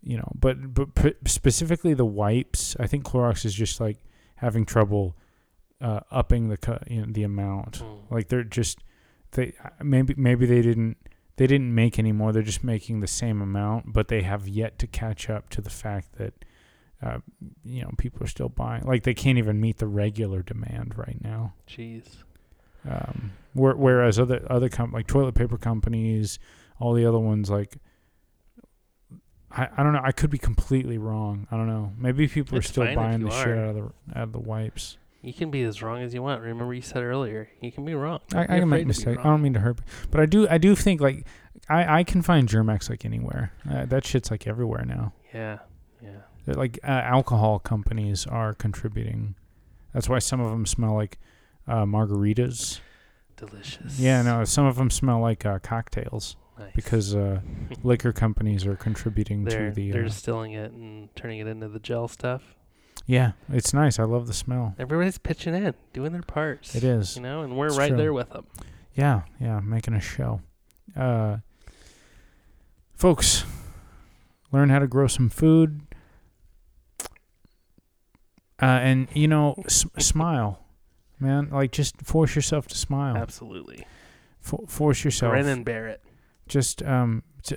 [0.03, 2.75] you know, but but p- specifically the wipes.
[2.79, 3.97] I think Clorox is just like
[4.35, 5.15] having trouble
[5.83, 7.83] uh, upping the cut, you know, the amount.
[7.83, 7.99] Mm.
[8.09, 8.79] Like they're just
[9.31, 9.53] they
[9.83, 10.97] maybe maybe they didn't
[11.35, 12.31] they didn't make any more.
[12.31, 15.69] They're just making the same amount, but they have yet to catch up to the
[15.69, 16.33] fact that
[17.03, 17.17] uh,
[17.65, 18.83] you know people are still buying.
[18.83, 21.53] Like they can't even meet the regular demand right now.
[21.67, 22.05] Jeez.
[22.89, 26.39] Um, where, whereas other other com- like toilet paper companies,
[26.79, 27.77] all the other ones like.
[29.55, 30.01] I, I don't know.
[30.03, 31.47] I could be completely wrong.
[31.51, 31.93] I don't know.
[31.95, 33.83] Maybe people It's are still buying the shit out of the
[34.15, 34.97] out of the wipes.
[35.23, 36.41] You can be as wrong as you want.
[36.41, 38.19] Remember, you said earlier, you can be wrong.
[38.35, 39.19] I, I can make mistakes.
[39.19, 39.79] I don't mean to hurt,
[40.11, 40.47] but I do.
[40.49, 41.25] I do think like
[41.69, 43.53] I, I can find Germ-X like anywhere.
[43.69, 45.13] Uh, that shit's like everywhere now.
[45.33, 45.59] Yeah,
[46.01, 46.09] yeah.
[46.45, 49.35] They're like uh, alcohol companies are contributing.
[49.93, 51.19] That's why some of them smell like
[51.69, 52.81] uh, margaritas.
[53.37, 53.97] delicious.
[53.99, 56.71] Yeah, no, some of them smell like uh, cocktails Nice.
[56.75, 57.39] because uh,
[57.83, 59.91] liquor companies are contributing they're to the.
[59.91, 62.55] they're Uh, distilling it and turning it into the gel stuff.
[63.05, 63.99] Yeah, it's nice.
[63.99, 64.75] I love the smell.
[64.79, 66.75] Everybody's pitching in, doing their parts.
[66.75, 67.15] It is.
[67.15, 67.97] you know, and we're It's right true.
[67.97, 68.45] there with them.
[68.95, 70.41] Yeah, yeah, making a show.
[70.95, 71.37] Uh,
[72.95, 73.43] folks,
[74.51, 75.81] learn how to grow some food.
[78.61, 80.59] Uh, and you know, s- smile,
[81.19, 81.49] man.
[81.51, 83.17] Like just force yourself to smile.
[83.17, 83.85] Absolutely.
[84.41, 85.31] Force yourself.
[85.31, 86.01] Grin and bear it.
[86.47, 87.55] just um, t-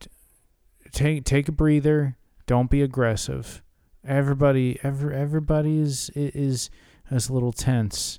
[0.00, 0.10] t-
[0.92, 2.16] take take a breather.
[2.46, 3.62] Don't be aggressive.
[4.06, 6.70] Everybody, every everybody is is
[7.10, 8.18] is a little tense.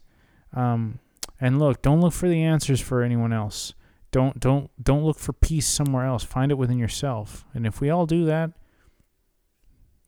[0.54, 1.00] Um,
[1.40, 3.74] and look, don't look for the answers for anyone else.
[4.12, 6.24] Don't don't don't look for peace somewhere else.
[6.24, 7.46] Find it within yourself.
[7.54, 8.52] And if we all do that,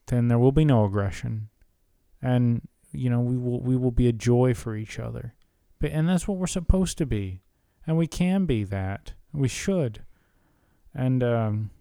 [0.08, 1.50] then there will be no aggression,
[2.22, 2.62] and
[2.92, 5.34] you know we will we will be a joy for each other.
[5.80, 7.42] But and that's what we're supposed to be,
[7.86, 9.14] and we can be that.
[9.34, 10.04] We should,
[10.94, 11.72] and um,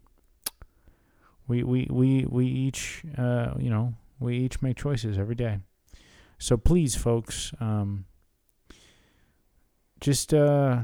[1.47, 5.59] we we we we each uh you know we each make choices every day.
[6.39, 8.07] So please, folks, um,
[10.01, 10.83] just uh,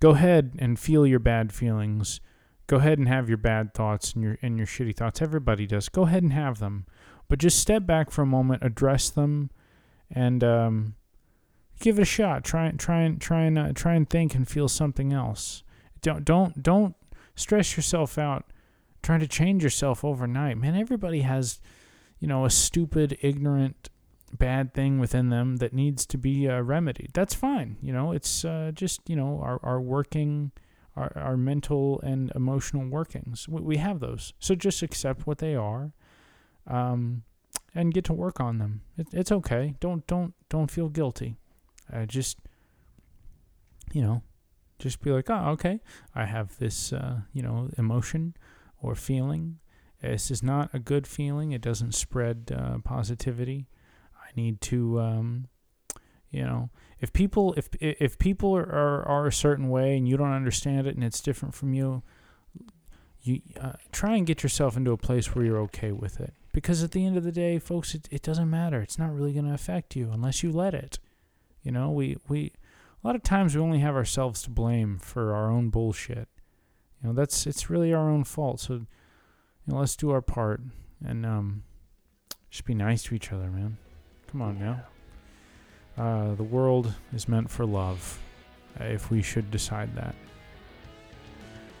[0.00, 2.20] go ahead and feel your bad feelings.
[2.66, 5.20] Go ahead and have your bad thoughts and your and your shitty thoughts.
[5.20, 5.88] Everybody does.
[5.88, 6.86] Go ahead and have them,
[7.28, 9.50] but just step back for a moment, address them,
[10.10, 10.94] and um,
[11.80, 12.44] give it a shot.
[12.44, 15.62] Try try and try and uh, try and think and feel something else.
[16.00, 16.94] Don't don't don't
[17.34, 18.46] stress yourself out
[19.04, 20.58] trying to change yourself overnight.
[20.58, 21.60] Man, everybody has,
[22.18, 23.90] you know, a stupid, ignorant,
[24.32, 27.10] bad thing within them that needs to be uh, remedied.
[27.14, 27.76] That's fine.
[27.80, 30.50] You know, it's uh, just you know our our working.
[30.96, 33.48] Our, our mental and emotional workings.
[33.48, 34.32] We, we have those.
[34.38, 35.90] So just accept what they are,
[36.68, 37.24] um,
[37.74, 38.82] and get to work on them.
[38.96, 39.74] It, it's okay.
[39.80, 41.34] Don't don't don't feel guilty.
[41.92, 42.38] Uh, just
[43.92, 44.22] you know,
[44.78, 45.80] just be like, oh, okay,
[46.14, 48.34] I have this, uh, you know, emotion
[48.84, 49.58] or feeling.
[50.00, 51.52] This is not a good feeling.
[51.52, 53.68] It doesn't spread uh, positivity.
[54.14, 55.48] I need to, um,
[56.30, 56.70] you know,
[57.00, 60.86] if people if if people are, are are a certain way and you don't understand
[60.86, 62.02] it and it's different from you,
[63.22, 66.34] you uh, try and get yourself into a place where you're okay with it.
[66.52, 68.80] Because at the end of the day, folks, it, it doesn't matter.
[68.80, 70.98] It's not really going to affect you unless you let it.
[71.62, 72.52] You know, we, we
[73.02, 76.28] a lot of times we only have ourselves to blame for our own bullshit.
[77.04, 78.60] You know, that's it's really our own fault.
[78.60, 78.86] So, you
[79.66, 80.62] know, let's do our part
[81.06, 81.64] and um,
[82.48, 83.76] just be nice to each other, man.
[84.26, 84.84] Come on now.
[85.98, 88.18] Uh, the world is meant for love,
[88.80, 90.14] uh, if we should decide that.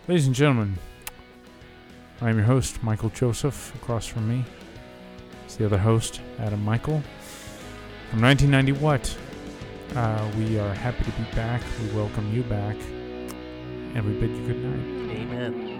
[0.08, 0.76] Ladies and gentlemen,
[2.20, 3.74] I am your host, Michael Joseph.
[3.76, 4.44] Across from me
[5.46, 7.02] is the other host, Adam Michael.
[8.10, 9.16] From 1990 What?
[9.96, 11.62] Uh, we are happy to be back.
[11.82, 12.76] We welcome you back.
[13.94, 15.16] And we bid you good night.
[15.16, 15.73] Amen.